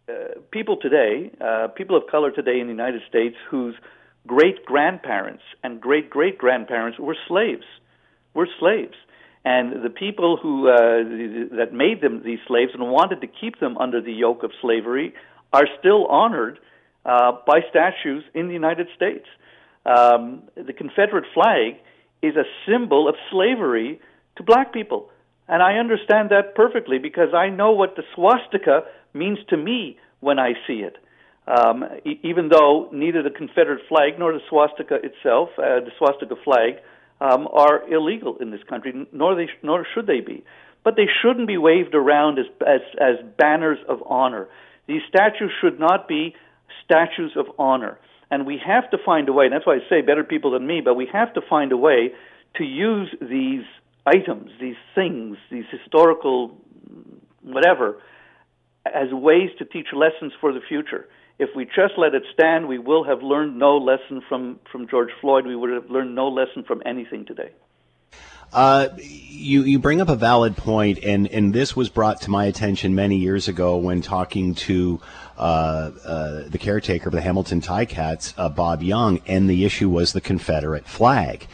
uh, 0.10 0.40
people 0.52 0.78
today, 0.78 1.32
uh, 1.42 1.68
people 1.70 1.96
of 1.96 2.04
color 2.08 2.32
today 2.32 2.60
in 2.60 2.68
the 2.68 2.74
United 2.74 3.02
States, 3.10 3.36
whose 3.50 3.76
great 4.28 4.66
grandparents 4.66 5.44
and 5.64 5.82
great 5.82 6.10
great 6.10 6.38
grandparents 6.38 7.00
were 7.00 7.18
slaves, 7.28 7.66
were 8.34 8.48
slaves, 8.60 8.96
and 9.46 9.84
the 9.84 9.90
people 9.90 10.38
who 10.38 10.70
uh, 10.70 10.76
that 11.56 11.70
made 11.74 12.02
them 12.02 12.22
these 12.24 12.40
slaves 12.48 12.72
and 12.74 12.92
wanted 12.92 13.22
to 13.22 13.28
keep 13.28 13.60
them 13.60 13.78
under 13.78 14.02
the 14.02 14.14
yoke 14.14 14.44
of 14.44 14.52
slavery 14.62 15.14
are 15.54 15.68
still 15.80 16.06
honored 16.08 16.60
uh, 17.06 17.32
by 17.46 17.62
statues 17.70 18.24
in 18.34 18.48
the 18.48 18.54
United 18.54 18.88
States. 18.96 19.26
Um, 19.86 20.44
the 20.56 20.74
Confederate 20.74 21.26
flag 21.34 21.76
is 22.22 22.36
a 22.36 22.44
symbol 22.70 23.08
of 23.08 23.16
slavery 23.32 24.02
to 24.36 24.44
black 24.44 24.74
people. 24.74 25.10
And 25.48 25.64
I 25.64 25.78
understand 25.78 26.30
that 26.32 26.56
perfectly 26.56 26.98
because 26.98 27.34
I 27.34 27.50
know 27.50 27.72
what 27.72 27.96
the 27.96 28.04
swastika 28.14 28.82
means 29.14 29.38
to 29.50 29.58
me 29.58 29.98
when 30.20 30.40
I 30.40 30.54
see 30.68 30.82
it. 30.82 30.98
Um, 31.48 31.86
e- 32.06 32.20
even 32.24 32.50
though 32.50 32.90
neither 32.92 33.24
the 33.24 33.30
Confederate 33.30 33.82
flag 33.88 34.20
nor 34.20 34.34
the 34.34 34.42
swastika 34.50 34.96
itself, 34.96 35.50
uh, 35.58 35.80
the 35.80 35.92
swastika 35.98 36.36
flag, 36.44 36.82
um, 37.22 37.48
are 37.52 37.88
illegal 37.92 38.38
in 38.38 38.52
this 38.52 38.62
country, 38.70 39.08
nor 39.12 39.36
they 39.36 39.48
sh- 39.48 39.64
nor 39.64 39.86
should 39.94 40.08
they 40.08 40.20
be. 40.20 40.44
But 40.84 40.96
they 40.96 41.08
shouldn't 41.22 41.48
be 41.48 41.58
waved 41.58 41.96
around 41.96 42.38
as, 42.38 42.46
as 42.66 42.82
as 43.00 43.16
banners 43.38 43.80
of 43.88 44.04
honor. 44.06 44.48
These 44.88 45.02
statues 45.10 45.52
should 45.62 45.80
not 45.80 46.08
be 46.08 46.36
statues 46.84 47.32
of 47.36 47.48
honor. 47.58 48.00
And 48.30 48.46
we 48.46 48.58
have 48.66 48.90
to 48.92 48.98
find 49.06 49.28
a 49.30 49.34
way. 49.34 49.46
And 49.46 49.54
that's 49.54 49.66
why 49.66 49.76
I 49.76 49.90
say 49.90 50.02
better 50.02 50.24
people 50.24 50.52
than 50.52 50.68
me. 50.68 50.82
But 50.84 50.96
we 50.96 51.08
have 51.12 51.34
to 51.36 51.42
find 51.42 51.72
a 51.72 51.78
way 51.78 52.12
to 52.56 52.64
use 52.64 53.10
these 53.22 53.64
items, 54.06 54.52
these 54.60 54.76
things, 54.96 55.38
these 55.50 55.66
historical 55.72 56.58
whatever, 57.42 58.02
as 58.86 59.12
ways 59.12 59.50
to 59.60 59.66
teach 59.66 59.88
lessons 59.94 60.34
for 60.40 60.52
the 60.54 60.62
future. 60.68 61.08
If 61.40 61.50
we 61.56 61.66
just 61.66 61.94
let 61.98 62.16
it 62.16 62.24
stand, 62.34 62.68
we 62.68 62.80
will 62.80 63.04
have 63.04 63.22
learned 63.22 63.58
no 63.58 63.78
lesson 63.78 64.22
from, 64.28 64.60
from 64.72 64.88
George 64.88 65.10
Floyd. 65.22 65.46
We 65.46 65.56
would 65.56 65.70
have 65.70 65.90
learned 65.90 66.16
no 66.16 66.30
lesson 66.30 66.64
from 66.64 66.82
anything 66.86 67.26
today. 67.26 67.52
Uh, 68.54 68.88
you 68.98 69.64
you 69.64 69.78
bring 69.78 70.00
up 70.00 70.08
a 70.08 70.16
valid 70.16 70.56
point, 70.56 71.00
and 71.04 71.28
and 71.28 71.54
this 71.54 71.76
was 71.76 71.90
brought 71.90 72.22
to 72.22 72.30
my 72.30 72.46
attention 72.46 72.96
many 72.96 73.18
years 73.18 73.50
ago 73.50 73.76
when 73.76 74.02
talking 74.02 74.56
to 74.56 75.02
uh, 75.38 75.92
uh, 76.06 76.44
the 76.48 76.58
caretaker 76.58 77.10
of 77.10 77.14
the 77.14 77.20
Hamilton 77.20 77.60
Ticats, 77.60 78.34
uh, 78.38 78.48
Bob 78.48 78.82
Young, 78.82 79.20
and 79.28 79.50
the 79.50 79.66
issue 79.66 79.90
was 79.90 80.14
the 80.14 80.22
Confederate 80.22 80.88
flag 80.88 81.46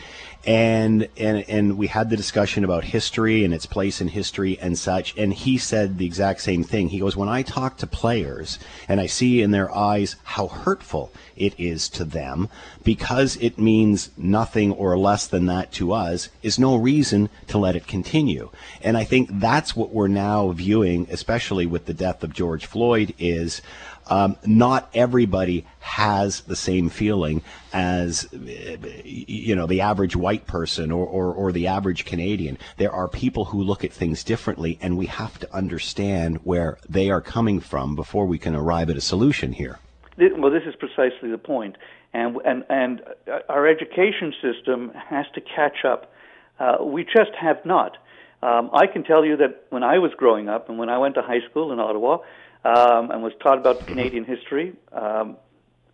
and 0.45 1.07
and 1.17 1.45
and 1.47 1.77
we 1.77 1.87
had 1.87 2.09
the 2.09 2.17
discussion 2.17 2.63
about 2.63 2.83
history 2.83 3.45
and 3.45 3.53
its 3.53 3.65
place 3.65 4.01
in 4.01 4.09
history 4.09 4.59
and 4.59 4.77
such 4.77 5.17
and 5.17 5.33
he 5.33 5.57
said 5.57 5.97
the 5.97 6.05
exact 6.05 6.41
same 6.41 6.63
thing. 6.63 6.89
He 6.89 6.99
goes 6.99 7.15
when 7.15 7.29
i 7.29 7.41
talk 7.41 7.77
to 7.77 7.87
players 7.87 8.59
and 8.89 8.99
i 8.99 9.05
see 9.05 9.41
in 9.41 9.51
their 9.51 9.73
eyes 9.73 10.17
how 10.23 10.47
hurtful 10.47 11.11
it 11.37 11.57
is 11.57 11.87
to 11.89 12.03
them 12.03 12.49
because 12.83 13.37
it 13.37 13.57
means 13.57 14.09
nothing 14.17 14.71
or 14.73 14.97
less 14.97 15.27
than 15.27 15.45
that 15.45 15.71
to 15.71 15.93
us 15.93 16.29
is 16.41 16.59
no 16.59 16.75
reason 16.75 17.29
to 17.47 17.57
let 17.57 17.75
it 17.75 17.87
continue. 17.87 18.49
And 18.81 18.97
i 18.97 19.05
think 19.05 19.29
that's 19.39 19.75
what 19.75 19.93
we're 19.93 20.07
now 20.07 20.51
viewing 20.51 21.07
especially 21.09 21.65
with 21.65 21.85
the 21.85 21.93
death 21.93 22.23
of 22.23 22.33
george 22.33 22.65
floyd 22.65 23.13
is 23.17 23.61
um, 24.07 24.37
not 24.45 24.89
everybody 24.93 25.65
has 25.79 26.41
the 26.41 26.55
same 26.55 26.89
feeling 26.89 27.41
as 27.71 28.27
you 28.33 29.55
know 29.55 29.67
the 29.67 29.81
average 29.81 30.15
white 30.15 30.45
person 30.47 30.91
or, 30.91 31.05
or, 31.05 31.33
or, 31.33 31.51
the 31.51 31.67
average 31.67 32.05
Canadian. 32.05 32.57
There 32.77 32.91
are 32.91 33.07
people 33.07 33.45
who 33.45 33.61
look 33.63 33.83
at 33.83 33.91
things 33.91 34.23
differently, 34.23 34.77
and 34.81 34.97
we 34.97 35.07
have 35.07 35.39
to 35.39 35.53
understand 35.53 36.37
where 36.43 36.77
they 36.87 37.09
are 37.09 37.21
coming 37.21 37.59
from 37.59 37.95
before 37.95 38.25
we 38.25 38.37
can 38.37 38.55
arrive 38.55 38.89
at 38.89 38.97
a 38.97 39.01
solution 39.01 39.53
here. 39.53 39.79
Well, 40.17 40.51
this 40.51 40.63
is 40.65 40.75
precisely 40.75 41.31
the 41.31 41.37
point, 41.37 41.77
and 42.13 42.37
and 42.45 42.63
and 42.69 43.01
our 43.49 43.67
education 43.67 44.33
system 44.41 44.91
has 45.09 45.25
to 45.35 45.41
catch 45.41 45.85
up. 45.85 46.11
Uh, 46.59 46.77
we 46.83 47.03
just 47.03 47.31
have 47.39 47.65
not. 47.65 47.97
Um, 48.43 48.69
I 48.73 48.87
can 48.87 49.03
tell 49.05 49.23
you 49.23 49.37
that 49.37 49.63
when 49.69 49.83
I 49.83 49.99
was 49.99 50.11
growing 50.17 50.49
up 50.49 50.67
and 50.67 50.77
when 50.77 50.89
I 50.89 50.97
went 50.97 51.15
to 51.15 51.21
high 51.21 51.39
school 51.49 51.71
in 51.71 51.79
Ottawa, 51.79 52.17
um, 52.65 53.11
and 53.11 53.21
was 53.23 53.33
taught 53.41 53.57
about 53.57 53.85
Canadian 53.87 54.25
history. 54.25 54.73
Um, 54.91 55.37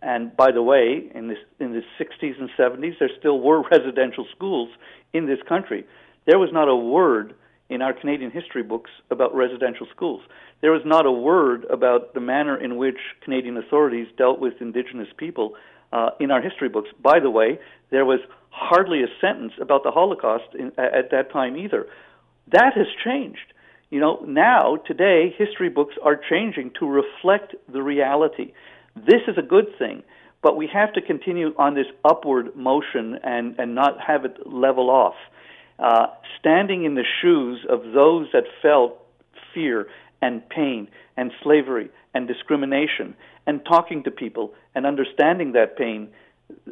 and 0.02 0.34
by 0.36 0.50
the 0.50 0.62
way, 0.62 1.10
in, 1.14 1.28
this, 1.28 1.38
in 1.58 1.72
the 1.72 1.82
60s 1.98 2.40
and 2.40 2.48
70s, 2.58 2.98
there 2.98 3.10
still 3.18 3.40
were 3.40 3.62
residential 3.70 4.26
schools 4.34 4.70
in 5.12 5.26
this 5.26 5.38
country. 5.48 5.84
There 6.26 6.38
was 6.38 6.50
not 6.52 6.68
a 6.68 6.76
word 6.76 7.34
in 7.68 7.82
our 7.82 7.92
Canadian 7.92 8.30
history 8.30 8.62
books 8.62 8.90
about 9.10 9.34
residential 9.34 9.86
schools. 9.94 10.22
There 10.60 10.72
was 10.72 10.82
not 10.84 11.06
a 11.06 11.12
word 11.12 11.64
about 11.70 12.14
the 12.14 12.20
manner 12.20 12.56
in 12.56 12.76
which 12.76 12.98
Canadian 13.22 13.56
authorities 13.56 14.08
dealt 14.18 14.40
with 14.40 14.54
Indigenous 14.60 15.08
people 15.16 15.54
uh, 15.92 16.10
in 16.18 16.30
our 16.30 16.42
history 16.42 16.68
books. 16.68 16.90
By 17.00 17.20
the 17.20 17.30
way, 17.30 17.58
there 17.90 18.04
was 18.04 18.20
hardly 18.50 19.02
a 19.02 19.06
sentence 19.20 19.52
about 19.60 19.84
the 19.84 19.90
Holocaust 19.90 20.54
in, 20.58 20.72
at 20.78 21.10
that 21.12 21.30
time 21.32 21.56
either. 21.56 21.86
That 22.52 22.74
has 22.74 22.86
changed. 23.04 23.52
You 23.90 23.98
know, 23.98 24.24
now, 24.26 24.76
today, 24.86 25.34
history 25.36 25.68
books 25.68 25.96
are 26.00 26.16
changing 26.16 26.70
to 26.78 26.86
reflect 26.86 27.56
the 27.70 27.82
reality. 27.82 28.52
This 28.94 29.22
is 29.26 29.36
a 29.36 29.42
good 29.42 29.66
thing, 29.78 30.04
but 30.42 30.56
we 30.56 30.68
have 30.72 30.92
to 30.92 31.02
continue 31.02 31.52
on 31.58 31.74
this 31.74 31.86
upward 32.04 32.54
motion 32.54 33.18
and, 33.24 33.58
and 33.58 33.74
not 33.74 34.00
have 34.00 34.24
it 34.24 34.46
level 34.46 34.90
off. 34.90 35.16
Uh, 35.80 36.06
standing 36.38 36.84
in 36.84 36.94
the 36.94 37.04
shoes 37.20 37.66
of 37.68 37.82
those 37.92 38.28
that 38.32 38.44
felt 38.62 38.96
fear 39.52 39.88
and 40.22 40.48
pain 40.48 40.86
and 41.16 41.32
slavery 41.42 41.90
and 42.14 42.28
discrimination 42.28 43.16
and 43.46 43.60
talking 43.64 44.04
to 44.04 44.10
people 44.12 44.54
and 44.74 44.86
understanding 44.86 45.52
that 45.52 45.76
pain. 45.76 46.08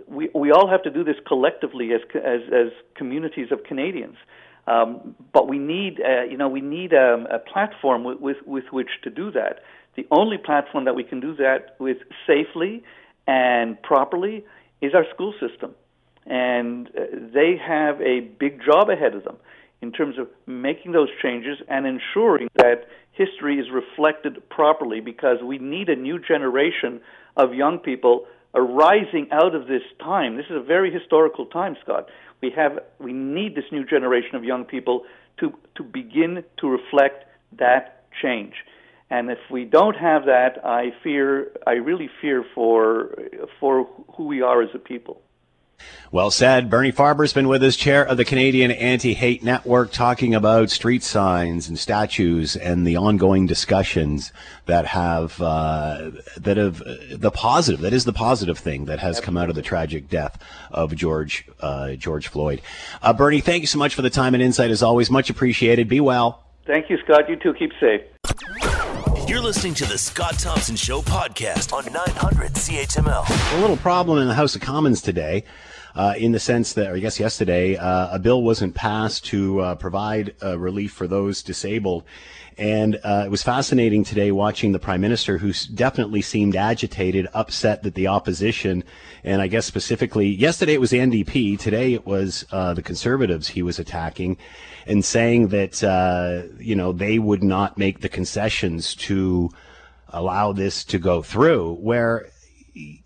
We, 0.07 0.29
we 0.35 0.53
all 0.53 0.69
have 0.69 0.83
to 0.85 0.91
do 0.91 1.03
this 1.03 1.17
collectively 1.27 1.91
as, 1.93 2.01
as, 2.15 2.41
as 2.53 2.73
communities 2.95 3.49
of 3.51 3.65
Canadians. 3.65 4.17
Um, 4.69 5.15
but 5.33 5.49
we 5.49 5.59
need, 5.59 5.99
uh, 6.01 6.25
you 6.25 6.37
know, 6.37 6.49
we 6.49 6.61
need 6.61 6.93
um, 6.93 7.27
a 7.31 7.39
platform 7.39 8.05
with, 8.05 8.21
with, 8.21 8.37
with 8.47 8.65
which 8.71 8.91
to 9.05 9.11
do 9.11 9.31
that. 9.31 9.61
The 9.97 10.07
only 10.11 10.37
platform 10.37 10.85
that 10.85 10.95
we 10.95 11.05
can 11.05 11.21
do 11.21 11.35
that 11.37 11.77
with 11.79 11.97
safely 12.27 12.85
and 13.27 13.81
properly 13.83 14.45
is 14.83 14.95
our 14.95 15.05
school 15.15 15.33
system, 15.41 15.75
and 16.27 16.89
uh, 16.89 17.01
they 17.35 17.57
have 17.57 18.01
a 18.01 18.21
big 18.21 18.61
job 18.65 18.91
ahead 18.91 19.15
of 19.15 19.25
them 19.25 19.37
in 19.81 19.91
terms 19.91 20.19
of 20.19 20.29
making 20.47 20.93
those 20.93 21.09
changes 21.23 21.59
and 21.69 21.87
ensuring 21.87 22.49
that 22.57 22.89
history 23.13 23.59
is 23.59 23.67
reflected 23.73 24.49
properly 24.51 25.01
because 25.01 25.39
we 25.43 25.59
need 25.59 25.89
a 25.89 25.97
new 25.97 26.19
generation 26.19 27.01
of 27.37 27.55
young 27.55 27.79
people 27.79 28.27
arising 28.55 29.29
out 29.33 29.55
of 29.55 29.67
this 29.67 29.83
time. 30.01 30.37
This 30.37 30.47
is 30.47 30.57
a 30.57 30.63
very 30.63 30.93
historical 30.93 31.47
time, 31.47 31.77
Scott. 31.83 32.09
We 32.41 32.51
have 32.57 32.79
we 32.99 33.13
need 33.13 33.55
this 33.55 33.65
new 33.73 33.85
generation 33.85 34.37
of 34.37 34.45
young 34.45 34.65
people 34.65 35.05
to 35.41 35.53
to 35.77 35.83
begin 35.83 36.45
to 36.59 36.69
reflect 36.69 37.25
that 37.59 38.05
change. 38.23 38.55
And 39.11 39.31
if 39.31 39.39
we 39.51 39.65
don't 39.65 39.97
have 39.97 40.27
that, 40.27 40.65
I 40.65 40.93
fear 41.03 41.51
I 41.67 41.73
really 41.73 42.11
fear 42.21 42.45
for 42.55 43.17
for 43.59 43.89
who 44.17 44.25
we 44.27 44.43
are 44.43 44.63
as 44.63 44.71
a 44.75 44.79
people. 44.79 45.21
Well 46.11 46.31
said. 46.31 46.71
Bernie 46.71 46.91
Farber's 46.91 47.35
been 47.35 47.49
with 47.49 47.63
us, 47.63 47.77
chair 47.77 48.07
of 48.07 48.17
the 48.17 48.25
Canadian 48.25 48.71
Anti-Hate 48.71 49.43
Network, 49.43 49.93
talking 49.93 50.35
about 50.35 50.71
street 50.71 51.03
signs 51.03 51.69
and 51.69 51.79
statues 51.79 52.57
and 52.57 52.87
the 52.87 52.97
ongoing 52.97 53.47
discussions 53.47 54.33
that 54.65 54.87
have 54.87 55.41
uh, 55.43 56.11
that 56.39 56.57
have 56.57 56.81
uh, 56.81 56.95
the 57.11 57.31
positive 57.31 57.81
that 57.81 57.93
is 57.93 58.07
the 58.07 58.13
positive 58.15 58.59
thing 58.59 58.87
that 58.87 59.01
has 59.01 59.21
come 59.21 59.37
out 59.37 59.51
of 59.51 59.55
the 59.55 59.63
tragic 59.63 60.09
death 60.09 60.43
of 60.71 60.95
George 60.97 61.47
uh, 61.61 61.93
George 61.93 62.29
Floyd. 62.29 62.63
Uh, 63.03 63.13
Bernie, 63.13 63.41
thank 63.41 63.61
you 63.61 63.67
so 63.67 63.79
much 63.79 63.95
for 63.95 64.03
the 64.03 64.11
time 64.11 64.33
and 64.33 64.43
insight 64.43 64.71
as 64.71 64.83
always. 64.83 65.11
Much 65.11 65.29
appreciated. 65.29 65.89
Be 65.89 66.01
well. 66.01 66.43
Thank 66.67 66.89
you, 66.89 66.99
Scott. 67.05 67.29
You 67.29 67.37
too. 67.37 67.53
Keep 67.53 67.73
safe. 67.81 68.01
You're 69.29 69.43
listening 69.43 69.75
to 69.75 69.85
the 69.85 69.99
Scott 69.99 70.39
Thompson 70.39 70.75
Show 70.75 71.03
podcast 71.03 71.75
on 71.75 71.85
900 71.93 72.53
CHML. 72.55 73.59
A 73.59 73.61
little 73.61 73.77
problem 73.77 74.19
in 74.19 74.27
the 74.27 74.33
House 74.33 74.55
of 74.55 74.63
Commons 74.63 75.03
today 75.03 75.45
uh, 75.99 76.15
in 76.17 76.31
the 76.31 76.39
sense 76.39 76.75
that, 76.75 76.93
I 76.93 77.01
guess 77.01 77.19
yesterday, 77.19 77.75
uh, 77.75 78.15
a 78.15 78.21
bill 78.21 78.41
wasn't 78.41 78.77
passed 78.77 79.25
to 79.27 79.61
uh, 79.61 79.75
provide 79.75 80.33
uh, 80.41 80.57
relief 80.57 80.93
for 80.93 81.09
those 81.09 81.43
disabled. 81.43 82.05
And 82.57 83.01
uh, 83.03 83.25
it 83.27 83.31
was 83.33 83.43
fascinating 83.43 84.05
today 84.05 84.31
watching 84.31 84.71
the 84.71 84.79
prime 84.79 85.01
minister, 85.01 85.39
who 85.39 85.53
definitely 85.75 86.23
seemed 86.23 86.55
agitated, 86.55 87.27
upset 87.35 87.83
that 87.83 87.97
the 87.97 88.07
opposition, 88.07 88.85
and 89.25 89.43
I 89.43 89.49
guess 89.49 89.67
specifically 89.67 90.29
yesterday 90.29 90.75
it 90.75 90.81
was 90.81 90.91
the 90.91 90.99
NDP, 90.99 91.59
today 91.59 91.95
it 91.95 92.07
was 92.07 92.47
the 92.51 92.83
Conservatives 92.85 93.49
he 93.49 93.63
was 93.63 93.81
attacking, 93.81 94.39
and 94.87 95.05
saying 95.05 95.49
that 95.49 95.83
you 96.59 96.75
know 96.75 96.93
they 96.93 97.19
would 97.21 97.45
not 97.45 97.79
make 97.79 98.01
the 98.01 98.09
concessions 98.09 98.95
to 98.97 99.51
allow 100.09 100.53
this 100.53 100.83
to 100.85 100.99
go 100.99 101.23
through. 101.23 101.75
Where 101.75 102.29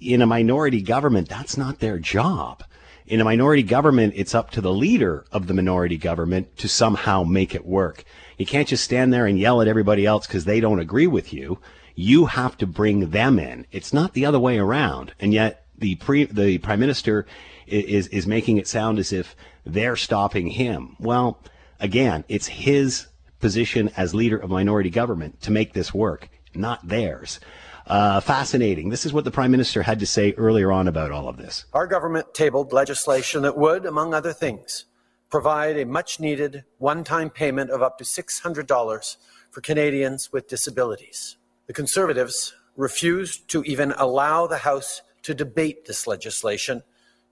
in 0.00 0.22
a 0.22 0.26
minority 0.26 0.80
government, 0.80 1.28
that's 1.28 1.58
not 1.58 1.80
their 1.80 1.98
job 1.98 2.64
in 3.06 3.20
a 3.20 3.24
minority 3.24 3.62
government, 3.62 4.14
it's 4.16 4.34
up 4.34 4.50
to 4.52 4.60
the 4.60 4.72
leader 4.72 5.24
of 5.32 5.46
the 5.46 5.54
minority 5.54 5.96
government 5.96 6.56
to 6.58 6.68
somehow 6.68 7.22
make 7.22 7.54
it 7.54 7.66
work. 7.66 8.04
You 8.38 8.46
can't 8.46 8.68
just 8.68 8.84
stand 8.84 9.12
there 9.12 9.26
and 9.26 9.38
yell 9.38 9.60
at 9.60 9.68
everybody 9.68 10.06
else 10.06 10.26
because 10.26 10.44
they 10.44 10.60
don't 10.60 10.80
agree 10.80 11.06
with 11.06 11.32
you. 11.32 11.58
You 11.94 12.26
have 12.26 12.56
to 12.58 12.66
bring 12.66 13.10
them 13.10 13.38
in. 13.38 13.66
It's 13.70 13.92
not 13.92 14.14
the 14.14 14.24
other 14.24 14.38
way 14.38 14.58
around. 14.58 15.12
And 15.20 15.32
yet 15.34 15.66
the 15.76 15.96
pre, 15.96 16.24
the 16.24 16.58
prime 16.58 16.80
minister 16.80 17.26
is, 17.66 18.06
is 18.08 18.26
making 18.26 18.56
it 18.56 18.66
sound 18.66 18.98
as 18.98 19.12
if 19.12 19.36
they're 19.66 19.96
stopping 19.96 20.48
him. 20.48 20.96
Well, 20.98 21.40
again, 21.80 22.24
it's 22.28 22.46
his 22.46 23.08
position 23.40 23.90
as 23.96 24.14
leader 24.14 24.38
of 24.38 24.50
minority 24.50 24.90
government 24.90 25.40
to 25.42 25.50
make 25.50 25.72
this 25.72 25.92
work, 25.92 26.28
not 26.54 26.86
theirs. 26.86 27.40
Uh, 27.86 28.20
fascinating. 28.20 28.88
This 28.88 29.04
is 29.04 29.12
what 29.12 29.24
the 29.24 29.30
Prime 29.30 29.50
Minister 29.50 29.82
had 29.82 29.98
to 30.00 30.06
say 30.06 30.32
earlier 30.36 30.70
on 30.70 30.88
about 30.88 31.10
all 31.10 31.28
of 31.28 31.36
this. 31.36 31.64
Our 31.72 31.86
government 31.86 32.32
tabled 32.32 32.72
legislation 32.72 33.42
that 33.42 33.56
would, 33.56 33.86
among 33.86 34.14
other 34.14 34.32
things, 34.32 34.84
provide 35.30 35.76
a 35.76 35.86
much 35.86 36.20
needed 36.20 36.64
one 36.78 37.04
time 37.04 37.30
payment 37.30 37.70
of 37.70 37.82
up 37.82 37.98
to 37.98 38.04
$600 38.04 39.16
for 39.50 39.60
Canadians 39.60 40.32
with 40.32 40.48
disabilities. 40.48 41.36
The 41.66 41.72
Conservatives 41.72 42.54
refused 42.76 43.48
to 43.48 43.62
even 43.64 43.92
allow 43.92 44.46
the 44.46 44.58
House 44.58 45.02
to 45.22 45.34
debate 45.34 45.86
this 45.86 46.06
legislation, 46.06 46.82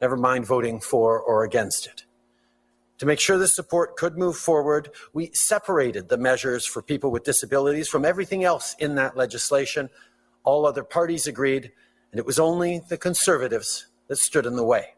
never 0.00 0.16
mind 0.16 0.46
voting 0.46 0.80
for 0.80 1.20
or 1.20 1.44
against 1.44 1.86
it. 1.86 2.04
To 2.98 3.06
make 3.06 3.18
sure 3.18 3.38
this 3.38 3.54
support 3.54 3.96
could 3.96 4.18
move 4.18 4.36
forward, 4.36 4.90
we 5.14 5.30
separated 5.32 6.08
the 6.08 6.18
measures 6.18 6.66
for 6.66 6.82
people 6.82 7.10
with 7.10 7.24
disabilities 7.24 7.88
from 7.88 8.04
everything 8.04 8.44
else 8.44 8.76
in 8.78 8.96
that 8.96 9.16
legislation 9.16 9.88
all 10.44 10.66
other 10.66 10.84
parties 10.84 11.26
agreed, 11.26 11.72
and 12.12 12.18
it 12.18 12.26
was 12.26 12.38
only 12.38 12.80
the 12.88 12.96
Conservatives 12.96 13.86
that 14.08 14.16
stood 14.16 14.46
in 14.46 14.56
the 14.56 14.64
way. 14.64 14.94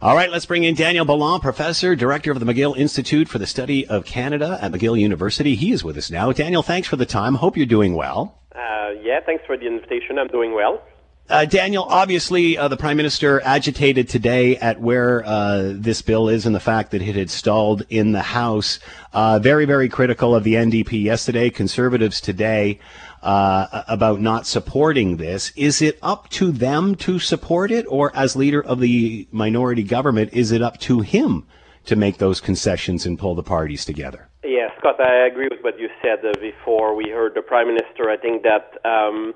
All 0.00 0.14
right, 0.14 0.30
let's 0.30 0.46
bring 0.46 0.64
in 0.64 0.74
Daniel 0.74 1.06
Béland, 1.06 1.42
professor, 1.42 1.96
director 1.96 2.30
of 2.30 2.40
the 2.40 2.46
McGill 2.46 2.76
Institute 2.76 3.28
for 3.28 3.38
the 3.38 3.46
Study 3.46 3.86
of 3.86 4.04
Canada 4.04 4.58
at 4.60 4.72
McGill 4.72 4.98
University. 4.98 5.54
He 5.54 5.72
is 5.72 5.84
with 5.84 5.96
us 5.96 6.10
now. 6.10 6.32
Daniel, 6.32 6.62
thanks 6.62 6.88
for 6.88 6.96
the 6.96 7.06
time. 7.06 7.34
Hope 7.34 7.56
you're 7.56 7.66
doing 7.66 7.94
well. 7.94 8.40
Uh, 8.54 8.90
yeah, 9.02 9.20
thanks 9.24 9.44
for 9.46 9.56
the 9.56 9.66
invitation. 9.66 10.18
I'm 10.18 10.28
doing 10.28 10.54
well. 10.54 10.82
Uh, 11.26 11.46
Daniel, 11.46 11.84
obviously, 11.84 12.58
uh, 12.58 12.68
the 12.68 12.76
Prime 12.76 12.98
Minister 12.98 13.40
agitated 13.40 14.10
today 14.10 14.58
at 14.58 14.78
where 14.78 15.24
uh, 15.24 15.72
this 15.74 16.02
bill 16.02 16.28
is 16.28 16.44
and 16.44 16.54
the 16.54 16.60
fact 16.60 16.90
that 16.90 17.00
it 17.00 17.16
had 17.16 17.30
stalled 17.30 17.82
in 17.88 18.12
the 18.12 18.20
House. 18.20 18.78
Uh, 19.14 19.38
very, 19.38 19.64
very 19.64 19.88
critical 19.88 20.34
of 20.34 20.44
the 20.44 20.54
NDP 20.54 21.02
yesterday, 21.02 21.48
Conservatives 21.48 22.20
today, 22.20 22.78
uh, 23.24 23.82
about 23.88 24.20
not 24.20 24.46
supporting 24.46 25.16
this. 25.16 25.52
Is 25.56 25.82
it 25.82 25.98
up 26.02 26.28
to 26.30 26.52
them 26.52 26.94
to 26.96 27.18
support 27.18 27.70
it, 27.70 27.86
or 27.88 28.14
as 28.14 28.36
leader 28.36 28.62
of 28.62 28.80
the 28.80 29.26
minority 29.32 29.82
government, 29.82 30.32
is 30.32 30.52
it 30.52 30.62
up 30.62 30.78
to 30.80 31.00
him 31.00 31.46
to 31.86 31.96
make 31.96 32.18
those 32.18 32.40
concessions 32.40 33.06
and 33.06 33.18
pull 33.18 33.34
the 33.34 33.42
parties 33.42 33.84
together? 33.84 34.28
Yeah, 34.44 34.68
Scott, 34.78 35.00
I 35.00 35.26
agree 35.26 35.48
with 35.50 35.60
what 35.62 35.78
you 35.78 35.88
said 36.02 36.24
uh, 36.24 36.38
before. 36.40 36.94
We 36.94 37.08
heard 37.10 37.34
the 37.34 37.42
Prime 37.42 37.66
Minister. 37.66 38.10
I 38.10 38.16
think 38.16 38.42
that. 38.42 38.78
Um, 38.84 39.34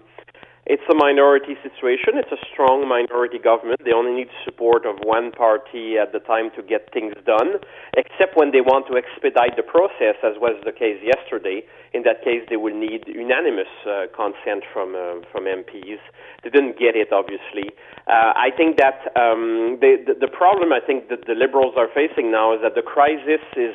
it's 0.69 0.85
a 0.93 0.95
minority 0.95 1.57
situation. 1.64 2.21
It's 2.21 2.31
a 2.31 2.41
strong 2.53 2.85
minority 2.87 3.41
government. 3.41 3.81
They 3.85 3.97
only 3.97 4.12
need 4.12 4.29
support 4.45 4.85
of 4.85 5.01
one 5.01 5.33
party 5.33 5.97
at 5.97 6.12
the 6.12 6.21
time 6.21 6.53
to 6.57 6.62
get 6.62 6.93
things 6.93 7.16
done, 7.25 7.57
except 7.97 8.37
when 8.37 8.53
they 8.53 8.61
want 8.61 8.85
to 8.93 9.01
expedite 9.01 9.57
the 9.57 9.64
process, 9.64 10.21
as 10.21 10.37
was 10.37 10.61
the 10.69 10.73
case 10.77 11.01
yesterday. 11.01 11.64
In 11.97 12.05
that 12.05 12.21
case, 12.23 12.45
they 12.53 12.61
will 12.61 12.77
need 12.77 13.09
unanimous 13.09 13.73
uh, 13.89 14.12
consent 14.12 14.62
from 14.69 14.93
uh, 14.93 15.25
from 15.33 15.49
MPs. 15.49 16.05
They 16.45 16.51
didn't 16.53 16.79
get 16.79 16.93
it, 17.01 17.16
obviously. 17.16 17.73
Uh, 18.05 18.37
I 18.37 18.53
think 18.53 18.77
that 18.77 19.09
um, 19.16 19.81
the, 19.81 20.12
the 20.21 20.29
problem 20.29 20.77
I 20.77 20.85
think 20.85 21.09
that 21.09 21.25
the 21.25 21.35
Liberals 21.35 21.75
are 21.81 21.89
facing 21.89 22.31
now 22.31 22.53
is 22.53 22.61
that 22.61 22.77
the 22.77 22.85
crisis 22.85 23.41
is. 23.57 23.75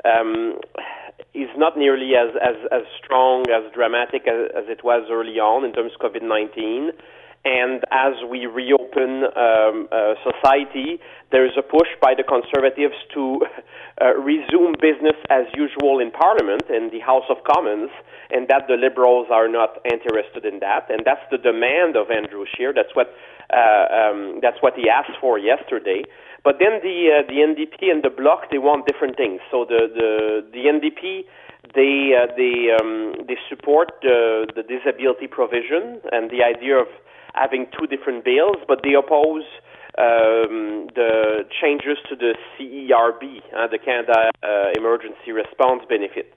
Um, 0.00 0.56
is 1.34 1.48
not 1.56 1.76
nearly 1.76 2.12
as, 2.16 2.34
as, 2.42 2.56
as 2.72 2.82
strong, 3.02 3.44
as 3.50 3.70
dramatic 3.72 4.26
as, 4.26 4.50
as 4.56 4.64
it 4.68 4.82
was 4.82 5.06
early 5.10 5.38
on 5.38 5.64
in 5.64 5.72
terms 5.72 5.92
of 5.94 6.00
COVID 6.00 6.22
19. 6.22 6.90
And 7.44 7.84
as 7.90 8.12
we 8.28 8.44
reopen 8.44 9.24
um, 9.32 9.88
uh, 9.90 10.12
society, 10.20 11.00
there 11.32 11.46
is 11.46 11.52
a 11.56 11.62
push 11.62 11.88
by 12.00 12.12
the 12.12 12.22
Conservatives 12.22 12.96
to 13.14 13.40
uh, 14.00 14.14
resume 14.20 14.76
business 14.76 15.16
as 15.30 15.46
usual 15.56 16.00
in 16.00 16.10
Parliament, 16.10 16.68
in 16.68 16.90
the 16.92 17.00
House 17.00 17.24
of 17.30 17.38
Commons, 17.48 17.88
and 18.30 18.46
that 18.48 18.68
the 18.68 18.76
Liberals 18.76 19.28
are 19.32 19.48
not 19.48 19.80
interested 19.90 20.44
in 20.44 20.60
that. 20.60 20.90
And 20.90 21.00
that's 21.06 21.24
the 21.30 21.38
demand 21.38 21.96
of 21.96 22.10
Andrew 22.10 22.44
Scheer. 22.44 22.74
That's 22.74 22.94
what, 22.94 23.08
uh, 23.48 23.88
um, 23.88 24.40
that's 24.42 24.60
what 24.60 24.74
he 24.76 24.90
asked 24.90 25.16
for 25.18 25.38
yesterday. 25.38 26.04
But 26.44 26.56
then 26.58 26.80
the 26.82 27.20
uh, 27.20 27.28
the 27.28 27.40
NDP 27.40 27.90
and 27.90 28.02
the 28.02 28.08
Bloc 28.08 28.50
they 28.50 28.56
want 28.56 28.86
different 28.86 29.16
things. 29.16 29.40
So 29.50 29.66
the 29.68 29.88
the 29.92 30.40
the 30.52 30.64
NDP 30.72 31.28
they 31.76 32.16
uh, 32.16 32.32
they 32.32 32.72
um, 32.72 33.12
they 33.28 33.36
support 33.48 33.92
the 34.00 34.64
disability 34.64 35.26
provision 35.26 36.00
and 36.12 36.30
the 36.30 36.40
idea 36.40 36.80
of 36.80 36.88
having 37.34 37.66
two 37.78 37.86
different 37.86 38.24
bills, 38.24 38.56
but 38.66 38.80
they 38.82 38.94
oppose 38.94 39.44
um, 39.98 40.88
the 40.94 41.44
changes 41.60 41.98
to 42.08 42.16
the 42.16 42.34
CERB, 42.56 43.42
uh, 43.56 43.66
the 43.66 43.78
Canada 43.78 44.30
uh, 44.42 44.70
Emergency 44.76 45.32
Response 45.32 45.82
Benefit, 45.88 46.32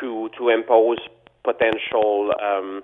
to 0.00 0.28
to 0.36 0.48
impose 0.48 0.98
potential 1.44 2.32
um, 2.42 2.82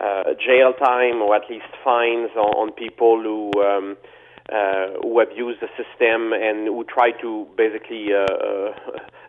uh, 0.00 0.34
jail 0.38 0.72
time 0.72 1.22
or 1.22 1.34
at 1.34 1.48
least 1.50 1.66
fines 1.82 2.30
on, 2.36 2.68
on 2.68 2.72
people 2.72 3.22
who 3.22 3.50
um, 3.62 3.96
uh, 4.52 5.00
who 5.02 5.20
abuse 5.20 5.56
the 5.60 5.68
system 5.76 6.32
and 6.32 6.66
who 6.68 6.84
try 6.84 7.10
to 7.22 7.46
basically 7.56 8.12
uh, 8.12 8.24
uh, 8.24 8.72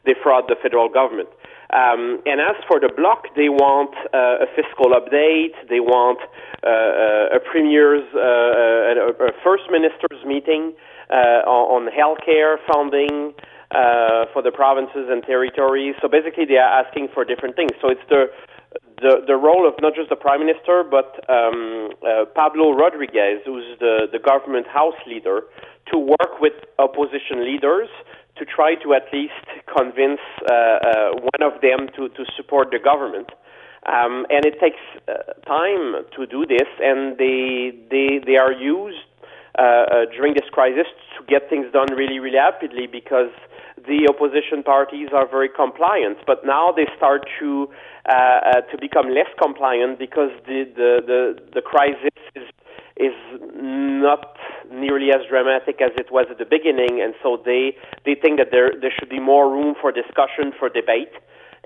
defraud 0.06 0.46
the 0.48 0.56
federal 0.62 0.90
government. 0.90 1.30
Um, 1.74 2.22
and 2.26 2.40
as 2.40 2.56
for 2.68 2.80
the 2.80 2.92
bloc, 2.96 3.26
they 3.36 3.50
want 3.50 3.96
uh, 4.14 4.46
a 4.46 4.48
fiscal 4.56 4.94
update. 4.94 5.56
They 5.68 5.80
want 5.80 6.20
uh, 6.62 7.36
a 7.36 7.40
premier's, 7.40 8.06
uh, 8.14 9.26
a, 9.26 9.34
first 9.44 9.64
minister's 9.72 10.24
meeting 10.26 10.74
uh, 11.10 11.42
on, 11.50 11.90
healthcare 11.90 12.58
funding 12.72 13.34
uh, 13.72 14.26
for 14.32 14.42
the 14.44 14.52
provinces 14.52 15.10
and 15.10 15.24
territories. 15.24 15.96
So 16.02 16.08
basically, 16.08 16.46
they 16.46 16.58
are 16.58 16.86
asking 16.86 17.10
for 17.14 17.26
different 17.26 17.56
things. 17.56 17.72
So 17.82 17.90
it's 17.90 18.06
the 18.10 18.30
the 19.02 19.22
the 19.26 19.36
role 19.36 19.68
of 19.68 19.74
not 19.82 19.94
just 19.96 20.10
the 20.10 20.16
prime 20.16 20.40
minister 20.40 20.84
but 20.84 21.20
um, 21.30 21.90
uh, 22.06 22.26
Pablo 22.34 22.72
Rodriguez, 22.72 23.42
who's 23.46 23.78
the 23.80 24.08
the 24.12 24.20
government 24.20 24.68
house 24.68 25.00
leader, 25.08 25.44
to 25.92 25.98
work 25.98 26.40
with 26.40 26.54
opposition 26.80 27.44
leaders 27.44 27.90
to 28.38 28.46
try 28.46 28.76
to 28.76 28.94
at 28.94 29.08
least 29.14 29.46
convince 29.66 30.20
uh, 30.50 30.54
uh, 30.54 31.12
one 31.14 31.42
of 31.42 31.62
them 31.62 31.88
to 31.96 32.10
to 32.10 32.26
support 32.36 32.72
the 32.72 32.80
government. 32.80 33.30
Um, 33.86 34.26
and 34.32 34.46
it 34.46 34.60
takes 34.60 34.82
uh, 35.08 35.34
time 35.46 36.06
to 36.16 36.26
do 36.26 36.46
this, 36.46 36.68
and 36.82 37.18
they 37.18 37.72
they 37.92 38.20
they 38.26 38.36
are 38.36 38.52
used 38.52 39.06
uh, 39.58 39.62
uh, 39.62 40.06
during 40.12 40.34
this 40.34 40.50
crisis 40.52 40.88
to 41.18 41.26
get 41.28 41.50
things 41.50 41.72
done 41.72 41.88
really 41.96 42.20
really 42.20 42.38
rapidly 42.38 42.88
because 42.88 43.32
the 43.88 44.08
opposition 44.10 44.64
parties 44.64 45.10
are 45.14 45.28
very 45.28 45.50
compliant, 45.50 46.18
but 46.26 46.46
now 46.46 46.72
they 46.72 46.88
start 46.98 47.26
to 47.40 47.68
uh, 48.08 48.14
uh, 48.14 48.62
to 48.72 48.78
become 48.80 49.10
less 49.10 49.30
compliant 49.42 49.98
because 50.00 50.32
the 50.46 50.66
the 50.76 50.92
the, 51.06 51.22
the 51.54 51.62
crisis 51.62 52.14
is 52.36 52.48
is 52.98 53.16
not 53.56 54.38
nearly 54.72 55.10
as 55.10 55.22
dramatic 55.30 55.82
as 55.82 55.92
it 55.98 56.12
was 56.12 56.28
at 56.30 56.38
the 56.38 56.46
beginning, 56.46 57.02
and 57.02 57.14
so 57.22 57.42
they 57.44 57.76
they 58.06 58.16
think 58.16 58.40
that 58.40 58.50
there 58.52 58.72
there 58.80 58.94
should 58.98 59.10
be 59.10 59.20
more 59.20 59.50
room 59.52 59.76
for 59.80 59.92
discussion, 59.92 60.54
for 60.58 60.70
debate, 60.70 61.12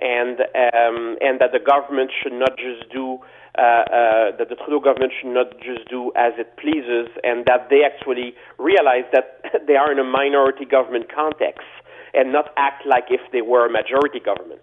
and 0.01 0.41
um, 0.55 1.17
and 1.21 1.39
that 1.39 1.51
the 1.51 1.59
government 1.59 2.11
should 2.21 2.33
not 2.33 2.57
just 2.57 2.91
do. 2.91 3.19
Uh, 3.57 3.61
uh, 3.61 4.37
that 4.37 4.47
the 4.47 4.55
Trudeau 4.55 4.79
government 4.79 5.11
should 5.19 5.33
not 5.33 5.51
just 5.59 5.89
do 5.89 6.13
as 6.15 6.31
it 6.37 6.55
pleases, 6.55 7.09
and 7.23 7.43
that 7.45 7.67
they 7.69 7.81
actually 7.83 8.31
realize 8.57 9.03
that 9.11 9.41
they 9.67 9.75
are 9.75 9.91
in 9.91 9.97
a 9.97 10.03
minority 10.03 10.63
government 10.63 11.11
context, 11.11 11.67
and 12.13 12.31
not 12.31 12.51
act 12.57 12.85
like 12.85 13.05
if 13.09 13.21
they 13.31 13.41
were 13.41 13.65
a 13.65 13.71
majority 13.71 14.19
government. 14.19 14.61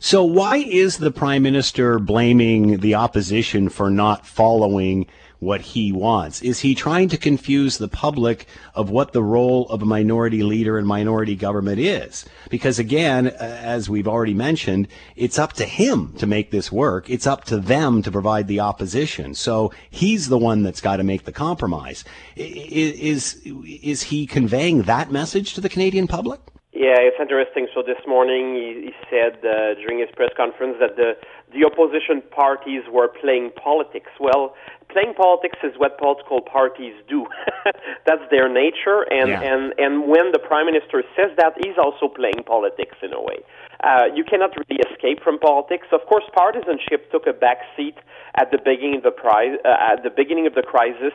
So, 0.00 0.24
why 0.24 0.56
is 0.56 0.98
the 0.98 1.10
prime 1.10 1.42
minister 1.42 1.98
blaming 1.98 2.78
the 2.78 2.94
opposition 2.94 3.68
for 3.68 3.90
not 3.90 4.26
following 4.26 5.06
what 5.38 5.60
he 5.60 5.92
wants? 5.92 6.42
Is 6.42 6.60
he 6.60 6.74
trying 6.74 7.08
to 7.10 7.16
confuse 7.16 7.78
the 7.78 7.88
public 7.88 8.46
of 8.74 8.90
what 8.90 9.12
the 9.12 9.22
role 9.22 9.68
of 9.68 9.82
a 9.82 9.86
minority 9.86 10.42
leader 10.42 10.78
and 10.78 10.86
minority 10.86 11.36
government 11.36 11.78
is? 11.78 12.24
Because 12.50 12.78
again, 12.78 13.28
as 13.28 13.88
we've 13.88 14.08
already 14.08 14.34
mentioned, 14.34 14.88
it's 15.14 15.38
up 15.38 15.52
to 15.54 15.64
him 15.64 16.14
to 16.18 16.26
make 16.26 16.50
this 16.50 16.72
work. 16.72 17.10
It's 17.10 17.26
up 17.26 17.44
to 17.44 17.58
them 17.58 18.02
to 18.02 18.10
provide 18.10 18.48
the 18.48 18.60
opposition. 18.60 19.34
So 19.34 19.72
he's 19.90 20.28
the 20.28 20.38
one 20.38 20.62
that's 20.62 20.80
got 20.80 20.96
to 20.96 21.04
make 21.04 21.24
the 21.24 21.32
compromise. 21.32 22.04
Is, 22.36 23.40
is 23.44 24.02
he 24.04 24.26
conveying 24.26 24.82
that 24.82 25.10
message 25.12 25.54
to 25.54 25.60
the 25.60 25.68
Canadian 25.68 26.06
public? 26.06 26.40
Yeah, 26.76 27.00
it's 27.00 27.16
interesting. 27.18 27.68
So 27.74 27.82
this 27.82 27.96
morning 28.06 28.54
he, 28.54 28.92
he 28.92 28.92
said 29.08 29.38
uh, 29.40 29.80
during 29.80 29.98
his 29.98 30.10
press 30.14 30.28
conference 30.36 30.76
that 30.78 30.96
the 30.96 31.16
the 31.52 31.64
opposition 31.64 32.22
parties 32.30 32.82
were 32.90 33.08
playing 33.08 33.50
politics. 33.62 34.10
Well, 34.18 34.54
playing 34.90 35.14
politics 35.14 35.58
is 35.62 35.78
what 35.78 35.98
political 35.98 36.40
parties 36.40 36.94
do. 37.08 37.26
That's 38.06 38.22
their 38.30 38.48
nature, 38.48 39.06
and 39.10 39.30
yeah. 39.30 39.42
and 39.42 39.74
and 39.78 40.08
when 40.08 40.32
the 40.32 40.38
prime 40.38 40.66
minister 40.66 41.02
says 41.14 41.30
that, 41.38 41.54
he's 41.62 41.78
also 41.78 42.08
playing 42.08 42.42
politics 42.44 42.96
in 43.02 43.12
a 43.12 43.22
way. 43.22 43.38
Uh, 43.84 44.06
you 44.14 44.24
cannot 44.24 44.50
really 44.56 44.80
escape 44.90 45.22
from 45.22 45.38
politics. 45.38 45.86
Of 45.92 46.00
course, 46.08 46.24
partisanship 46.34 47.10
took 47.12 47.26
a 47.26 47.32
back 47.32 47.58
seat 47.76 47.96
at 48.34 48.50
the 48.50 48.58
beginning 48.58 48.96
of 48.96 49.02
the 49.04 49.10
pri- 49.10 49.58
uh, 49.64 49.92
at 49.92 50.02
the 50.02 50.10
beginning 50.10 50.46
of 50.46 50.54
the 50.54 50.62
crisis 50.62 51.14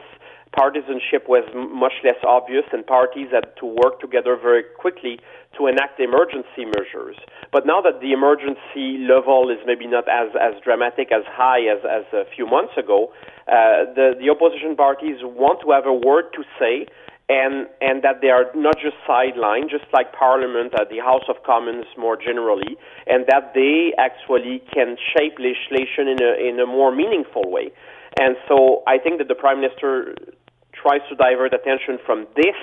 partisanship 0.51 1.27
was 1.27 1.47
much 1.55 1.93
less 2.03 2.19
obvious 2.27 2.65
and 2.73 2.85
parties 2.85 3.29
had 3.31 3.55
to 3.57 3.65
work 3.65 3.99
together 3.99 4.35
very 4.35 4.63
quickly 4.77 5.19
to 5.57 5.67
enact 5.67 5.99
emergency 5.99 6.65
measures. 6.65 7.15
But 7.51 7.65
now 7.65 7.81
that 7.81 7.99
the 8.01 8.11
emergency 8.11 8.99
level 9.07 9.49
is 9.49 9.59
maybe 9.65 9.87
not 9.87 10.07
as, 10.07 10.29
as 10.35 10.59
dramatic, 10.63 11.11
as 11.11 11.23
high 11.27 11.67
as, 11.67 11.79
as 11.87 12.03
a 12.13 12.23
few 12.35 12.45
months 12.45 12.73
ago, 12.77 13.11
uh, 13.47 13.91
the, 13.95 14.15
the 14.19 14.29
opposition 14.29 14.75
parties 14.75 15.19
want 15.23 15.61
to 15.61 15.71
have 15.71 15.85
a 15.85 15.93
word 15.93 16.31
to 16.35 16.43
say 16.59 16.87
and, 17.31 17.67
and 17.79 18.03
that 18.03 18.19
they 18.19 18.27
are 18.27 18.51
not 18.53 18.75
just 18.75 18.95
sidelined, 19.07 19.69
just 19.69 19.87
like 19.93 20.11
Parliament, 20.11 20.73
uh, 20.75 20.83
the 20.89 20.99
House 20.99 21.23
of 21.29 21.43
Commons 21.43 21.85
more 21.97 22.17
generally, 22.17 22.75
and 23.07 23.25
that 23.27 23.53
they 23.55 23.93
actually 23.97 24.61
can 24.73 24.97
shape 25.15 25.39
legislation 25.39 26.11
in 26.11 26.19
a, 26.19 26.31
in 26.35 26.59
a 26.59 26.67
more 26.67 26.93
meaningful 26.93 27.49
way. 27.49 27.71
And 28.19 28.35
so 28.47 28.83
I 28.87 28.97
think 28.97 29.19
that 29.19 29.29
the 29.29 29.35
Prime 29.35 29.61
Minister 29.61 30.15
tries 30.81 31.01
to 31.09 31.15
divert 31.15 31.53
attention 31.53 31.99
from 32.05 32.27
this 32.35 32.57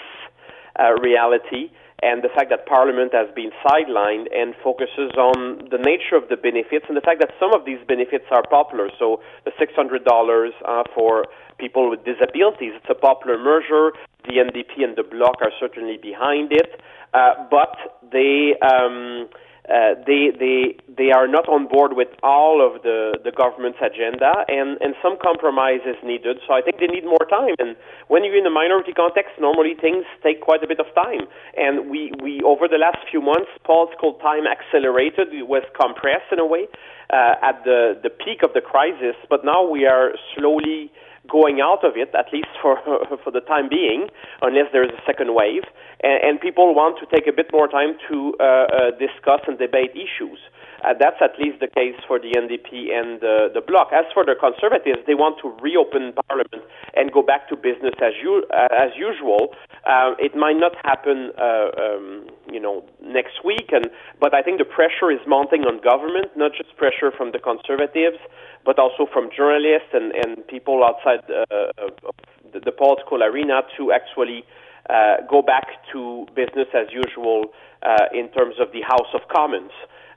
uh, 0.78 0.92
reality 1.00 1.70
and 2.02 2.22
the 2.22 2.28
fact 2.28 2.50
that 2.50 2.66
Parliament 2.66 3.12
has 3.12 3.26
been 3.34 3.50
sidelined 3.66 4.30
and 4.30 4.54
focuses 4.62 5.10
on 5.18 5.66
the 5.70 5.78
nature 5.78 6.14
of 6.14 6.28
the 6.30 6.36
benefits 6.36 6.86
and 6.86 6.96
the 6.96 7.02
fact 7.02 7.18
that 7.18 7.30
some 7.40 7.52
of 7.52 7.66
these 7.66 7.78
benefits 7.88 8.24
are 8.30 8.42
popular. 8.48 8.88
So 8.98 9.20
the 9.44 9.50
$600 9.58 10.06
uh, 10.06 10.84
for 10.94 11.26
people 11.58 11.90
with 11.90 12.04
disabilities, 12.04 12.78
it's 12.78 12.90
a 12.90 12.94
popular 12.94 13.36
measure. 13.36 13.90
The 14.30 14.38
NDP 14.38 14.84
and 14.84 14.94
the 14.94 15.02
Bloc 15.02 15.42
are 15.42 15.50
certainly 15.58 15.98
behind 15.98 16.52
it, 16.52 16.80
uh, 17.14 17.46
but 17.50 17.98
they. 18.12 18.54
Um, 18.62 19.28
uh, 19.68 19.94
they 20.06 20.32
they 20.32 20.76
they 20.88 21.10
are 21.12 21.28
not 21.28 21.48
on 21.48 21.68
board 21.68 21.92
with 21.92 22.08
all 22.22 22.64
of 22.64 22.82
the 22.82 23.18
the 23.22 23.30
government's 23.30 23.78
agenda, 23.84 24.44
and 24.48 24.80
and 24.80 24.94
some 25.02 25.16
compromise 25.20 25.84
is 25.84 25.96
needed. 26.02 26.40
So 26.46 26.54
I 26.54 26.62
think 26.62 26.80
they 26.80 26.88
need 26.88 27.04
more 27.04 27.24
time. 27.28 27.54
And 27.58 27.76
when 28.08 28.24
you're 28.24 28.36
in 28.36 28.46
a 28.46 28.50
minority 28.50 28.92
context, 28.92 29.36
normally 29.38 29.74
things 29.76 30.04
take 30.22 30.40
quite 30.40 30.64
a 30.64 30.66
bit 30.66 30.80
of 30.80 30.88
time. 30.94 31.28
And 31.56 31.90
we 31.90 32.12
we 32.22 32.40
over 32.42 32.66
the 32.66 32.80
last 32.80 32.98
few 33.10 33.20
months, 33.20 33.52
political 33.64 34.14
time 34.24 34.46
accelerated, 34.48 35.34
it 35.36 35.46
was 35.46 35.62
compressed 35.76 36.32
in 36.32 36.38
a 36.40 36.46
way 36.46 36.64
uh, 37.12 37.36
at 37.44 37.62
the 37.64 38.00
the 38.02 38.10
peak 38.10 38.42
of 38.42 38.54
the 38.54 38.64
crisis. 38.64 39.16
But 39.28 39.44
now 39.44 39.68
we 39.68 39.84
are 39.84 40.16
slowly 40.34 40.90
going 41.28 41.60
out 41.60 41.84
of 41.84 41.96
it, 41.96 42.10
at 42.14 42.32
least 42.32 42.48
for 42.60 42.78
for 43.24 43.30
the 43.30 43.40
time 43.40 43.68
being, 43.68 44.08
unless 44.42 44.66
there 44.72 44.84
is 44.84 44.90
a 44.90 45.02
second 45.06 45.34
wave, 45.34 45.64
and, 46.02 46.18
and 46.24 46.40
people 46.40 46.74
want 46.74 46.98
to 47.00 47.06
take 47.14 47.26
a 47.28 47.32
bit 47.32 47.50
more 47.52 47.68
time 47.68 47.94
to 48.08 48.34
uh, 48.40 48.44
uh, 48.44 48.90
discuss 48.98 49.40
and 49.46 49.58
debate 49.58 49.92
issues. 49.92 50.38
Uh, 50.84 50.94
that's 50.94 51.18
at 51.20 51.34
least 51.42 51.58
the 51.58 51.66
case 51.66 51.98
for 52.06 52.20
the 52.20 52.30
NDP 52.38 52.94
and 52.94 53.18
uh, 53.18 53.50
the 53.52 53.60
Bloc. 53.60 53.90
As 53.92 54.04
for 54.14 54.24
the 54.24 54.36
Conservatives, 54.38 55.02
they 55.06 55.14
want 55.14 55.38
to 55.42 55.50
reopen 55.60 56.14
Parliament 56.28 56.62
and 56.94 57.10
go 57.10 57.22
back 57.22 57.48
to 57.48 57.56
business 57.56 57.94
as, 57.98 58.14
u- 58.22 58.46
uh, 58.54 58.68
as 58.70 58.94
usual. 58.94 59.54
Uh, 59.82 60.14
it 60.18 60.36
might 60.36 60.54
not 60.56 60.78
happen, 60.84 61.32
uh, 61.34 61.74
um, 61.82 62.30
you 62.50 62.60
know, 62.60 62.84
next 63.02 63.42
week, 63.44 63.70
and 63.72 63.90
but 64.20 64.34
I 64.34 64.42
think 64.42 64.58
the 64.58 64.64
pressure 64.64 65.10
is 65.10 65.18
mounting 65.26 65.66
on 65.66 65.82
government, 65.82 66.30
not 66.36 66.52
just 66.54 66.76
pressure 66.76 67.10
from 67.10 67.32
the 67.32 67.40
Conservatives, 67.42 68.18
but 68.64 68.78
also 68.78 69.06
from 69.10 69.30
journalists 69.34 69.90
and, 69.92 70.12
and 70.14 70.46
people 70.46 70.84
outside 70.84 71.17
the, 71.26 72.60
the 72.64 72.72
political 72.72 73.22
arena 73.22 73.62
to 73.76 73.92
actually. 73.92 74.44
Uh, 74.88 75.20
go 75.28 75.42
back 75.42 75.66
to 75.92 76.24
business 76.34 76.66
as 76.72 76.86
usual 76.90 77.52
uh, 77.82 78.08
in 78.14 78.26
terms 78.30 78.54
of 78.58 78.72
the 78.72 78.80
House 78.80 79.12
of 79.12 79.20
Commons. 79.28 79.70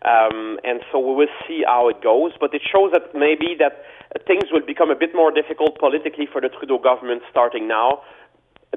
Um, 0.07 0.63
and 0.63 0.79
so 0.89 0.97
we 0.97 1.13
will 1.13 1.33
see 1.45 1.63
how 1.67 1.89
it 1.89 2.01
goes. 2.01 2.31
But 2.39 2.53
it 2.53 2.61
shows 2.63 2.93
that 2.93 3.11
maybe 3.13 3.59
that 3.59 3.83
things 4.25 4.45
will 4.49 4.65
become 4.65 4.89
a 4.89 4.95
bit 4.95 5.13
more 5.13 5.29
difficult 5.29 5.77
politically 5.77 6.25
for 6.31 6.39
the 6.39 6.47
Trudeau 6.47 6.79
government 6.79 7.21
starting 7.29 7.67
now, 7.67 8.01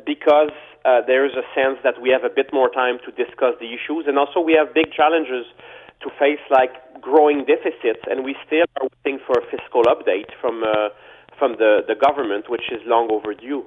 because 0.05 0.51
uh, 0.85 1.01
there 1.07 1.25
is 1.25 1.33
a 1.39 1.47
sense 1.55 1.79
that 1.85 2.03
we 2.03 2.11
have 2.11 2.25
a 2.25 2.35
bit 2.35 2.53
more 2.53 2.69
time 2.69 2.99
to 3.07 3.13
discuss 3.13 3.55
the 3.61 3.71
issues, 3.71 4.07
and 4.09 4.19
also 4.19 4.41
we 4.41 4.55
have 4.59 4.75
big 4.75 4.91
challenges 4.91 5.47
to 6.03 6.11
face, 6.19 6.43
like 6.51 6.75
growing 7.01 7.45
deficits, 7.47 8.03
and 8.11 8.25
we 8.25 8.35
still 8.45 8.67
are 8.83 8.89
waiting 8.91 9.23
for 9.25 9.39
a 9.39 9.45
fiscal 9.47 9.85
update 9.85 10.35
from 10.41 10.65
uh, 10.65 10.91
from 11.45 11.57
the 11.59 11.85
the 11.87 11.95
government, 11.95 12.49
which 12.49 12.73
is 12.73 12.81
long 12.87 13.09
overdue. 13.11 13.67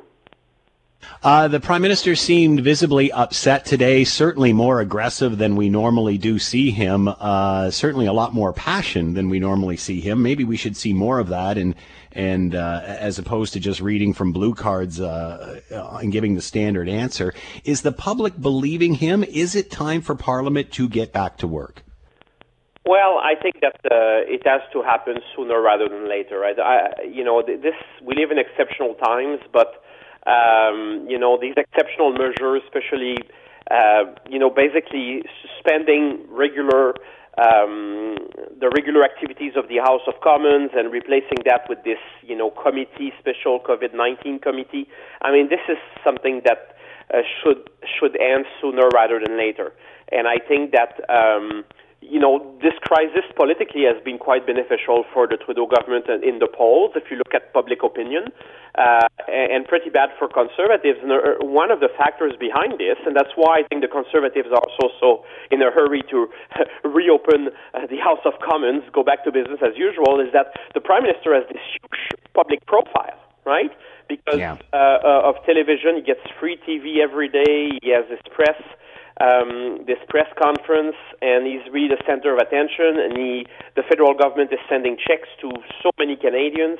Uh, 1.21 1.47
the 1.47 1.59
prime 1.59 1.83
minister 1.83 2.15
seemed 2.15 2.59
visibly 2.61 3.11
upset 3.11 3.65
today, 3.65 4.03
certainly 4.03 4.51
more 4.51 4.81
aggressive 4.81 5.37
than 5.37 5.55
we 5.55 5.69
normally 5.69 6.17
do 6.17 6.39
see 6.39 6.71
him, 6.71 7.07
uh, 7.07 7.69
certainly 7.69 8.07
a 8.07 8.13
lot 8.13 8.33
more 8.33 8.51
passion 8.51 9.13
than 9.13 9.29
we 9.29 9.39
normally 9.39 9.77
see 9.77 10.01
him. 10.01 10.23
Maybe 10.23 10.43
we 10.43 10.57
should 10.57 10.75
see 10.75 10.93
more 10.93 11.19
of 11.19 11.27
that 11.27 11.55
and, 11.55 11.75
and, 12.13 12.55
uh, 12.55 12.81
as 12.83 13.19
opposed 13.19 13.53
to 13.53 13.59
just 13.59 13.79
reading 13.79 14.11
from 14.11 14.33
blue 14.33 14.55
cards, 14.55 14.99
uh, 14.99 15.61
and 16.01 16.11
giving 16.11 16.33
the 16.33 16.41
standard 16.41 16.89
answer. 16.89 17.31
Is 17.63 17.83
the 17.83 17.91
public 17.91 18.41
believing 18.41 18.95
him? 18.95 19.23
Is 19.23 19.55
it 19.55 19.69
time 19.69 20.01
for 20.01 20.15
parliament 20.15 20.71
to 20.73 20.89
get 20.89 21.13
back 21.13 21.37
to 21.37 21.47
work? 21.47 21.83
Well, 22.87 23.19
I 23.19 23.35
think 23.35 23.59
that 23.59 23.75
uh, 23.83 24.23
it 24.23 24.47
has 24.47 24.61
to 24.71 24.81
happen 24.81 25.17
sooner 25.35 25.61
rather 25.61 25.89
than 25.89 26.07
later. 26.07 26.39
Right? 26.39 26.57
I, 26.57 27.03
you 27.03 27.23
know, 27.23 27.43
this 27.43 27.75
we 28.01 28.15
live 28.15 28.31
in 28.31 28.39
exceptional 28.39 28.95
times, 28.95 29.39
but 29.51 29.83
um, 30.25 31.05
you 31.09 31.19
know, 31.19 31.37
these 31.39 31.55
exceptional 31.57 32.13
measures, 32.13 32.63
especially, 32.63 33.17
uh, 33.69 34.15
you 34.29 34.39
know, 34.39 34.49
basically 34.49 35.23
suspending 35.43 36.23
regular 36.29 36.95
um, 37.37 38.15
the 38.59 38.71
regular 38.73 39.03
activities 39.03 39.53
of 39.55 39.67
the 39.67 39.77
House 39.77 40.01
of 40.07 40.15
Commons 40.23 40.71
and 40.73 40.91
replacing 40.91 41.43
that 41.45 41.67
with 41.69 41.83
this, 41.83 41.99
you 42.23 42.35
know, 42.35 42.49
committee, 42.49 43.13
special 43.19 43.59
COVID-19 43.59 44.41
committee. 44.41 44.87
I 45.21 45.31
mean, 45.31 45.49
this 45.49 45.61
is 45.69 45.77
something 46.03 46.41
that 46.45 46.73
uh, 47.13 47.19
should 47.43 47.69
should 47.83 48.15
end 48.19 48.45
sooner 48.61 48.87
rather 48.93 49.19
than 49.19 49.37
later. 49.37 49.73
And 50.09 50.27
I 50.27 50.39
think 50.39 50.71
that 50.71 50.97
um, 51.11 51.65
you 52.09 52.19
know, 52.19 52.39
this 52.61 52.73
crisis 52.81 53.27
politically 53.35 53.83
has 53.83 54.01
been 54.03 54.17
quite 54.17 54.47
beneficial 54.47 55.03
for 55.13 55.27
the 55.27 55.37
Trudeau 55.37 55.67
government 55.67 56.07
in 56.23 56.39
the 56.39 56.47
polls, 56.47 56.91
if 56.95 57.11
you 57.11 57.17
look 57.17 57.33
at 57.35 57.51
public 57.53 57.83
opinion, 57.83 58.31
uh, 58.75 59.07
and 59.27 59.67
pretty 59.67 59.89
bad 59.89 60.09
for 60.17 60.27
conservatives. 60.27 60.99
And 61.03 61.11
uh, 61.11 61.43
one 61.43 61.71
of 61.71 61.79
the 61.79 61.89
factors 61.97 62.33
behind 62.39 62.79
this, 62.79 62.97
and 63.05 63.15
that's 63.15 63.35
why 63.35 63.59
I 63.59 63.63
think 63.67 63.81
the 63.81 63.91
conservatives 63.91 64.49
are 64.51 64.63
also 64.63 64.87
so 64.99 65.09
in 65.51 65.61
a 65.61 65.69
hurry 65.69 66.01
to 66.09 66.27
reopen 66.87 67.49
uh, 67.73 67.87
the 67.87 67.99
House 67.99 68.23
of 68.23 68.39
Commons, 68.39 68.83
go 68.93 69.03
back 69.03 69.23
to 69.25 69.31
business 69.31 69.59
as 69.59 69.75
usual, 69.75 70.19
is 70.23 70.31
that 70.31 70.55
the 70.73 70.81
Prime 70.81 71.03
Minister 71.03 71.35
has 71.35 71.43
this 71.51 71.61
huge 71.75 72.15
public 72.33 72.65
profile, 72.65 73.19
right? 73.45 73.71
Because 74.07 74.39
yeah. 74.39 74.55
uh, 74.71 75.03
uh, 75.03 75.29
of 75.29 75.35
television, 75.45 75.99
he 75.99 76.01
gets 76.01 76.23
free 76.39 76.55
TV 76.63 77.03
every 77.03 77.27
day, 77.27 77.75
he 77.83 77.91
has 77.91 78.07
this 78.07 78.23
press 78.31 78.55
um, 79.19 79.83
this 79.85 79.97
press 80.09 80.27
conference, 80.37 80.95
and 81.21 81.45
he's 81.45 81.65
really 81.71 81.89
the 81.89 82.01
center 82.05 82.33
of 82.33 82.39
attention. 82.39 82.99
And 82.99 83.17
he, 83.17 83.45
the 83.75 83.83
federal 83.83 84.13
government 84.13 84.51
is 84.53 84.59
sending 84.69 84.97
checks 84.97 85.29
to 85.41 85.49
so 85.81 85.91
many 85.97 86.15
Canadians, 86.15 86.79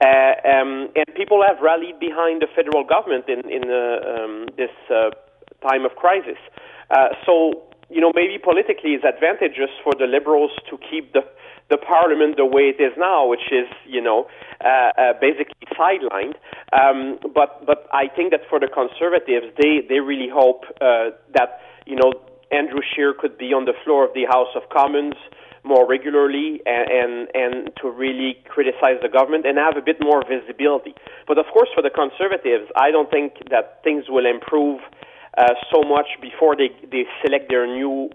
uh, 0.00 0.34
um, 0.44 0.90
and 0.96 1.06
people 1.14 1.42
have 1.46 1.60
rallied 1.60 2.00
behind 2.00 2.42
the 2.42 2.48
federal 2.54 2.84
government 2.84 3.28
in 3.28 3.40
in 3.50 3.70
uh, 3.70 4.00
um, 4.04 4.46
this 4.56 4.74
uh, 4.90 5.10
time 5.66 5.84
of 5.84 5.96
crisis. 5.96 6.38
Uh, 6.90 7.08
so 7.24 7.62
you 7.90 8.00
know, 8.00 8.12
maybe 8.14 8.38
politically 8.38 8.96
it's 8.96 9.04
advantageous 9.04 9.70
for 9.82 9.92
the 9.98 10.06
liberals 10.06 10.50
to 10.70 10.78
keep 10.90 11.12
the 11.12 11.22
the 11.70 11.78
parliament 11.78 12.36
the 12.36 12.44
way 12.44 12.68
it 12.68 12.80
is 12.80 12.92
now, 12.98 13.26
which 13.26 13.48
is, 13.50 13.66
you 13.86 14.00
know, 14.00 14.28
uh, 14.62 14.68
uh, 14.68 15.12
basically 15.18 15.64
sidelined. 15.72 16.36
Um, 16.72 17.18
but 17.34 17.64
but 17.64 17.88
I 17.92 18.08
think 18.08 18.32
that 18.32 18.42
for 18.50 18.60
the 18.60 18.68
conservatives, 18.68 19.46
they 19.58 19.80
they 19.88 20.00
really 20.00 20.28
hope 20.28 20.64
uh, 20.80 21.16
that 21.32 21.60
you 21.86 21.96
know, 21.96 22.12
Andrew 22.50 22.80
Scheer 22.94 23.14
could 23.18 23.36
be 23.38 23.52
on 23.52 23.64
the 23.64 23.74
floor 23.84 24.04
of 24.06 24.14
the 24.14 24.24
House 24.24 24.54
of 24.54 24.68
Commons 24.70 25.14
more 25.64 25.88
regularly 25.88 26.60
and, 26.66 26.86
and, 26.90 27.28
and 27.34 27.70
to 27.80 27.90
really 27.90 28.36
criticize 28.48 29.00
the 29.02 29.08
government 29.08 29.46
and 29.46 29.56
have 29.56 29.76
a 29.76 29.80
bit 29.80 29.96
more 30.00 30.22
visibility. 30.28 30.94
But 31.26 31.38
of 31.38 31.46
course, 31.52 31.68
for 31.74 31.82
the 31.82 31.90
Conservatives, 31.90 32.70
I 32.76 32.90
don't 32.90 33.10
think 33.10 33.48
that 33.50 33.80
things 33.82 34.04
will 34.08 34.26
improve 34.26 34.80
uh, 35.36 35.54
so 35.72 35.82
much 35.82 36.06
before 36.22 36.54
they, 36.54 36.70
they 36.90 37.04
select 37.24 37.48
their 37.48 37.66
new 37.66 38.10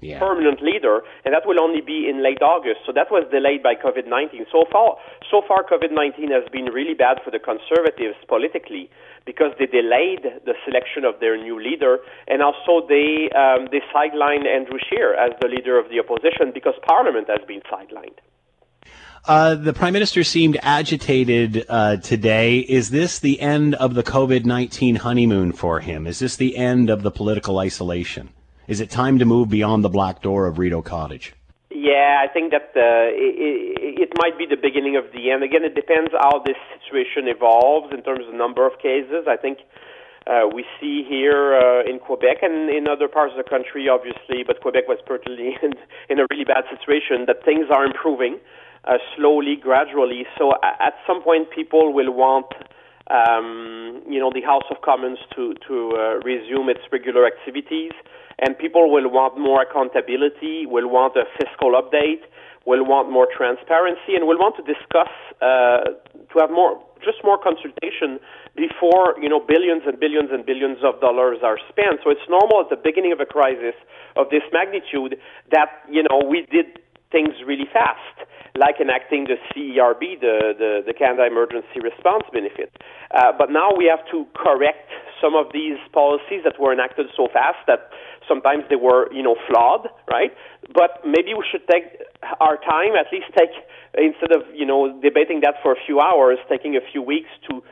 yeah. 0.00 0.18
permanent 0.18 0.62
leader, 0.62 1.02
and 1.24 1.34
that 1.34 1.46
will 1.46 1.60
only 1.60 1.80
be 1.80 2.08
in 2.08 2.22
late 2.22 2.42
August. 2.42 2.80
So 2.86 2.92
that 2.92 3.10
was 3.10 3.26
delayed 3.30 3.62
by 3.62 3.74
COVID 3.74 4.08
19. 4.08 4.46
So 4.50 4.64
far, 4.70 4.96
so 5.30 5.42
far 5.46 5.62
COVID 5.62 5.92
19 5.92 6.30
has 6.30 6.44
been 6.50 6.66
really 6.66 6.94
bad 6.94 7.18
for 7.24 7.30
the 7.30 7.38
Conservatives 7.38 8.18
politically 8.26 8.90
because 9.24 9.52
they 9.58 9.66
delayed 9.66 10.26
the 10.44 10.54
selection 10.64 11.04
of 11.04 11.20
their 11.20 11.36
new 11.36 11.62
leader, 11.62 11.98
and 12.28 12.42
also 12.42 12.84
they 12.86 13.30
um, 13.32 13.68
they 13.70 13.80
sidelined 13.94 14.46
Andrew 14.46 14.78
Scheer 14.90 15.14
as 15.14 15.32
the 15.40 15.48
leader 15.48 15.78
of 15.78 15.88
the 15.88 16.00
opposition 16.00 16.50
because 16.52 16.74
Parliament 16.86 17.28
has 17.28 17.40
been 17.46 17.62
sidelined. 17.70 18.18
Uh, 19.26 19.54
the 19.54 19.72
prime 19.72 19.94
minister 19.94 20.22
seemed 20.22 20.58
agitated 20.60 21.64
uh, 21.70 21.96
today. 21.96 22.58
Is 22.58 22.90
this 22.90 23.18
the 23.18 23.40
end 23.40 23.74
of 23.76 23.94
the 23.94 24.02
COVID 24.02 24.44
nineteen 24.44 24.96
honeymoon 24.96 25.52
for 25.52 25.80
him? 25.80 26.06
Is 26.06 26.18
this 26.18 26.36
the 26.36 26.58
end 26.58 26.90
of 26.90 27.02
the 27.02 27.10
political 27.10 27.58
isolation? 27.58 28.28
Is 28.68 28.80
it 28.80 28.90
time 28.90 29.18
to 29.20 29.24
move 29.24 29.48
beyond 29.48 29.82
the 29.82 29.88
black 29.88 30.20
door 30.20 30.46
of 30.46 30.58
Rideau 30.58 30.82
Cottage? 30.82 31.32
Yeah, 31.70 32.20
I 32.22 32.28
think 32.32 32.52
that 32.52 32.76
uh, 32.76 33.08
it, 33.16 34.08
it 34.08 34.12
might 34.20 34.36
be 34.36 34.44
the 34.44 34.60
beginning 34.60 34.96
of 34.96 35.04
the 35.14 35.30
end. 35.30 35.42
Again, 35.42 35.64
it 35.64 35.74
depends 35.74 36.12
how 36.12 36.42
this 36.44 36.60
situation 36.76 37.24
evolves 37.24 37.94
in 37.94 38.02
terms 38.02 38.26
of 38.26 38.32
the 38.32 38.38
number 38.38 38.66
of 38.66 38.78
cases. 38.78 39.24
I 39.26 39.36
think 39.36 39.60
uh, 40.26 40.48
we 40.52 40.66
see 40.78 41.02
here 41.08 41.56
uh, 41.56 41.88
in 41.88 41.98
Quebec 41.98 42.42
and 42.42 42.68
in 42.68 42.88
other 42.88 43.08
parts 43.08 43.32
of 43.32 43.42
the 43.42 43.48
country, 43.48 43.88
obviously, 43.88 44.44
but 44.46 44.60
Quebec 44.60 44.84
was 44.86 44.98
particularly 45.06 45.56
in, 45.62 45.72
in 46.10 46.20
a 46.20 46.26
really 46.30 46.44
bad 46.44 46.64
situation, 46.68 47.24
that 47.26 47.42
things 47.42 47.72
are 47.72 47.84
improving 47.84 48.36
uh, 48.86 48.98
slowly, 49.16 49.56
gradually. 49.56 50.26
So 50.38 50.52
at 50.62 50.94
some 51.06 51.22
point, 51.22 51.50
people 51.50 51.92
will 51.92 52.12
want, 52.12 52.46
um, 53.10 54.02
you 54.08 54.20
know, 54.20 54.30
the 54.32 54.42
House 54.42 54.64
of 54.70 54.82
Commons 54.82 55.18
to 55.36 55.54
to 55.68 55.74
uh, 55.96 56.00
resume 56.24 56.68
its 56.68 56.80
regular 56.92 57.26
activities 57.26 57.92
and 58.38 58.58
people 58.58 58.90
will 58.90 59.08
want 59.10 59.38
more 59.38 59.62
accountability, 59.62 60.66
will 60.66 60.88
want 60.88 61.14
a 61.16 61.24
fiscal 61.38 61.78
update, 61.78 62.26
will 62.66 62.84
want 62.84 63.10
more 63.10 63.28
transparency, 63.30 64.16
and 64.16 64.26
will 64.26 64.38
want 64.38 64.56
to 64.56 64.64
discuss 64.66 65.12
uh, 65.40 65.94
to 66.32 66.34
have 66.40 66.50
more 66.50 66.82
just 67.04 67.20
more 67.22 67.36
consultation 67.36 68.18
before 68.56 69.14
you 69.20 69.28
know 69.28 69.38
billions 69.38 69.82
and 69.86 70.00
billions 70.00 70.30
and 70.32 70.46
billions 70.46 70.78
of 70.82 70.98
dollars 71.00 71.38
are 71.44 71.58
spent. 71.68 72.00
So 72.02 72.10
it's 72.10 72.26
normal 72.28 72.64
at 72.64 72.70
the 72.70 72.80
beginning 72.80 73.12
of 73.12 73.20
a 73.20 73.26
crisis 73.26 73.76
of 74.16 74.30
this 74.30 74.42
magnitude 74.52 75.20
that 75.52 75.84
you 75.88 76.02
know 76.02 76.26
we 76.26 76.46
did 76.50 76.80
things 77.12 77.34
really 77.46 77.68
fast, 77.70 78.26
like 78.56 78.78
enacting 78.80 79.26
the 79.26 79.34
CERB, 79.50 80.20
the, 80.20 80.54
the, 80.54 80.82
the 80.86 80.94
Canada 80.94 81.26
Emergency 81.26 81.82
Response 81.82 82.22
Benefit. 82.32 82.70
Uh, 83.10 83.32
but 83.36 83.50
now 83.50 83.74
we 83.76 83.86
have 83.90 84.06
to 84.10 84.26
correct 84.34 84.90
some 85.20 85.34
of 85.34 85.46
these 85.52 85.78
policies 85.92 86.42
that 86.44 86.54
were 86.60 86.72
enacted 86.72 87.06
so 87.16 87.26
fast 87.32 87.58
that 87.66 87.90
sometimes 88.28 88.62
they 88.70 88.76
were, 88.76 89.12
you 89.12 89.22
know, 89.22 89.36
flawed, 89.48 89.88
right? 90.10 90.30
But 90.72 91.02
maybe 91.04 91.34
we 91.34 91.44
should 91.50 91.66
take 91.66 91.98
our 92.40 92.56
time, 92.56 92.94
at 92.94 93.10
least 93.12 93.26
take 93.36 93.50
instead 93.98 94.32
of 94.34 94.42
you 94.54 94.66
know 94.66 95.00
debating 95.00 95.40
that 95.42 95.54
for 95.62 95.72
a 95.72 95.80
few 95.86 96.00
hours, 96.00 96.38
taking 96.48 96.76
a 96.76 96.80
few 96.92 97.02
weeks 97.02 97.28
to. 97.50 97.62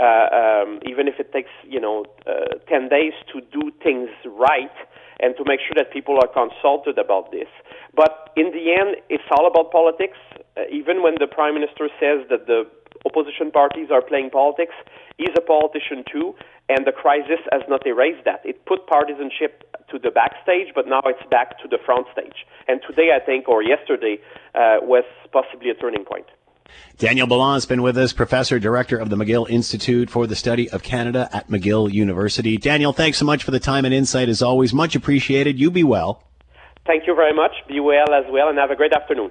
Uh, 0.00 0.64
um, 0.64 0.80
even 0.88 1.06
if 1.08 1.20
it 1.20 1.30
takes 1.30 1.50
you 1.68 1.78
know 1.78 2.06
uh, 2.26 2.56
10 2.68 2.88
days 2.88 3.12
to 3.30 3.42
do 3.52 3.70
things 3.82 4.08
right 4.24 4.72
and 5.20 5.36
to 5.36 5.44
make 5.44 5.60
sure 5.60 5.76
that 5.76 5.92
people 5.92 6.16
are 6.16 6.30
consulted 6.32 6.96
about 6.96 7.30
this. 7.30 7.48
But 7.94 8.32
in 8.36 8.50
the 8.56 8.72
end, 8.72 8.96
it's 9.10 9.28
all 9.36 9.46
about 9.46 9.70
politics. 9.70 10.16
Uh, 10.56 10.62
even 10.72 11.02
when 11.02 11.20
the 11.20 11.26
prime 11.26 11.52
minister 11.54 11.92
says 12.00 12.24
that 12.30 12.46
the 12.46 12.64
opposition 13.04 13.50
parties 13.50 13.88
are 13.92 14.00
playing 14.00 14.30
politics, 14.30 14.72
he's 15.18 15.36
a 15.36 15.44
politician 15.44 16.04
too, 16.10 16.34
and 16.68 16.86
the 16.86 16.92
crisis 16.92 17.40
has 17.52 17.62
not 17.68 17.86
erased 17.86 18.24
that. 18.24 18.40
It 18.44 18.64
put 18.64 18.86
partisanship 18.86 19.68
to 19.90 19.98
the 19.98 20.10
backstage, 20.10 20.72
but 20.74 20.88
now 20.88 21.02
it's 21.04 21.22
back 21.30 21.58
to 21.60 21.68
the 21.68 21.78
front 21.84 22.06
stage. 22.12 22.46
And 22.68 22.80
today, 22.86 23.10
I 23.14 23.20
think, 23.20 23.48
or 23.48 23.62
yesterday, 23.62 24.18
uh, 24.54 24.80
was 24.80 25.04
possibly 25.32 25.70
a 25.70 25.74
turning 25.74 26.04
point. 26.04 26.26
Daniel 26.98 27.26
Béland 27.26 27.54
has 27.54 27.66
been 27.66 27.82
with 27.82 27.96
us, 27.96 28.12
professor, 28.12 28.58
director 28.58 28.98
of 28.98 29.10
the 29.10 29.16
McGill 29.16 29.48
Institute 29.48 30.10
for 30.10 30.26
the 30.26 30.36
Study 30.36 30.70
of 30.70 30.82
Canada 30.82 31.28
at 31.32 31.48
McGill 31.48 31.90
University. 31.90 32.56
Daniel, 32.56 32.92
thanks 32.92 33.18
so 33.18 33.24
much 33.24 33.42
for 33.44 33.50
the 33.50 33.60
time 33.60 33.84
and 33.84 33.94
insight 33.94 34.28
as 34.28 34.42
always. 34.42 34.74
Much 34.74 34.94
appreciated. 34.94 35.58
You 35.58 35.70
be 35.70 35.84
well. 35.84 36.24
Thank 36.86 37.06
you 37.06 37.14
very 37.14 37.32
much. 37.32 37.52
Be 37.68 37.80
well 37.80 38.12
as 38.12 38.24
well, 38.30 38.48
and 38.48 38.58
have 38.58 38.70
a 38.70 38.76
great 38.76 38.92
afternoon. 38.92 39.30